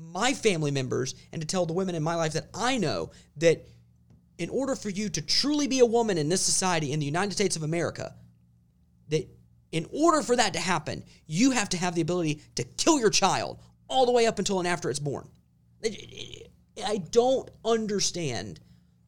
my 0.00 0.34
family 0.34 0.70
members 0.70 1.14
and 1.32 1.40
to 1.40 1.46
tell 1.46 1.66
the 1.66 1.72
women 1.72 1.94
in 1.94 2.02
my 2.02 2.14
life 2.14 2.32
that 2.32 2.48
I 2.54 2.78
know 2.78 3.10
that 3.36 3.66
in 4.38 4.48
order 4.48 4.74
for 4.74 4.88
you 4.88 5.08
to 5.10 5.22
truly 5.22 5.66
be 5.66 5.80
a 5.80 5.86
woman 5.86 6.18
in 6.18 6.28
this 6.28 6.40
society 6.40 6.92
in 6.92 7.00
the 7.00 7.06
United 7.06 7.32
States 7.32 7.56
of 7.56 7.62
America, 7.62 8.14
that 9.08 9.28
in 9.72 9.86
order 9.92 10.22
for 10.22 10.36
that 10.36 10.54
to 10.54 10.60
happen, 10.60 11.04
you 11.26 11.50
have 11.50 11.68
to 11.68 11.76
have 11.76 11.94
the 11.94 12.00
ability 12.00 12.40
to 12.56 12.64
kill 12.64 12.98
your 12.98 13.10
child 13.10 13.58
all 13.88 14.06
the 14.06 14.12
way 14.12 14.26
up 14.26 14.38
until 14.38 14.58
and 14.58 14.68
after 14.68 14.88
it's 14.90 14.98
born. 14.98 15.28
I 15.84 16.98
don't 17.10 17.50
understand 17.64 18.60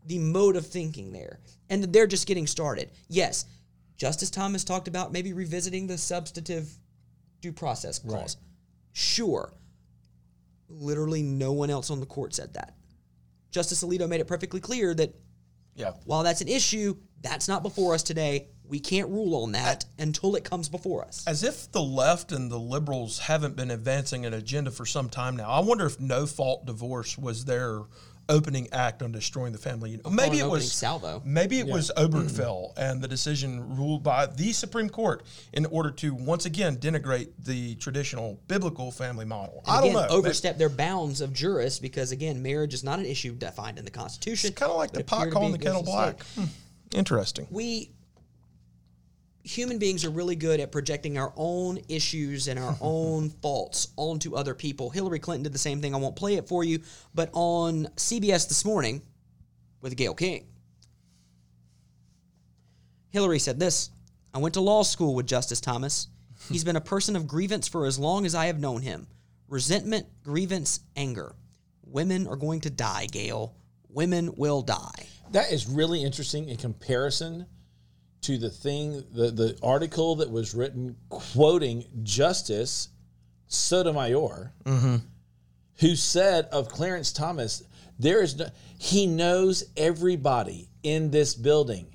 the 0.07 0.19
mode 0.19 0.57
of 0.57 0.67
thinking 0.67 1.13
there. 1.13 1.41
And 1.71 1.85
they're 1.85 2.07
just 2.07 2.27
getting 2.27 2.47
started. 2.47 2.91
Yes, 3.09 3.47
Justice 3.97 4.31
Thomas 4.31 4.65
talked 4.65 4.89
about 4.89 5.13
maybe 5.13 5.33
revisiting 5.33 5.87
the 5.87 5.97
substantive 5.97 6.69
due 7.41 7.53
process 7.53 7.99
clause. 7.99 8.37
Right. 8.37 8.47
Sure. 8.93 9.53
Literally 10.73 11.23
no 11.23 11.53
one 11.53 11.71
else 11.71 11.91
on 11.91 12.01
the 12.01 12.07
court 12.07 12.35
said 12.35 12.55
that. 12.55 12.75
Justice 13.51 13.83
Alito 13.85 14.09
made 14.09 14.21
it 14.21 14.27
perfectly 14.27 14.61
clear 14.61 14.95
that 14.95 15.15
Yeah. 15.77 15.93
while 16.05 16.23
that's 16.23 16.41
an 16.41 16.49
issue, 16.49 16.97
that's 17.21 17.49
not 17.49 17.63
before 17.63 17.95
us 17.95 18.03
today. 18.03 18.49
We 18.65 18.81
can't 18.81 19.11
rule 19.11 19.43
on 19.43 19.53
that 19.53 19.85
until 19.99 20.35
it 20.35 20.45
comes 20.45 20.69
before 20.71 21.05
us. 21.05 21.25
As 21.27 21.43
if 21.43 21.71
the 21.73 21.83
left 21.83 22.33
and 22.33 22.51
the 22.51 22.59
liberals 22.59 23.19
haven't 23.19 23.55
been 23.55 23.71
advancing 23.71 24.25
an 24.25 24.33
agenda 24.33 24.71
for 24.71 24.87
some 24.87 25.11
time 25.11 25.37
now. 25.37 25.51
I 25.51 25.61
wonder 25.61 25.85
if 25.85 26.01
no 26.01 26.27
fault 26.27 26.65
divorce 26.65 27.19
was 27.19 27.45
their 27.45 27.83
opening 28.29 28.69
act 28.73 29.03
on 29.03 29.13
destroying 29.13 29.53
the 29.53 29.59
family 29.59 29.91
unit. 29.91 30.11
Maybe 30.11 30.39
it 30.39 30.49
was 30.49 30.73
salvo. 30.73 31.23
Maybe 31.25 31.59
it 31.59 31.67
was 31.67 31.91
Obergefell 31.97 32.73
and 32.77 33.03
the 33.03 33.09
decision 33.09 33.77
ruled 33.77 34.03
by 34.03 34.27
the 34.27 34.53
Supreme 34.53 34.89
Court 34.89 35.23
in 35.53 35.67
order 35.67 35.91
to 35.91 36.15
once 36.15 36.47
again 36.47 36.77
denigrate 36.77 37.31
the 37.39 37.75
traditional 37.77 38.41
biblical 38.49 38.91
family 38.91 39.25
model. 39.25 39.63
I 39.67 39.81
don't 39.81 39.93
know. 39.93 40.07
overstep 40.09 40.59
their 40.59 40.69
bounds 40.69 41.21
of 41.21 41.33
jurists 41.33 41.79
because 41.79 42.13
again, 42.13 42.43
marriage 42.43 42.75
is 42.75 42.85
not 42.85 42.99
an 42.99 43.07
issue 43.07 43.35
defined 43.35 43.79
in 43.79 43.85
the 43.85 43.91
Constitution. 43.91 44.49
It's 44.49 44.59
kind 44.59 44.71
of 44.71 44.79
like 44.79 44.91
It 44.91 44.95
the 44.95 45.05
pot 45.05 45.21
appeared 45.21 45.35
calling 45.35 45.53
the 45.53 45.59
kettle 45.59 45.83
black. 45.83 46.23
Hmm. 46.35 46.45
Interesting. 46.95 47.47
We 47.51 47.91
human 49.43 49.79
beings 49.79 50.05
are 50.05 50.11
really 50.11 50.37
good 50.37 50.61
at 50.61 50.73
projecting 50.73 51.19
our 51.19 51.33
own 51.37 51.79
issues 51.89 52.49
and 52.49 52.59
our 52.59 52.77
own 52.81 53.31
faults 53.31 53.89
onto 53.97 54.35
other 54.35 54.55
people. 54.55 54.91
Hillary 54.91 55.19
Clinton 55.19 55.45
did 55.45 55.53
the 55.53 55.59
same 55.59 55.81
thing. 55.81 55.95
I 55.95 55.99
won't 55.99 56.17
play 56.17 56.35
it 56.35 56.49
for 56.49 56.65
you, 56.65 56.81
but 57.15 57.31
on 57.33 57.87
CBS 57.97 58.49
this 58.49 58.65
morning 58.65 59.03
with 59.81 59.97
Gayle 59.97 60.15
King, 60.15 60.47
Hillary 63.11 63.39
said 63.39 63.59
this 63.59 63.91
I 64.33 64.39
went 64.39 64.55
to 64.55 64.61
law 64.61 64.83
school 64.83 65.15
with 65.15 65.27
Justice 65.27 65.61
Thomas. 65.61 66.09
He's 66.51 66.65
been 66.65 66.77
a 66.77 66.81
person 66.81 67.15
of 67.15 67.29
grievance 67.29 67.69
for 67.69 67.87
as 67.87 67.99
long 67.99 68.27
as 68.27 68.35
I 68.35 68.47
have 68.47 68.59
known 68.59 68.83
him. 68.83 69.07
Resentment, 69.49 70.07
grievance, 70.25 70.81
anger. 70.97 71.37
Women 71.85 72.27
are 72.27 72.37
going 72.37 72.61
to 72.63 72.71
die, 72.71 73.07
Gayle. 73.07 73.55
Women 73.89 74.35
will 74.37 74.63
die. 74.63 75.07
That 75.31 75.53
is 75.53 75.69
really 75.69 76.03
interesting 76.03 76.49
in 76.49 76.57
comparison 76.57 77.47
to 78.23 78.39
the 78.39 78.51
thing, 78.51 79.05
the, 79.13 79.31
the 79.31 79.59
article 79.63 80.17
that 80.17 80.31
was 80.31 80.55
written 80.55 80.97
quoting 81.09 81.85
Justice 82.03 82.89
Sotomayor, 83.49 84.53
mm-hmm. 84.65 84.97
who 85.79 85.97
said 85.97 86.47
of 86.47 86.69
Clarence 86.69 87.13
Thomas, 87.13 87.65
there 87.99 88.23
is 88.23 88.37
no, 88.37 88.47
he 88.79 89.07
knows 89.07 89.65
everybody 89.77 90.69
in 90.83 91.11
this 91.11 91.35
building. 91.35 91.87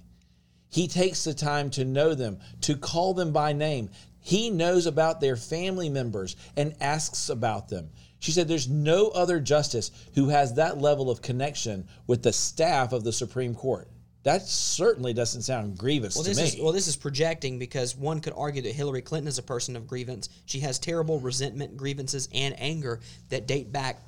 He 0.69 0.87
takes 0.87 1.23
the 1.23 1.33
time 1.33 1.69
to 1.71 1.85
know 1.85 2.13
them, 2.13 2.39
to 2.61 2.75
call 2.75 3.13
them 3.13 3.31
by 3.31 3.53
name. 3.53 3.89
He 4.19 4.49
knows 4.49 4.85
about 4.85 5.21
their 5.21 5.37
family 5.37 5.89
members 5.89 6.35
and 6.55 6.75
asks 6.81 7.29
about 7.29 7.69
them. 7.69 7.89
She 8.19 8.31
said 8.31 8.47
there's 8.47 8.67
no 8.67 9.07
other 9.09 9.39
justice 9.39 9.91
who 10.15 10.29
has 10.29 10.55
that 10.55 10.79
level 10.79 11.09
of 11.09 11.21
connection 11.21 11.87
with 12.07 12.23
the 12.23 12.33
staff 12.33 12.91
of 12.91 13.03
the 13.03 13.13
Supreme 13.13 13.55
Court. 13.55 13.87
That 14.27 14.45
certainly 14.45 15.13
doesn't 15.13 15.43
sound 15.43 15.77
grievous 15.77 16.15
Well, 16.15 16.25
to 16.25 16.29
this 16.31 16.37
me. 16.37 16.43
is 16.43 16.61
well, 16.61 16.73
this 16.73 16.89
is 16.89 16.97
projecting 16.97 17.59
because 17.59 17.95
one 17.95 18.19
could 18.19 18.33
argue 18.35 18.61
that 18.63 18.73
Hillary 18.73 19.01
Clinton 19.01 19.29
is 19.29 19.37
a 19.37 19.41
person 19.41 19.77
of 19.77 19.87
grievance. 19.87 20.27
She 20.43 20.59
has 20.59 20.79
terrible 20.79 21.21
resentment, 21.21 21.77
grievances, 21.77 22.27
and 22.33 22.53
anger 22.59 22.99
that 23.29 23.47
date 23.47 23.71
back. 23.71 24.01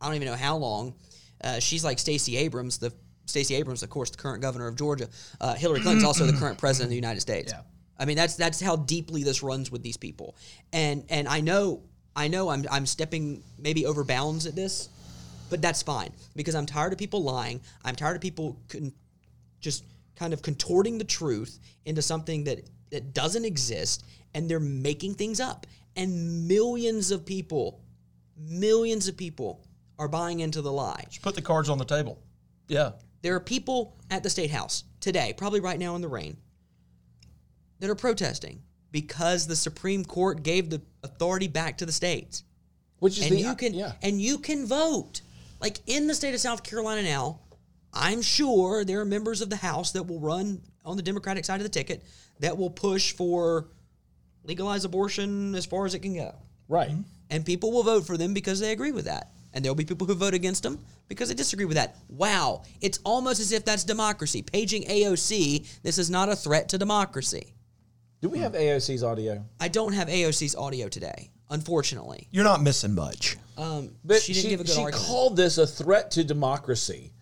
I 0.00 0.06
don't 0.06 0.14
even 0.14 0.28
know 0.28 0.36
how 0.36 0.56
long. 0.58 0.94
Uh, 1.42 1.58
she's 1.58 1.82
like 1.82 1.98
Stacey 1.98 2.36
Abrams, 2.36 2.78
the 2.78 2.92
Stacey 3.24 3.56
Abrams, 3.56 3.82
of 3.82 3.90
course, 3.90 4.10
the 4.10 4.18
current 4.18 4.40
governor 4.40 4.68
of 4.68 4.76
Georgia. 4.76 5.08
Uh, 5.40 5.54
Hillary 5.54 5.80
Clinton's 5.80 6.04
also 6.04 6.24
the 6.24 6.38
current 6.38 6.56
president 6.56 6.86
of 6.86 6.90
the 6.90 6.94
United 6.94 7.20
States. 7.20 7.52
Yeah. 7.52 7.62
I 7.98 8.04
mean, 8.04 8.16
that's 8.16 8.36
that's 8.36 8.60
how 8.60 8.76
deeply 8.76 9.24
this 9.24 9.42
runs 9.42 9.72
with 9.72 9.82
these 9.82 9.96
people. 9.96 10.36
And 10.72 11.02
and 11.08 11.26
I 11.26 11.40
know 11.40 11.82
I 12.14 12.28
know 12.28 12.50
I'm 12.50 12.64
I'm 12.70 12.86
stepping 12.86 13.42
maybe 13.58 13.84
over 13.84 14.04
bounds 14.04 14.46
at 14.46 14.54
this, 14.54 14.90
but 15.50 15.62
that's 15.62 15.82
fine 15.82 16.10
because 16.34 16.54
I'm 16.54 16.66
tired 16.66 16.92
of 16.92 16.98
people 16.98 17.22
lying. 17.22 17.60
I'm 17.84 17.96
tired 17.96 18.16
of 18.16 18.22
people 18.22 18.58
con- 18.68 18.92
just 19.60 19.84
kind 20.16 20.32
of 20.32 20.42
contorting 20.42 20.98
the 20.98 21.04
truth 21.04 21.58
into 21.84 22.02
something 22.02 22.44
that 22.44 22.68
that 22.90 23.12
doesn't 23.12 23.44
exist 23.44 24.04
and 24.34 24.48
they're 24.48 24.60
making 24.60 25.14
things 25.14 25.40
up. 25.40 25.66
And 25.96 26.46
millions 26.46 27.10
of 27.10 27.24
people, 27.24 27.80
millions 28.36 29.08
of 29.08 29.16
people 29.16 29.64
are 29.98 30.08
buying 30.08 30.40
into 30.40 30.60
the 30.62 30.72
lie. 30.72 31.04
Just 31.08 31.22
put 31.22 31.34
the 31.34 31.42
cards 31.42 31.68
on 31.68 31.78
the 31.78 31.84
table. 31.84 32.18
Yeah. 32.68 32.92
There 33.22 33.34
are 33.34 33.40
people 33.40 33.96
at 34.10 34.22
the 34.22 34.30
state 34.30 34.50
house 34.50 34.84
today, 35.00 35.34
probably 35.36 35.60
right 35.60 35.78
now 35.78 35.96
in 35.96 36.02
the 36.02 36.08
rain, 36.08 36.36
that 37.80 37.90
are 37.90 37.94
protesting 37.94 38.62
because 38.92 39.46
the 39.46 39.56
Supreme 39.56 40.04
Court 40.04 40.42
gave 40.42 40.70
the 40.70 40.80
authority 41.02 41.48
back 41.48 41.78
to 41.78 41.86
the 41.86 41.92
states. 41.92 42.44
Which 42.98 43.18
is 43.18 43.26
And 43.26 43.36
the 43.36 43.40
you 43.40 43.54
can 43.54 43.74
yeah. 43.74 43.92
and 44.02 44.20
you 44.20 44.38
can 44.38 44.66
vote. 44.66 45.20
Like 45.60 45.78
in 45.86 46.06
the 46.06 46.14
state 46.14 46.34
of 46.34 46.40
South 46.40 46.62
Carolina 46.62 47.02
now, 47.02 47.40
I'm 47.92 48.22
sure 48.22 48.84
there 48.84 49.00
are 49.00 49.04
members 49.04 49.40
of 49.40 49.50
the 49.50 49.56
House 49.56 49.92
that 49.92 50.02
will 50.04 50.20
run 50.20 50.60
on 50.84 50.96
the 50.96 51.02
Democratic 51.02 51.44
side 51.44 51.60
of 51.60 51.62
the 51.62 51.70
ticket 51.70 52.04
that 52.40 52.56
will 52.56 52.70
push 52.70 53.12
for 53.12 53.68
legalize 54.44 54.84
abortion 54.84 55.54
as 55.54 55.66
far 55.66 55.86
as 55.86 55.94
it 55.94 56.00
can 56.00 56.14
go. 56.14 56.34
right. 56.68 56.90
Mm-hmm. 56.90 57.00
And 57.28 57.44
people 57.44 57.72
will 57.72 57.82
vote 57.82 58.06
for 58.06 58.16
them 58.16 58.34
because 58.34 58.60
they 58.60 58.70
agree 58.70 58.92
with 58.92 59.06
that. 59.06 59.32
And 59.52 59.64
there'll 59.64 59.74
be 59.74 59.84
people 59.84 60.06
who 60.06 60.14
vote 60.14 60.34
against 60.34 60.62
them 60.62 60.84
because 61.08 61.28
they 61.28 61.34
disagree 61.34 61.64
with 61.64 61.76
that. 61.76 61.96
Wow. 62.08 62.62
It's 62.80 63.00
almost 63.04 63.40
as 63.40 63.50
if 63.50 63.64
that's 63.64 63.82
democracy. 63.82 64.42
Paging 64.42 64.84
AOC, 64.84 65.82
this 65.82 65.98
is 65.98 66.08
not 66.08 66.28
a 66.28 66.36
threat 66.36 66.68
to 66.68 66.78
democracy. 66.78 67.54
Do 68.20 68.28
we 68.28 68.38
have 68.38 68.52
AOC's 68.52 69.02
audio? 69.02 69.44
I 69.58 69.66
don't 69.66 69.92
have 69.92 70.06
AOC's 70.06 70.54
audio 70.54 70.88
today, 70.88 71.30
unfortunately. 71.50 72.28
You're 72.30 72.44
not 72.44 72.62
missing 72.62 72.94
much. 72.94 73.36
Um, 73.56 73.90
But 74.04 74.20
she 74.22 74.34
she, 74.34 74.42
didn't 74.42 74.50
give 74.50 74.60
a 74.60 74.64
good 74.64 74.72
she 74.74 74.82
argument. 74.82 75.06
called 75.06 75.36
this 75.36 75.58
a 75.58 75.66
threat 75.66 76.10
to 76.12 76.24
democracy 76.24 77.12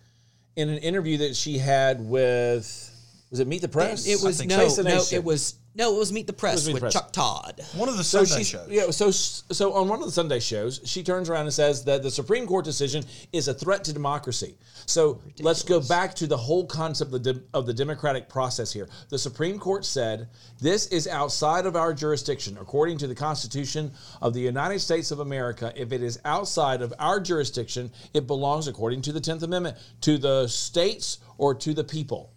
in 0.55 0.69
an 0.69 0.77
interview 0.79 1.17
that 1.19 1.35
she 1.35 1.57
had 1.57 2.01
with 2.01 2.91
was 3.31 3.39
it 3.39 3.47
Meet 3.47 3.61
the 3.61 3.67
Press? 3.67 4.07
it 4.07 4.21
was 4.23 4.39
I 4.39 4.43
think 4.45 4.49
no, 4.51 4.59
Face 4.59 4.75
the 4.77 4.83
no, 4.83 4.95
Nation. 4.95 5.15
it 5.17 5.23
was 5.23 5.55
no, 5.75 5.93
it 5.93 5.99
was 5.99 6.11
Meet 6.13 6.27
the 6.27 6.33
Press 6.33 6.65
Meet 6.65 6.71
the 6.71 6.73
with 6.75 6.81
Press. 6.83 6.93
Chuck 6.93 7.11
Todd. 7.11 7.61
One 7.75 7.89
of 7.89 7.97
the 7.97 8.03
So 8.03 8.23
Sunday 8.23 8.43
she, 8.43 8.49
shows. 8.51 8.67
yeah, 8.69 8.89
so 8.91 9.11
so 9.11 9.73
on 9.73 9.87
one 9.89 9.99
of 9.99 10.05
the 10.05 10.11
Sunday 10.11 10.39
shows, 10.39 10.79
she 10.85 11.03
turns 11.03 11.29
around 11.29 11.41
and 11.45 11.53
says 11.53 11.83
that 11.85 12.01
the 12.01 12.09
Supreme 12.11 12.47
Court 12.47 12.63
decision 12.63 13.03
is 13.33 13.47
a 13.47 13.53
threat 13.53 13.83
to 13.83 13.93
democracy. 13.93 14.57
So 14.85 15.21
let's 15.39 15.63
go 15.63 15.81
back 15.81 16.13
to 16.15 16.27
the 16.27 16.37
whole 16.37 16.65
concept 16.65 17.13
of 17.13 17.23
the, 17.23 17.33
de- 17.33 17.41
of 17.53 17.65
the 17.65 17.73
democratic 17.73 18.29
process 18.29 18.71
here. 18.71 18.87
The 19.09 19.17
Supreme 19.19 19.59
Court 19.59 19.83
said 19.83 20.29
this 20.61 20.87
is 20.87 21.07
outside 21.07 21.65
of 21.65 21.75
our 21.75 21.93
jurisdiction, 21.93 22.57
according 22.61 22.97
to 22.99 23.07
the 23.07 23.15
Constitution 23.15 23.91
of 24.21 24.33
the 24.33 24.39
United 24.41 24.79
States 24.79 25.11
of 25.11 25.19
America. 25.19 25.73
If 25.75 25.91
it 25.91 26.01
is 26.01 26.19
outside 26.23 26.81
of 26.81 26.93
our 26.99 27.19
jurisdiction, 27.19 27.91
it 28.13 28.27
belongs, 28.27 28.67
according 28.67 29.01
to 29.03 29.11
the 29.11 29.19
Tenth 29.19 29.43
Amendment, 29.43 29.77
to 30.01 30.17
the 30.17 30.47
states 30.47 31.19
or 31.37 31.53
to 31.55 31.73
the 31.73 31.83
people. 31.83 32.31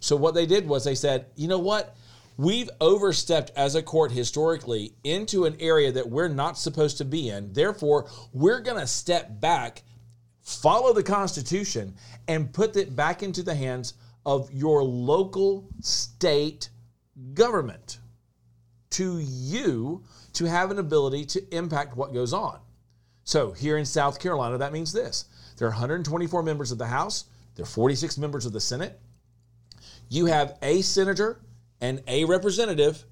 So 0.00 0.16
what 0.16 0.34
they 0.34 0.46
did 0.46 0.66
was 0.68 0.84
they 0.84 0.94
said, 0.94 1.26
you 1.34 1.48
know 1.48 1.58
what? 1.58 1.96
We've 2.36 2.70
overstepped 2.80 3.52
as 3.56 3.74
a 3.74 3.82
court 3.82 4.10
historically 4.10 4.94
into 5.04 5.44
an 5.44 5.56
area 5.60 5.92
that 5.92 6.08
we're 6.08 6.28
not 6.28 6.58
supposed 6.58 6.98
to 6.98 7.04
be 7.04 7.28
in. 7.28 7.52
Therefore, 7.52 8.08
we're 8.32 8.60
going 8.60 8.80
to 8.80 8.86
step 8.86 9.40
back, 9.40 9.82
follow 10.42 10.92
the 10.92 11.02
Constitution, 11.02 11.94
and 12.26 12.52
put 12.52 12.76
it 12.76 12.96
back 12.96 13.22
into 13.22 13.42
the 13.42 13.54
hands 13.54 13.94
of 14.26 14.50
your 14.52 14.82
local 14.82 15.68
state 15.80 16.70
government 17.34 17.98
to 18.90 19.18
you 19.20 20.02
to 20.32 20.44
have 20.46 20.70
an 20.70 20.78
ability 20.78 21.24
to 21.26 21.56
impact 21.56 21.96
what 21.96 22.12
goes 22.12 22.32
on. 22.32 22.58
So 23.22 23.52
here 23.52 23.78
in 23.78 23.84
South 23.84 24.20
Carolina, 24.20 24.58
that 24.58 24.72
means 24.72 24.92
this 24.92 25.26
there 25.56 25.68
are 25.68 25.70
124 25.70 26.42
members 26.42 26.72
of 26.72 26.78
the 26.78 26.86
House, 26.86 27.26
there 27.54 27.62
are 27.62 27.66
46 27.66 28.18
members 28.18 28.44
of 28.44 28.52
the 28.52 28.60
Senate. 28.60 29.00
You 30.08 30.26
have 30.26 30.58
a 30.62 30.82
senator 30.82 31.40
and 31.80 32.02
a 32.06 32.24
representative 32.24 33.04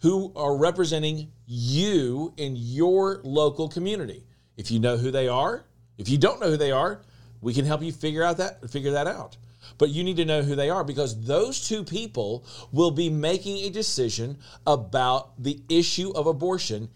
who 0.00 0.32
are 0.34 0.56
representing 0.56 1.30
you 1.46 2.34
in 2.36 2.54
your 2.56 3.20
local 3.22 3.68
community. 3.68 4.24
If 4.56 4.70
you 4.70 4.80
know 4.80 4.96
who 4.96 5.10
they 5.10 5.28
are, 5.28 5.64
if 5.98 6.08
you 6.08 6.18
don't 6.18 6.40
know 6.40 6.50
who 6.50 6.56
they 6.56 6.72
are, 6.72 7.02
we 7.40 7.54
can 7.54 7.64
help 7.64 7.82
you 7.82 7.92
figure 7.92 8.22
out 8.22 8.38
that 8.38 8.68
figure 8.70 8.92
that 8.92 9.06
out. 9.06 9.36
But 9.78 9.90
you 9.90 10.02
need 10.02 10.16
to 10.16 10.24
know 10.24 10.42
who 10.42 10.56
they 10.56 10.70
are 10.70 10.84
because 10.84 11.24
those 11.24 11.66
two 11.66 11.84
people 11.84 12.44
will 12.72 12.90
be 12.90 13.08
making 13.08 13.58
a 13.58 13.70
decision 13.70 14.38
about 14.66 15.40
the 15.42 15.60
issue 15.68 16.12
of 16.14 16.26
abortion 16.26 16.88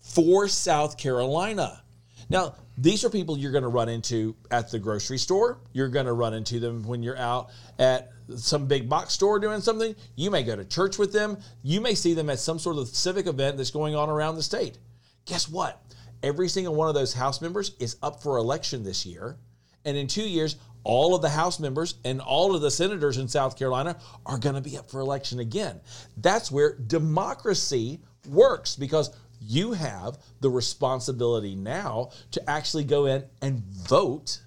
for 0.00 0.48
South 0.48 0.96
Carolina. 0.96 1.82
Now, 2.30 2.54
these 2.76 3.04
are 3.04 3.10
people 3.10 3.38
you're 3.38 3.52
going 3.52 3.62
to 3.62 3.68
run 3.68 3.88
into 3.88 4.34
at 4.50 4.70
the 4.70 4.78
grocery 4.78 5.18
store. 5.18 5.58
You're 5.72 5.88
going 5.88 6.06
to 6.06 6.12
run 6.12 6.34
into 6.34 6.58
them 6.58 6.82
when 6.82 7.02
you're 7.02 7.18
out 7.18 7.50
at 7.78 8.10
some 8.36 8.66
big 8.66 8.88
box 8.88 9.14
store 9.14 9.38
doing 9.38 9.60
something. 9.60 9.94
You 10.16 10.30
may 10.30 10.42
go 10.42 10.56
to 10.56 10.64
church 10.64 10.98
with 10.98 11.12
them. 11.12 11.38
You 11.62 11.80
may 11.80 11.94
see 11.94 12.14
them 12.14 12.30
at 12.30 12.38
some 12.38 12.58
sort 12.58 12.76
of 12.78 12.88
civic 12.88 13.26
event 13.26 13.56
that's 13.56 13.70
going 13.70 13.94
on 13.94 14.08
around 14.08 14.36
the 14.36 14.42
state. 14.42 14.78
Guess 15.26 15.48
what? 15.48 15.80
Every 16.22 16.48
single 16.48 16.74
one 16.74 16.88
of 16.88 16.94
those 16.94 17.12
House 17.12 17.40
members 17.40 17.72
is 17.78 17.96
up 18.02 18.22
for 18.22 18.38
election 18.38 18.82
this 18.82 19.04
year. 19.04 19.36
And 19.84 19.96
in 19.96 20.06
two 20.06 20.26
years, 20.26 20.56
all 20.84 21.14
of 21.14 21.22
the 21.22 21.28
House 21.28 21.58
members 21.58 21.96
and 22.04 22.20
all 22.20 22.54
of 22.54 22.62
the 22.62 22.70
senators 22.70 23.18
in 23.18 23.28
South 23.28 23.58
Carolina 23.58 23.96
are 24.24 24.38
going 24.38 24.54
to 24.54 24.60
be 24.60 24.78
up 24.78 24.90
for 24.90 25.00
election 25.00 25.40
again. 25.40 25.80
That's 26.16 26.50
where 26.50 26.76
democracy 26.76 28.00
works 28.28 28.76
because 28.76 29.14
you 29.40 29.72
have 29.72 30.18
the 30.40 30.48
responsibility 30.50 31.54
now 31.54 32.10
to 32.30 32.50
actually 32.50 32.84
go 32.84 33.06
in 33.06 33.24
and 33.42 33.58
vote 33.58 34.40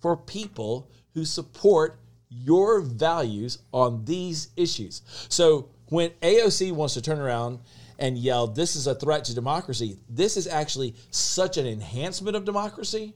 for 0.00 0.16
people 0.16 0.90
who 1.14 1.24
support 1.24 1.98
your 2.42 2.80
values 2.80 3.58
on 3.72 4.04
these 4.04 4.48
issues. 4.56 5.02
So 5.28 5.68
when 5.88 6.10
AOC 6.22 6.72
wants 6.72 6.94
to 6.94 7.02
turn 7.02 7.18
around 7.18 7.60
and 7.98 8.18
yell, 8.18 8.46
this 8.46 8.76
is 8.76 8.86
a 8.86 8.94
threat 8.94 9.24
to 9.26 9.34
democracy, 9.34 9.98
this 10.08 10.36
is 10.36 10.46
actually 10.46 10.94
such 11.10 11.56
an 11.56 11.66
enhancement 11.66 12.36
of 12.36 12.44
democracy 12.44 13.14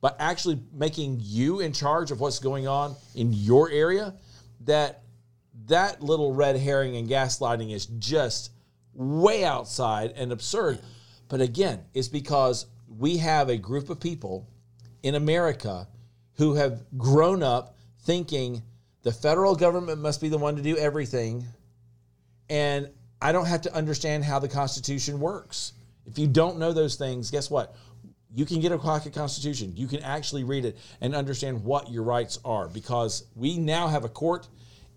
by 0.00 0.14
actually 0.18 0.60
making 0.72 1.18
you 1.22 1.60
in 1.60 1.72
charge 1.72 2.10
of 2.10 2.20
what's 2.20 2.38
going 2.38 2.68
on 2.68 2.94
in 3.14 3.32
your 3.32 3.70
area 3.70 4.14
that 4.60 5.02
that 5.66 6.02
little 6.02 6.32
red 6.32 6.56
herring 6.56 6.96
and 6.96 7.08
gaslighting 7.08 7.72
is 7.72 7.86
just 7.86 8.50
way 8.94 9.44
outside 9.44 10.12
and 10.16 10.32
absurd 10.32 10.78
but 11.28 11.40
again 11.40 11.82
it's 11.94 12.08
because 12.08 12.66
we 12.98 13.16
have 13.16 13.48
a 13.48 13.56
group 13.56 13.90
of 13.90 14.00
people 14.00 14.46
in 15.02 15.14
america 15.14 15.86
who 16.34 16.54
have 16.54 16.82
grown 16.96 17.42
up 17.42 17.75
thinking 18.06 18.62
the 19.02 19.12
federal 19.12 19.54
government 19.54 20.00
must 20.00 20.20
be 20.20 20.28
the 20.28 20.38
one 20.38 20.56
to 20.56 20.62
do 20.62 20.76
everything 20.78 21.44
and 22.48 22.88
I 23.20 23.32
don't 23.32 23.46
have 23.46 23.62
to 23.62 23.74
understand 23.74 24.24
how 24.24 24.38
the 24.38 24.48
Constitution 24.48 25.18
works. 25.18 25.72
If 26.06 26.18
you 26.18 26.28
don't 26.28 26.58
know 26.58 26.72
those 26.72 26.94
things, 26.94 27.30
guess 27.30 27.50
what? 27.50 27.74
You 28.32 28.44
can 28.44 28.60
get 28.60 28.70
a 28.70 28.78
pocket 28.78 29.12
Constitution. 29.14 29.72
You 29.74 29.88
can 29.88 30.02
actually 30.02 30.44
read 30.44 30.64
it 30.64 30.76
and 31.00 31.14
understand 31.14 31.64
what 31.64 31.90
your 31.90 32.04
rights 32.04 32.38
are 32.44 32.68
because 32.68 33.24
we 33.34 33.58
now 33.58 33.88
have 33.88 34.04
a 34.04 34.08
court 34.08 34.46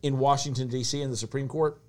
in 0.04 0.20
Washington, 0.20 0.68
D.C., 0.68 1.02
in 1.02 1.10
the 1.10 1.18
Supreme 1.18 1.48
Court 1.48 1.82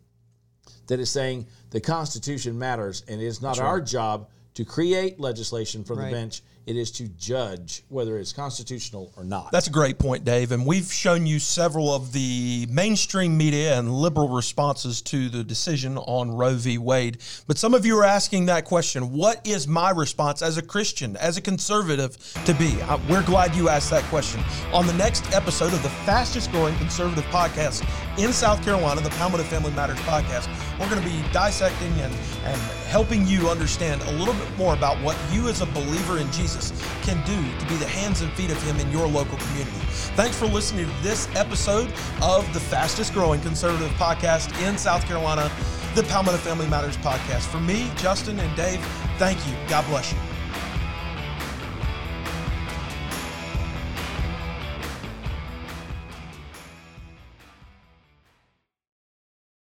that 0.87 1.01
is 1.01 1.11
saying 1.11 1.47
the 1.71 1.81
Constitution 1.81 2.59
matters 2.59 3.05
and 3.09 3.21
it 3.21 3.27
is 3.27 3.43
not 3.43 3.59
our 3.59 3.81
job 3.81 4.31
to 4.55 4.65
create 4.65 5.21
legislation 5.21 5.85
from 5.85 5.99
Right. 5.99 6.07
the 6.07 6.13
bench. 6.13 6.43
It 6.71 6.77
is 6.77 6.93
to 6.93 7.09
judge 7.09 7.83
whether 7.89 8.17
it's 8.17 8.33
constitutional 8.33 9.13
or 9.17 9.25
not. 9.25 9.51
That's 9.51 9.67
a 9.67 9.73
great 9.73 9.99
point, 9.99 10.25
Dave. 10.25 10.53
And 10.53 10.65
we've 10.65 10.93
shown 10.93 11.27
you 11.27 11.41
several 11.41 11.93
of 11.93 12.13
the 12.13 12.69
mainstream 12.71 13.37
media 13.37 13.77
and 13.77 13.93
liberal 13.93 14.29
responses 14.29 15.03
to 15.03 15.29
the 15.29 15.43
decision 15.43 15.99
on 15.99 16.31
Roe 16.31 16.55
v. 16.55 16.79
Wade. 16.79 17.19
But 17.49 17.59
some 17.59 17.75
of 17.75 17.85
you 17.85 17.99
are 17.99 18.05
asking 18.05 18.47
that 18.47 18.67
question 18.67 19.11
What 19.11 19.45
is 19.45 19.67
my 19.67 19.91
response 19.91 20.43
as 20.43 20.59
a 20.59 20.63
Christian, 20.63 21.17
as 21.17 21.37
a 21.37 21.41
conservative 21.41 22.17
to 22.45 22.55
be? 22.55 22.77
We're 23.09 23.25
glad 23.25 23.57
you 23.57 23.69
asked 23.69 23.91
that 23.91 24.05
question. 24.05 24.41
On 24.73 24.87
the 24.87 24.95
next 24.95 25.25
episode 25.33 25.73
of 25.73 25.83
the 25.83 25.91
fastest 26.07 26.53
growing 26.53 26.77
conservative 26.77 27.25
podcast 27.33 27.85
in 28.17 28.33
South 28.33 28.63
Carolina, 28.63 29.01
the 29.01 29.11
Palmetto 29.11 29.43
Family 29.43 29.73
Matters 29.73 29.99
podcast, 30.01 30.49
we're 30.79 30.89
going 30.89 31.03
to 31.03 31.09
be 31.09 31.21
dissecting 31.33 31.91
and, 31.95 32.15
and 32.45 32.61
helping 32.87 33.27
you 33.27 33.49
understand 33.49 34.03
a 34.03 34.13
little 34.13 34.35
bit 34.35 34.57
more 34.57 34.75
about 34.75 35.03
what 35.03 35.17
you 35.33 35.49
as 35.49 35.63
a 35.63 35.67
believer 35.67 36.19
in 36.19 36.31
Jesus 36.61 36.83
can 37.03 37.17
do 37.25 37.59
to 37.59 37.67
be 37.67 37.77
the 37.77 37.87
hands 37.87 38.21
and 38.21 38.31
feet 38.33 38.51
of 38.51 38.63
Him 38.63 38.77
in 38.77 38.91
your 38.93 39.07
local 39.07 39.39
community. 39.39 39.77
Thanks 40.17 40.37
for 40.37 40.47
listening 40.47 40.87
to 40.87 41.03
this 41.03 41.29
episode 41.35 41.93
of 42.23 42.53
the 42.53 42.61
fastest 42.61 43.15
growing 43.15 43.41
conservative 43.41 43.91
podcast 43.93 44.51
in 44.67 44.77
South 44.77 45.05
Carolina, 45.07 45.51
the 45.95 46.03
Palmetto 46.05 46.39
Family 46.39 46.69
Matters 46.69 46.97
podcast. 46.99 47.47
For 47.47 47.61
me, 47.61 47.91
Justin, 47.97 48.39
and 48.39 48.57
Dave, 48.57 48.85
thank 49.19 49.39
you. 49.47 49.55
God 49.69 49.87
bless 49.87 50.13
you. 50.13 50.40